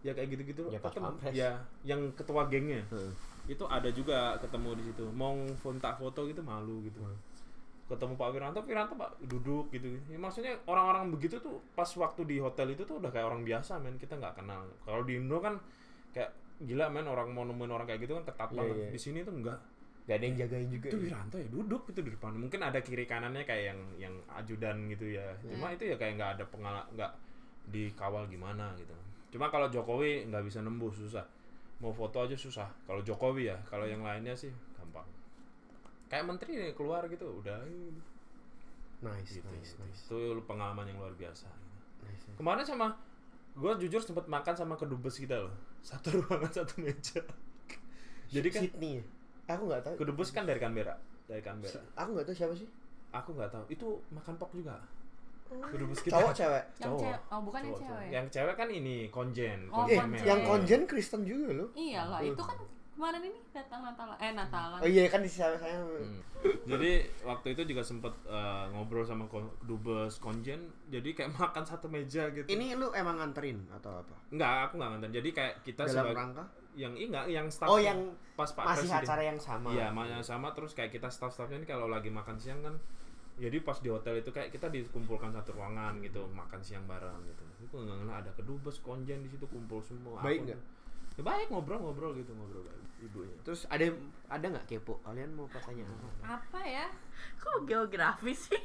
Ya 0.02 0.18
kayak 0.18 0.34
gitu-gitu. 0.34 0.74
Ya, 0.74 0.82
pas 0.82 0.92
pampres. 0.92 1.32
ya 1.34 1.62
yang 1.86 2.10
ketua 2.18 2.50
gengnya. 2.50 2.82
Itu 3.46 3.70
ada 3.70 3.90
juga 3.94 4.34
ketemu 4.42 4.82
di 4.82 4.84
situ. 4.90 5.06
Mau 5.14 5.38
minta 5.38 5.94
foto 5.94 6.26
gitu 6.26 6.42
malu 6.42 6.82
gitu. 6.84 7.00
Ketemu 7.86 8.18
Pak 8.18 8.30
Wiranto 8.34 8.60
Wiranto 8.66 8.98
Pak 8.98 9.22
duduk 9.30 9.70
gitu. 9.70 9.94
Ya, 10.10 10.18
maksudnya 10.18 10.58
orang-orang 10.66 11.14
begitu 11.14 11.38
tuh 11.38 11.62
pas 11.78 11.86
waktu 11.86 12.26
di 12.26 12.42
hotel 12.42 12.74
itu 12.74 12.82
tuh 12.82 12.98
udah 12.98 13.14
kayak 13.14 13.30
orang 13.30 13.46
biasa 13.46 13.78
men. 13.78 14.02
Kita 14.02 14.18
nggak 14.18 14.42
kenal. 14.42 14.66
Kalau 14.82 15.06
di 15.06 15.22
Indo 15.22 15.38
kan 15.38 15.62
kayak 16.10 16.34
gila 16.66 16.90
men. 16.90 17.06
Orang 17.06 17.30
mau 17.38 17.46
nemuin 17.46 17.70
orang 17.70 17.86
kayak 17.86 18.02
gitu 18.10 18.18
kan 18.18 18.26
ketat 18.26 18.50
Iya, 18.50 18.58
banget 18.58 18.76
iya. 18.82 18.90
di 18.90 19.00
sini 19.00 19.22
tuh 19.22 19.38
enggak 19.38 19.62
Gak 20.06 20.22
ada 20.22 20.26
yang 20.30 20.38
jagain 20.38 20.70
juga. 20.70 20.88
itu 20.94 20.98
ya? 21.02 21.04
Wiranto 21.10 21.36
ya 21.42 21.48
duduk 21.50 21.82
itu 21.90 22.00
di 22.06 22.12
depan 22.14 22.38
mungkin 22.38 22.62
ada 22.62 22.78
kiri 22.78 23.10
kanannya 23.10 23.42
kayak 23.42 23.74
yang 23.74 23.80
yang 23.98 24.14
ajudan 24.38 24.86
gitu 24.94 25.18
ya 25.18 25.26
cuma 25.42 25.74
itu 25.74 25.90
ya 25.90 25.98
kayak 25.98 26.14
nggak 26.22 26.32
ada 26.38 26.46
pengal 26.46 26.78
nggak 26.94 27.12
dikawal 27.74 28.30
gimana 28.30 28.70
gitu 28.78 28.94
cuma 29.34 29.50
kalau 29.50 29.66
Jokowi 29.74 30.30
nggak 30.30 30.46
bisa 30.46 30.62
nembus 30.62 31.02
susah 31.02 31.26
mau 31.82 31.90
foto 31.90 32.22
aja 32.22 32.38
susah 32.38 32.70
kalau 32.86 33.02
Jokowi 33.02 33.50
ya 33.50 33.58
kalau 33.66 33.90
yang 33.90 34.06
lainnya 34.06 34.38
sih 34.38 34.54
gampang 34.78 35.10
kayak 36.06 36.24
menteri 36.30 36.54
nih 36.54 36.72
keluar 36.78 37.02
gitu 37.10 37.42
udah 37.42 37.58
Nice, 39.04 39.38
gitu, 39.38 39.50
nice, 39.52 39.76
gitu. 39.76 39.82
nice. 39.84 40.02
itu 40.08 40.18
pengalaman 40.46 40.86
yang 40.88 41.02
luar 41.02 41.18
biasa 41.18 41.50
nice. 42.06 42.30
kemarin 42.38 42.62
sama 42.62 42.94
gue 43.58 43.72
jujur 43.86 44.02
sempat 44.06 44.30
makan 44.30 44.54
sama 44.54 44.78
kedubes 44.78 45.18
kita 45.18 45.50
loh 45.50 45.54
satu 45.82 46.14
ruangan 46.22 46.52
satu 46.62 46.78
meja 46.78 47.26
jadi 48.30 48.48
kan 48.54 48.62
Sydney 48.70 49.02
ya? 49.02 49.04
Aku 49.48 49.64
nggak 49.66 49.82
tahu. 49.82 49.96
kedubes 49.98 50.30
kan 50.30 50.44
dari 50.44 50.58
Canberra 50.58 50.96
dari 51.26 51.40
Canberra 51.40 51.82
Aku 51.96 52.10
nggak 52.12 52.26
tahu 52.26 52.36
siapa 52.36 52.54
sih. 52.54 52.66
Aku 53.12 53.30
nggak 53.32 53.50
tahu. 53.50 53.64
Itu 53.68 53.88
makan 54.10 54.36
pok 54.36 54.52
juga. 54.52 54.76
Kedubes 55.46 56.02
kita. 56.02 56.18
Cowok 56.18 56.34
cewek. 56.34 56.64
Yang 56.76 56.82
Cowok. 56.84 57.00
cewek, 57.00 57.20
oh 57.30 57.40
bukan 57.42 57.62
yang 57.62 57.76
cewek. 57.78 58.08
Yang 58.10 58.26
cewek 58.30 58.56
kan 58.56 58.68
ini 58.68 58.96
konjen. 59.08 59.60
Oh, 59.70 59.86
Eh, 59.86 59.96
konjen. 59.96 60.26
yang 60.26 60.40
konjen 60.44 60.82
Kristen 60.86 61.22
juga 61.22 61.48
loh. 61.54 61.70
Iyalah, 61.72 62.20
itu 62.20 62.42
kan 62.42 62.58
kemarin 62.92 63.22
ini 63.24 63.40
datang 63.52 63.82
Natalan. 63.84 64.18
Eh, 64.18 64.32
Natalan. 64.34 64.80
Oh 64.82 64.88
iya 64.88 65.06
kan 65.06 65.22
di 65.22 65.30
saya 65.30 65.54
saya. 65.56 65.78
Hmm. 65.78 66.18
Jadi 66.66 66.92
waktu 67.22 67.48
itu 67.54 67.62
juga 67.68 67.82
sempet 67.82 68.14
eh, 68.26 68.66
ngobrol 68.74 69.06
sama 69.06 69.30
kon- 69.30 69.54
dubes 69.62 70.18
konjen. 70.18 70.66
Jadi 70.90 71.14
kayak 71.14 71.30
makan 71.40 71.62
satu 71.62 71.86
meja 71.88 72.26
gitu. 72.30 72.46
Ini 72.46 72.74
lu 72.74 72.90
emang 72.92 73.16
nganterin 73.16 73.70
atau 73.72 74.02
apa? 74.02 74.16
Enggak, 74.30 74.54
aku 74.66 74.74
nggak 74.76 74.90
nonton. 74.92 75.12
Jadi 75.14 75.30
kayak 75.30 75.54
kita 75.62 75.86
Dalam 75.86 75.94
sebagai 75.94 76.18
rangka? 76.18 76.44
Yang 76.76 76.94
ih, 76.94 77.08
enggak 77.08 77.26
yang 77.28 77.48
staff 77.48 77.68
Oh 77.68 77.80
yang 77.80 77.98
pas 78.36 78.52
Pak 78.52 78.64
masih 78.68 78.86
Presiden. 78.86 79.02
acara 79.02 79.22
yang 79.24 79.40
sama. 79.40 79.68
Iya, 79.72 79.88
makanya 79.90 80.20
sama 80.20 80.52
terus 80.52 80.72
kayak 80.72 80.92
kita 80.92 81.08
staff-staffnya 81.08 81.64
ini 81.64 81.68
kalau 81.68 81.88
lagi 81.88 82.12
makan 82.12 82.36
siang 82.36 82.60
kan 82.60 82.76
jadi 83.36 83.60
pas 83.60 83.76
di 83.80 83.88
hotel 83.88 84.20
itu 84.20 84.32
kayak 84.32 84.48
kita 84.48 84.68
dikumpulkan 84.68 85.28
satu 85.30 85.52
ruangan 85.52 86.00
gitu 86.00 86.24
makan 86.30 86.60
siang 86.60 86.84
bareng 86.84 87.20
gitu. 87.26 87.44
Itu 87.62 87.76
nggak 87.78 87.96
ngeliat 87.98 88.18
ada 88.22 88.32
kedubes 88.32 88.80
konjen 88.80 89.20
di 89.20 89.28
situ 89.28 89.44
kumpul 89.48 89.80
semua. 89.80 90.20
Baik 90.20 90.44
Aku- 90.44 90.48
nggak? 90.52 90.62
Ya 91.16 91.24
baik 91.24 91.48
ngobrol-ngobrol 91.48 92.12
gitu 92.14 92.32
ngobrol 92.32 92.64
baik 92.64 92.84
ibunya. 93.02 93.36
Terus 93.44 93.64
ada 93.68 93.88
ada 94.28 94.46
nggak 94.46 94.68
kepo? 94.68 95.00
Kalian 95.00 95.32
mau 95.32 95.48
pertanyaan 95.48 95.88
apa? 95.96 96.40
Apa 96.40 96.60
ya? 96.60 96.88
Kok 97.36 97.64
geografi 97.64 98.32
sih? 98.32 98.60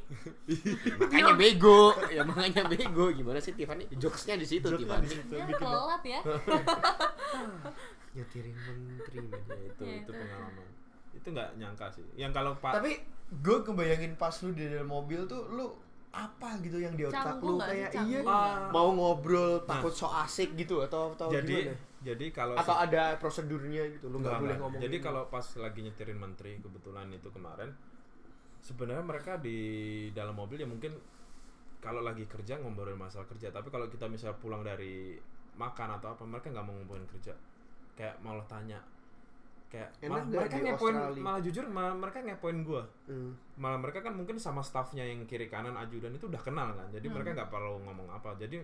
makanya 0.98 1.34
bego. 1.34 1.94
ya 2.10 2.22
makanya 2.22 2.66
bego. 2.66 3.10
Gimana 3.10 3.38
sih 3.38 3.54
Tiffany? 3.54 3.86
Jokesnya 3.92 4.34
di 4.34 4.46
situ 4.46 4.66
Tiffany. 4.66 5.06
Ya 5.30 5.46
telat 5.48 6.02
ya. 6.14 6.20
Nyetirin 8.10 8.56
menteri. 8.56 9.18
men. 9.20 9.42
Ya, 9.46 9.58
itu 9.66 9.82
Ya, 9.82 9.94
itu 9.96 10.02
itu. 10.02 10.12
pengalaman. 10.12 10.68
Itu 11.10 11.26
nggak 11.30 11.48
nyangka 11.56 11.86
sih. 11.90 12.06
Yang 12.14 12.32
kalau 12.34 12.52
Pak 12.56 12.72
Tapi 12.78 12.92
gue 13.30 13.58
kebayangin 13.62 14.12
pas 14.14 14.34
lu 14.42 14.50
di 14.50 14.66
dalam 14.66 14.86
mobil 14.86 15.22
tuh 15.24 15.46
lu 15.48 15.70
apa 16.10 16.58
gitu 16.58 16.82
yang 16.82 16.98
di 16.98 17.06
otak 17.06 17.38
Canggung 17.38 17.54
lu 17.54 17.62
sih? 17.62 17.70
kayak 17.70 17.90
iya 18.02 18.18
nggak? 18.26 18.74
mau 18.74 18.90
ngobrol 18.90 19.62
takut 19.62 19.94
so 19.94 20.10
asik 20.10 20.58
gitu 20.58 20.82
atau 20.82 21.14
atau 21.14 21.30
jadi 21.30 21.70
gimana? 21.70 21.78
jadi 22.02 22.26
kalau 22.34 22.54
Atau 22.58 22.74
ada 22.74 23.14
prosedurnya 23.14 23.86
gitu 23.94 24.10
lu 24.10 24.18
nggak 24.18 24.42
boleh 24.42 24.58
ngomong. 24.58 24.80
Jadi 24.82 24.98
gitu. 24.98 25.06
kalau 25.06 25.30
pas 25.30 25.46
lagi 25.54 25.86
nyetirin 25.86 26.18
menteri 26.18 26.58
kebetulan 26.58 27.06
itu 27.14 27.30
kemarin 27.30 27.70
sebenarnya 28.58 29.06
mereka 29.06 29.38
di 29.38 29.58
dalam 30.10 30.34
mobil 30.34 30.58
ya 30.58 30.66
mungkin 30.66 30.98
kalau 31.78 32.02
lagi 32.02 32.26
kerja 32.26 32.58
ngobrolin 32.58 32.98
masalah 32.98 33.30
kerja 33.30 33.48
tapi 33.48 33.70
kalau 33.70 33.86
kita 33.86 34.10
misal 34.10 34.34
pulang 34.36 34.60
dari 34.60 35.14
makan 35.54 35.96
atau 35.96 36.12
apa 36.12 36.26
mereka 36.26 36.50
nggak 36.50 36.66
mau 36.66 36.74
ngomongin 36.74 37.06
kerja 37.06 37.32
kayak 38.00 38.16
malah 38.24 38.46
tanya. 38.48 38.80
Kayak 39.68 39.92
Enak 40.02 40.10
malah 40.10 40.24
mereka 40.26 40.56
ngepoin 40.58 40.94
malah 41.20 41.40
jujur 41.44 41.64
malah 41.68 41.94
mereka 41.94 42.18
ngepoin 42.24 42.58
gua. 42.64 42.82
Hmm. 43.06 43.36
malah 43.60 43.76
mereka 43.76 44.00
kan 44.00 44.16
mungkin 44.16 44.40
sama 44.40 44.64
staffnya 44.64 45.04
yang 45.04 45.28
kiri 45.28 45.46
kanan 45.52 45.76
ajudan 45.76 46.16
itu 46.16 46.26
udah 46.26 46.40
kenal 46.40 46.72
kan. 46.72 46.88
Jadi 46.88 47.06
mereka 47.12 47.36
nggak 47.36 47.52
perlu 47.52 47.78
ngomong 47.84 48.08
apa. 48.08 48.34
Jadi 48.40 48.58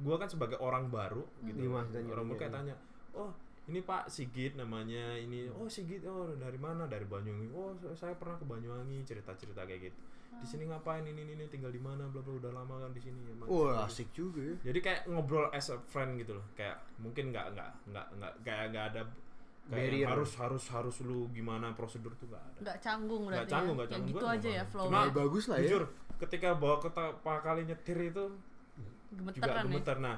gua 0.00 0.16
kan 0.16 0.26
sebagai 0.26 0.56
orang 0.58 0.88
baru 0.88 1.20
gitu 1.44 1.68
Iya, 1.68 1.84
orang 2.10 2.26
baru 2.26 2.40
kayak 2.40 2.52
iya. 2.52 2.58
tanya 2.58 2.74
oh 3.16 3.30
ini 3.72 3.80
Pak 3.80 4.04
Sigit 4.06 4.52
namanya 4.52 5.16
ini 5.16 5.48
oh 5.48 5.64
Sigit 5.64 6.04
oh 6.04 6.28
dari 6.36 6.56
mana? 6.56 6.84
Dari 6.84 7.02
Banyuwangi. 7.02 7.48
Oh 7.50 7.72
saya 7.92 8.12
pernah 8.12 8.36
ke 8.36 8.44
Banyuwangi 8.44 9.00
cerita 9.02 9.32
cerita 9.32 9.64
kayak 9.64 9.88
gitu. 9.88 9.98
Di 10.32 10.46
sini 10.46 10.64
ngapain? 10.64 11.00
Ini 11.02 11.16
ini 11.18 11.32
ini, 11.34 11.44
tinggal 11.46 11.68
di 11.68 11.78
mana? 11.78 12.04
Bla 12.04 12.20
bla 12.20 12.36
udah 12.36 12.52
lama 12.52 12.74
kan 12.78 12.92
di 12.92 13.00
sini. 13.00 13.16
Emang 13.26 13.48
Wah 13.48 13.84
asik 13.84 14.12
juga 14.12 14.40
ya. 14.42 14.54
jadi 14.62 14.78
kayak 14.78 15.00
ngobrol 15.06 15.48
as 15.50 15.68
a 15.68 15.80
friend 15.82 16.16
gitu 16.16 16.36
loh. 16.36 16.44
Kayak 16.52 16.84
mungkin 16.98 17.32
nggak 17.32 17.52
nggak 17.52 17.70
nggak 17.88 18.06
nggak 18.20 18.32
kayak 18.42 18.64
nggak 18.70 18.84
ada 18.92 19.02
kayak 19.70 20.04
harus 20.04 20.30
harus 20.36 20.64
harus 20.68 20.96
lu 21.00 21.30
gimana 21.30 21.72
prosedur 21.72 22.12
tuh 22.16 22.28
nggak 22.28 22.44
ada. 22.44 22.58
Nggak 22.60 22.78
canggung 22.80 23.22
Nggak 23.24 23.32
berarti 23.40 23.52
canggung, 23.52 23.72
ya. 23.72 23.78
nggak 23.78 23.88
Yang 23.88 23.94
canggung. 23.96 24.12
gitu 24.20 24.26
aja 24.28 24.48
ya 24.52 24.64
flow 24.68 24.84
Cuma- 24.88 25.00
Ya, 25.00 25.12
bagus 25.14 25.44
lah 25.48 25.56
ya. 25.56 25.62
jujur 25.64 25.82
ketika 26.20 26.48
bawa 26.54 26.76
ke 26.76 26.88
pertama 26.88 27.38
kali 27.40 27.60
nyetir 27.64 27.98
itu 27.98 28.24
juga 28.28 29.16
Gemeteran 29.16 29.56
ya. 29.56 29.62
gemeter. 29.64 29.96
Nah 29.98 30.16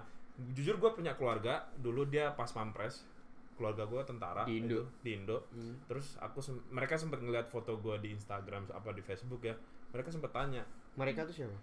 jujur 0.50 0.74
gue 0.76 0.90
punya 0.92 1.12
keluarga 1.14 1.54
dulu 1.78 2.02
dia 2.04 2.32
pas 2.32 2.50
pampres 2.50 3.06
keluarga 3.54 3.84
gue 3.84 4.02
tentara 4.02 4.42
Di 4.42 4.58
Indo. 4.58 4.74
itu, 4.74 4.80
di 5.00 5.10
Indo 5.14 5.38
terus 5.84 6.14
aku 6.16 6.38
sem- 6.38 6.62
mereka 6.68 6.94
sempat 6.94 7.18
ngeliat 7.18 7.46
foto 7.46 7.76
gue 7.76 7.96
di 7.98 8.10
Instagram 8.10 8.66
apa 8.68 8.90
di 8.90 9.00
Facebook 9.00 9.40
ya 9.40 9.54
mereka 9.90 10.10
sempat 10.10 10.30
tanya 10.30 10.66
Mereka 10.94 11.22
tuh 11.24 11.34
siapa? 11.34 11.54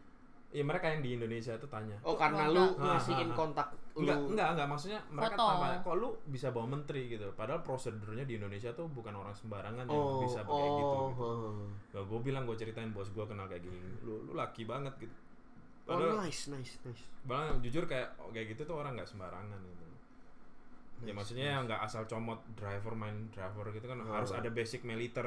ya 0.52 0.60
mereka 0.62 0.84
yang 0.86 1.00
di 1.00 1.16
Indonesia 1.16 1.56
tuh 1.56 1.68
tanya 1.68 1.96
Oh 2.04 2.12
karena 2.14 2.52
lu 2.52 2.76
ngasihin 2.76 3.28
ah, 3.28 3.32
ah. 3.32 3.38
kontak 3.38 3.68
lu. 3.92 4.04
Enggak, 4.04 4.20
enggak, 4.26 4.48
enggak. 4.52 4.68
Maksudnya 4.68 5.00
mereka 5.08 5.36
Foto. 5.36 5.48
tanya, 5.56 5.80
kok 5.80 5.96
lu 5.96 6.10
bisa 6.26 6.48
bawa 6.50 6.68
menteri 6.70 7.02
gitu. 7.08 7.28
Padahal 7.32 7.60
prosedurnya 7.60 8.24
di 8.24 8.36
Indonesia 8.36 8.72
tuh 8.72 8.88
bukan 8.88 9.12
orang 9.12 9.32
sembarangan 9.32 9.84
yang 9.84 9.96
Oh, 9.96 10.24
bisa 10.24 10.44
pakai 10.44 10.68
gitu. 10.70 10.84
oh, 10.92 11.08
gitu. 11.08 11.24
oh. 11.24 11.68
Gak 11.92 12.04
gue 12.04 12.20
bilang 12.22 12.44
gue 12.44 12.56
ceritain 12.56 12.92
bos 12.92 13.08
gue 13.08 13.24
kenal 13.24 13.48
kayak 13.48 13.64
gini. 13.64 13.80
Lu 14.02 14.28
lu 14.28 14.32
laki 14.32 14.64
banget 14.64 14.92
gitu. 15.00 15.16
Oh, 15.88 15.96
Padahal, 15.96 16.20
nice, 16.20 16.48
nice, 16.48 16.80
nice. 16.84 17.04
padahal 17.24 17.60
jujur 17.60 17.84
kayak 17.84 18.12
oh, 18.16 18.28
kayak 18.30 18.52
gitu 18.52 18.64
tuh 18.64 18.76
orang 18.76 18.96
nggak 18.96 19.08
sembarangan 19.08 19.56
gitu. 19.58 19.81
Ya 21.02 21.14
maksudnya 21.18 21.58
yang 21.58 21.66
nggak 21.66 21.82
asal 21.82 22.06
comot 22.06 22.38
driver 22.54 22.94
main 22.94 23.28
driver 23.34 23.66
gitu 23.74 23.90
kan 23.90 23.98
Oh. 24.06 24.14
harus 24.14 24.32
ada 24.32 24.50
basic 24.54 24.86
militer, 24.86 25.26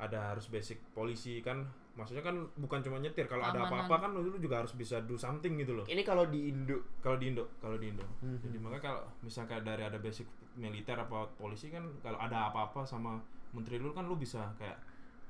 ada 0.00 0.32
harus 0.32 0.48
basic 0.48 0.80
polisi 0.96 1.44
kan. 1.44 1.64
Maksudnya 1.94 2.26
kan 2.26 2.34
bukan 2.58 2.82
cuma 2.82 2.98
nyetir, 2.98 3.30
kalau 3.30 3.46
ada 3.46 3.70
apa-apa 3.70 4.08
kan 4.08 4.10
lu 4.10 4.26
lu 4.26 4.38
juga 4.42 4.64
harus 4.64 4.74
bisa 4.74 4.98
do 5.04 5.14
something 5.14 5.54
gitu 5.62 5.78
loh. 5.78 5.86
Ini 5.86 6.02
kalau 6.02 6.26
di 6.26 6.50
Indo. 6.50 6.82
Kalau 6.98 7.14
di 7.14 7.30
Indo, 7.30 7.46
kalau 7.62 7.78
di 7.78 7.86
Indo. 7.92 8.02
Mhm. 8.24 8.50
Jadi 8.50 8.56
makanya 8.58 8.82
kalau 8.82 9.02
misalkan 9.22 9.62
dari 9.62 9.86
ada 9.86 10.00
basic 10.02 10.26
militer 10.58 10.98
apa 10.98 11.26
polisi 11.38 11.70
kan 11.70 11.86
kalau 12.02 12.18
ada 12.18 12.50
apa-apa 12.50 12.82
sama 12.82 13.18
menteri 13.54 13.78
lu 13.78 13.94
kan 13.94 14.06
lu 14.06 14.18
bisa 14.18 14.50
kayak 14.58 14.74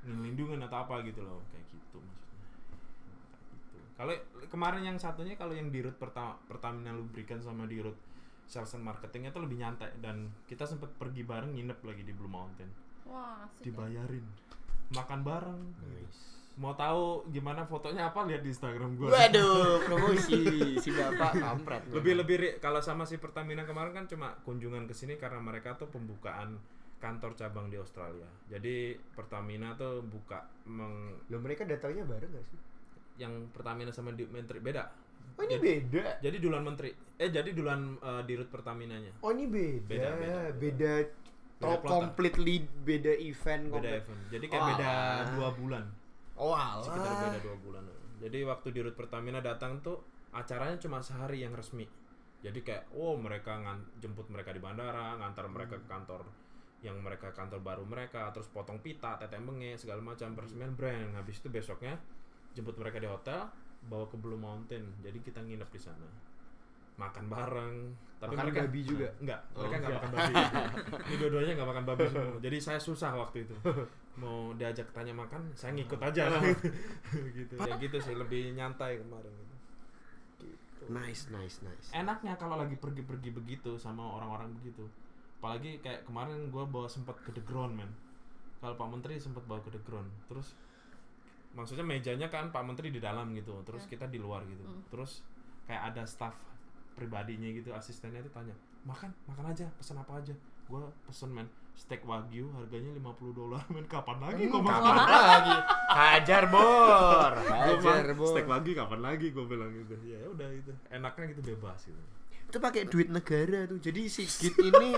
ngelindungin 0.05 0.61
atau 0.65 0.85
apa 0.85 1.01
gitu 1.05 1.21
loh, 1.21 1.41
kayak 1.53 1.65
gitu 1.69 1.97
maksudnya. 2.01 2.45
Kayak 2.49 3.57
gitu. 3.61 3.77
Kalau 3.97 4.13
kemarin 4.49 4.81
yang 4.85 4.97
satunya 4.97 5.37
kalau 5.37 5.53
yang 5.53 5.69
di 5.69 5.81
route 5.85 5.97
pertama 5.97 6.33
Pertamina 6.49 6.93
Lubrikan 6.93 7.37
sama 7.41 7.69
di 7.69 7.77
route 7.81 7.97
sales 8.45 8.73
and 8.77 8.85
marketingnya 8.85 9.33
tuh 9.33 9.41
lebih 9.43 9.57
nyantai 9.57 9.89
dan 9.99 10.29
kita 10.45 10.63
sempet 10.63 10.89
pergi 10.95 11.25
bareng 11.25 11.57
nginep 11.57 11.79
lagi 11.81 12.03
di 12.05 12.13
Blue 12.13 12.29
Mountain. 12.29 12.69
Wah, 13.09 13.45
asik 13.45 13.61
ya. 13.61 13.63
Dibayarin. 13.73 14.25
Makan 14.93 15.19
bareng. 15.25 15.61
Mau 16.55 16.71
tahu 16.71 17.27
gimana 17.35 17.67
fotonya 17.67 18.15
apa 18.15 18.23
lihat 18.23 18.39
di 18.39 18.49
Instagram 18.53 18.95
gue. 18.95 19.11
Waduh, 19.11 19.81
promosi 19.91 20.39
si 20.79 20.89
bapak 20.95 21.35
kampret. 21.35 21.83
lebih 21.91 22.13
lebih 22.23 22.37
kalau 22.63 22.79
sama 22.79 23.03
si 23.03 23.19
Pertamina 23.19 23.67
kemarin 23.67 23.91
kan 23.91 24.05
cuma 24.07 24.31
kunjungan 24.47 24.87
ke 24.87 24.95
sini 24.95 25.19
karena 25.19 25.43
mereka 25.43 25.75
tuh 25.75 25.91
pembukaan 25.91 26.55
kantor 27.03 27.35
cabang 27.35 27.67
di 27.67 27.75
Australia. 27.75 28.29
Jadi 28.47 28.95
Pertamina 29.13 29.75
tuh 29.75 29.99
buka 30.07 30.47
meng, 30.71 31.19
Lo 31.27 31.43
mereka 31.43 31.67
datangnya 31.67 32.07
bareng 32.07 32.31
gak 32.31 32.47
sih? 32.47 32.59
yang 33.15 33.47
Pertamina 33.51 33.91
sama 33.95 34.11
di 34.11 34.27
menteri 34.27 34.59
beda. 34.59 34.83
Oh 35.35 35.43
ini 35.43 35.51
Jadi- 35.51 35.63
beda. 35.63 36.05
Jadi 36.19 36.37
duluan 36.39 36.63
menteri. 36.63 36.89
Eh 37.15 37.29
jadi 37.29 37.49
duluan 37.49 37.95
eh, 37.97 38.21
di 38.23 38.33
route 38.33 38.47
Pertaminanya. 38.47 39.11
Oh 39.19 39.29
ini 39.29 39.45
beda. 39.45 39.83
Beda, 39.85 40.09
Beda. 40.11 40.35
beda. 40.53 40.93
Beda. 41.55 41.81
Completely 41.81 42.55
beda 42.81 43.13
event. 43.15 43.63
Beda 43.69 43.89
event. 43.97 44.21
Jadi 44.29 44.45
kayak 44.45 44.59
Oh, 44.59 44.67
beda 44.71 44.87
alah. 44.87 45.27
dua 45.33 45.49
bulan. 45.53 45.85
Oh 46.35 46.51
Sekitar 46.81 47.03
alah. 47.07 47.21
beda 47.25 47.39
dua 47.41 47.57
bulan. 47.57 47.83
Jadi 48.17 48.37
waktu 48.43 48.67
di 48.69 48.79
route 48.81 48.95
Pertamina 48.95 49.39
datang 49.39 49.79
tuh 49.79 49.99
acaranya 50.31 50.75
cuma 50.77 50.99
sehari 50.99 51.41
yang 51.41 51.51
resmi. 51.51 51.87
Jadi 52.39 52.59
kayak 52.61 52.91
oh 52.93 53.15
mereka 53.15 53.55
ngan- 53.57 53.97
jemput 53.97 54.27
mereka 54.27 54.51
di 54.51 54.59
bandara, 54.59 55.15
ngantar 55.15 55.47
mereka 55.47 55.79
ke 55.79 55.87
kantor 55.87 56.27
yang 56.79 57.01
mereka 57.01 57.33
kantor 57.33 57.59
baru 57.59 57.81
mereka, 57.81 58.29
terus 58.29 58.45
potong 58.45 58.77
pita, 58.77 59.17
teteh 59.17 59.41
benge, 59.41 59.73
segala 59.75 60.05
macam 60.05 60.31
peresmian 60.31 60.75
brand. 60.75 61.17
Habis 61.17 61.41
itu 61.41 61.49
besoknya 61.49 61.97
jemput 62.53 62.77
mereka 62.77 62.99
di 62.99 63.09
hotel, 63.09 63.49
bawa 63.87 64.05
ke 64.09 64.17
Blue 64.17 64.39
Mountain. 64.39 64.83
Jadi 65.01 65.17
kita 65.21 65.39
nginep 65.41 65.69
di 65.69 65.81
sana. 65.81 66.07
Makan 66.95 67.25
bareng. 67.27 67.75
Tapi 68.15 68.31
Makan 68.31 68.45
mereka 68.47 68.61
babi 68.65 68.81
juga? 68.87 69.07
Enggak, 69.19 69.39
Oh, 69.51 69.67
mereka 69.67 69.75
enggak 69.75 69.93
makan 69.99 70.11
babi. 70.15 70.33
Ini 71.11 71.15
dua-duanya 71.19 71.51
enggak 71.59 71.69
makan 71.75 71.85
babi 71.85 72.03
semua. 72.07 72.37
Jadi 72.39 72.57
saya 72.63 72.79
susah 72.79 73.11
waktu 73.19 73.37
itu. 73.43 73.55
Mau 74.15 74.55
diajak 74.55 74.87
tanya 74.95 75.11
makan, 75.11 75.51
saya 75.51 75.75
ngikut 75.75 75.99
aja 75.99 76.31
lah. 76.31 76.41
gitu. 77.37 77.53
Ya 77.59 77.75
gitu 77.75 77.97
sih, 77.99 78.15
lebih 78.15 78.55
nyantai 78.55 79.03
kemarin 79.03 79.31
gitu. 79.35 79.55
Nice, 80.87 81.27
nice, 81.33 81.59
nice. 81.65 81.89
Enaknya 81.91 82.37
kalau 82.37 82.55
lagi 82.55 82.77
pergi-pergi 82.77 83.33
begitu 83.33 83.75
sama 83.75 84.05
orang-orang 84.05 84.53
begitu. 84.61 84.85
Apalagi 85.41 85.81
kayak 85.81 86.05
kemarin 86.07 86.47
gua 86.53 86.63
bawa 86.69 86.87
sempat 86.87 87.17
ke 87.25 87.33
The 87.35 87.43
Ground, 87.43 87.75
man. 87.75 87.91
Kalau 88.63 88.79
Pak 88.79 88.87
Menteri 88.87 89.19
sempat 89.19 89.43
bawa 89.49 89.59
ke 89.65 89.73
The 89.73 89.81
Ground. 89.83 90.09
Terus 90.31 90.53
maksudnya 91.55 91.81
mejanya 91.81 92.27
kan 92.27 92.47
Pak 92.49 92.61
Menteri 92.61 92.87
di 92.89 92.99
dalam 92.99 93.31
gitu. 93.31 93.63
Terus 93.63 93.83
Ya. 93.83 93.89
kita 93.89 94.05
di 94.05 94.17
luar 94.17 94.43
gitu. 94.43 94.61
Hmm. 94.61 94.83
Terus 94.87 95.23
kayak 95.63 95.89
ada 95.89 96.03
staff 96.03 96.35
pribadinya 96.91 97.49
gitu, 97.49 97.71
asistennya 97.71 98.19
itu 98.19 98.29
tanya, 98.29 98.53
"Makan, 98.83 99.09
makan 99.25 99.45
aja, 99.49 99.65
pesan 99.73 99.97
apa 99.97 100.15
aja?" 100.15 100.35
Gua 100.65 100.81
pesen, 101.03 101.29
man, 101.29 101.45
steak 101.73 102.01
wagyu 102.03 102.49
harganya 102.51 102.89
50 102.93 103.31
dolar, 103.31 103.61
men. 103.69 103.85
Kapan 103.85 104.17
lagi 104.19 104.43
gua 104.45 104.57
Hmm, 104.57 104.67
makan? 104.67 104.93
kapan 104.95 105.23
lagi? 105.25 105.55
Hajar 105.97 106.43
bor. 106.47 107.31
Hajar 107.51 108.05
bor. 108.13 108.27
steak 108.27 108.45
wagyu 108.45 108.73
kapan 108.73 108.99
lagi 109.01 109.27
gua 109.29 109.45
bilang 109.45 109.71
gitu. 109.71 109.93
Ya 110.03 110.19
udah 110.25 110.49
itu. 110.49 110.71
Enaknya 110.89 111.25
gitu 111.31 111.41
bebas 111.45 111.79
gitu. 111.83 112.01
Itu 112.45 112.57
pakai 112.59 112.85
duit 112.85 113.09
negara 113.09 113.65
tuh. 113.65 113.77
Jadi 113.79 114.01
si 114.05 114.23
Git 114.23 114.55
ini 114.55 114.95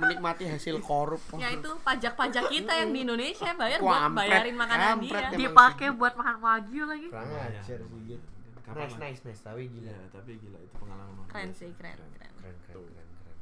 menikmati 0.00 0.44
hasil 0.48 0.80
korup. 0.80 1.20
Ya 1.36 1.52
itu 1.52 1.70
pajak-pajak 1.84 2.48
kita 2.48 2.72
yang 2.80 2.90
di 2.90 3.00
Indonesia 3.04 3.50
bayar 3.52 3.78
buat 3.84 4.10
bayarin 4.16 4.56
makanan 4.56 5.04
dia. 5.04 5.28
Dipakai 5.36 5.92
buat 5.92 6.16
makan 6.16 6.36
wagyu 6.40 6.88
lagi. 6.88 7.06
Kurang 7.12 7.28
Lumayan, 7.28 7.52
ajar 7.60 7.78
sih 7.84 8.00
Git. 8.08 8.22
Kapan 8.64 8.86
Nice, 8.86 8.96
nice, 8.96 9.20
nice. 9.26 9.42
Tapi 9.42 9.66
gila. 9.68 9.90
Iya, 9.90 10.00
tapi 10.14 10.30
gila 10.38 10.58
itu 10.62 10.74
pengalaman 10.78 11.12
Keren 11.26 11.50
sih, 11.52 11.70
keren, 11.76 11.98
keren. 12.16 12.32
Keren, 12.38 12.56
keren, 12.64 12.86
keren, 12.86 12.86
keren, 12.94 13.08
keren. 13.20 13.36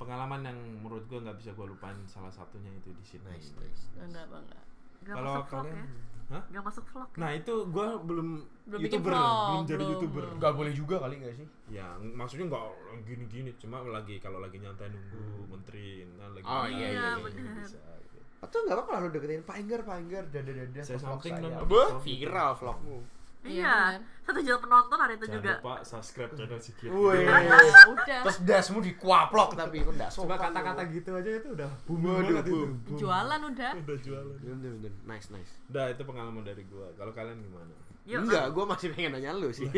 Pengalaman 0.00 0.40
yang 0.42 0.58
menurut 0.80 1.04
gua 1.06 1.20
nggak 1.28 1.36
bisa 1.38 1.50
gua 1.52 1.66
lupain 1.68 1.96
salah 2.08 2.32
satunya 2.32 2.72
itu 2.72 2.90
di 2.96 3.04
Sydney. 3.04 3.36
Nice, 3.36 3.52
nice. 3.60 3.82
Bangga, 3.94 4.22
bangga. 4.26 4.60
Kalau 5.00 5.44
kalian, 5.48 5.76
ya. 5.76 5.84
Hah? 6.30 6.42
Gak 6.46 6.62
masuk 6.62 6.84
vlog 6.94 7.10
ya. 7.10 7.18
Nah 7.18 7.30
itu 7.34 7.54
gua 7.68 7.98
belum, 7.98 8.28
Belum 8.70 8.80
youtuber, 8.80 9.10
vlog, 9.10 9.26
belum 9.50 9.64
jadi 9.66 9.76
belum, 9.82 9.90
youtuber. 9.92 10.24
belum. 10.30 10.38
Gak 10.38 10.54
boleh 10.54 10.72
juga 10.72 10.96
kali 11.02 11.14
gak 11.18 11.34
sih? 11.34 11.46
Ya, 11.68 11.86
maksudnya 11.98 12.46
nggak 12.46 12.64
gini-gini, 13.02 13.50
cuma 13.58 13.82
lagi 13.82 14.22
kalau 14.22 14.38
lagi 14.38 14.62
nyantai 14.62 14.88
nunggu 14.88 15.22
menteri, 15.50 16.06
nah 16.14 16.30
lagi 16.30 16.46
Oh, 16.46 16.66
iya, 16.66 16.86
iya, 16.88 17.08
benar. 17.18 17.66
bisa, 17.66 17.82
gitu. 18.06 18.18
Atau 18.40 18.58
gak 18.62 18.76
apa-apa 18.78 18.90
kalau 18.94 19.08
deketin 19.10 19.42
Pak 19.42 19.56
Enggar, 19.58 19.80
Pak 19.82 19.96
Enggar, 19.98 20.24
dada-dada 20.30 20.80
Saya 20.80 20.98
something 21.02 21.34
gitu. 21.34 21.82
viral 22.00 22.50
vlogmu. 22.54 22.98
Iya, 23.40 23.96
Iya. 23.96 24.04
Satu 24.20 24.38
juta 24.38 24.58
penonton 24.58 24.94
hari 24.94 25.16
itu 25.16 25.26
Jangan 25.26 25.36
juga. 25.36 25.52
lupa 25.58 25.74
subscribe 25.80 26.32
channel 26.34 26.60
si 26.60 26.70
Kit. 26.76 26.86
Wih. 26.86 27.24
Udah. 27.92 28.20
Terus 28.24 28.38
dasmu 28.42 28.78
dikuaplok 28.78 29.50
tapi 29.54 29.80
kok 29.80 29.92
nggak 29.92 30.10
Coba 30.12 30.34
kata-kata 30.36 30.82
lu. 30.82 30.92
gitu 30.92 31.10
aja 31.12 31.30
itu 31.34 31.48
udah 31.50 31.70
booming 31.84 32.14
banget 32.20 32.44
itu. 32.44 32.52
boom. 32.52 32.70
Boom. 32.84 32.98
Jualan 32.98 33.40
udah. 33.46 33.70
Udah 33.80 33.96
jualan. 33.98 34.36
Bener, 34.38 34.70
bener. 34.76 34.92
Nice, 35.04 35.28
nice. 35.30 35.52
Udah 35.66 35.84
itu 35.88 36.02
pengalaman 36.02 36.42
dari 36.42 36.62
gua. 36.64 36.92
Kalau 36.94 37.10
kalian 37.10 37.40
gimana? 37.40 37.74
Yuk, 38.04 38.18
Enggak, 38.22 38.44
gue 38.50 38.64
masih 38.66 38.88
pengen 38.90 39.10
nanya 39.12 39.30
lu 39.32 39.48
sih. 39.50 39.68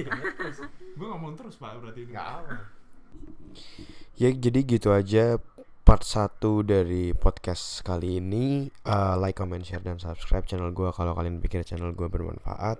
Gua 0.95 1.07
ngomong 1.13 1.35
terus 1.35 1.55
pak 1.55 1.79
berarti 1.79 2.03
ini. 2.03 2.11
Enggak 2.13 2.29
apa. 2.37 2.55
Ya 4.15 4.29
jadi 4.31 4.59
gitu 4.61 4.89
aja 4.91 5.37
part 5.83 6.03
1 6.03 6.39
dari 6.63 7.13
podcast 7.13 7.83
kali 7.83 8.19
ini 8.19 8.71
Eh, 8.83 9.15
Like, 9.17 9.35
comment, 9.35 9.61
share, 9.61 9.81
dan 9.81 9.99
subscribe 9.99 10.43
channel 10.43 10.71
gue 10.71 10.89
Kalau 10.89 11.13
kalian 11.13 11.39
pikir 11.39 11.63
channel 11.63 11.91
gue 11.91 12.07
bermanfaat 12.07 12.79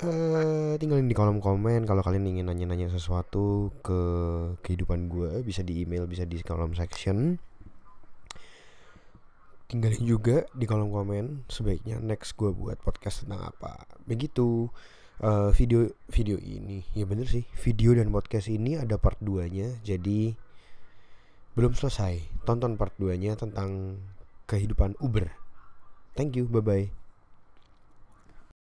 eh 0.00 0.74
Tinggalin 0.80 1.04
di 1.04 1.16
kolom 1.16 1.42
komen 1.42 1.84
Kalau 1.84 2.00
kalian 2.00 2.24
ingin 2.24 2.48
nanya-nanya 2.48 2.88
sesuatu 2.88 3.74
ke 3.84 4.00
kehidupan 4.64 5.12
gue 5.12 5.44
Bisa 5.44 5.60
di 5.60 5.84
email, 5.84 6.08
bisa 6.08 6.24
di 6.24 6.40
kolom 6.40 6.72
section. 6.72 7.36
Tinggalin 9.68 10.04
juga 10.04 10.48
di 10.56 10.64
kolom 10.64 10.88
komen 10.88 11.44
Sebaiknya 11.52 12.00
next 12.00 12.38
gue 12.40 12.48
buat 12.54 12.80
podcast 12.80 13.28
tentang 13.28 13.52
apa. 13.52 13.84
Begitu. 14.08 14.72
Eh, 15.22 15.50
video 15.54 15.86
video 16.10 16.34
ini 16.34 16.82
ya 16.98 17.06
bener 17.06 17.30
sih 17.30 17.46
video 17.62 17.94
dan 17.94 18.10
podcast 18.10 18.50
ini 18.50 18.74
ada 18.74 18.98
part 18.98 19.14
2 19.22 19.46
nya 19.54 19.70
jadi 19.86 20.34
belum 21.54 21.78
selesai. 21.78 22.42
Tonton 22.42 22.74
part 22.74 22.98
2 22.98 23.22
nya 23.22 23.38
tentang 23.38 24.02
kehidupan 24.50 24.98
Uber. 24.98 25.30
Thank 26.18 26.34
you 26.34 26.50
bye 26.50 26.58
bye 26.58 27.01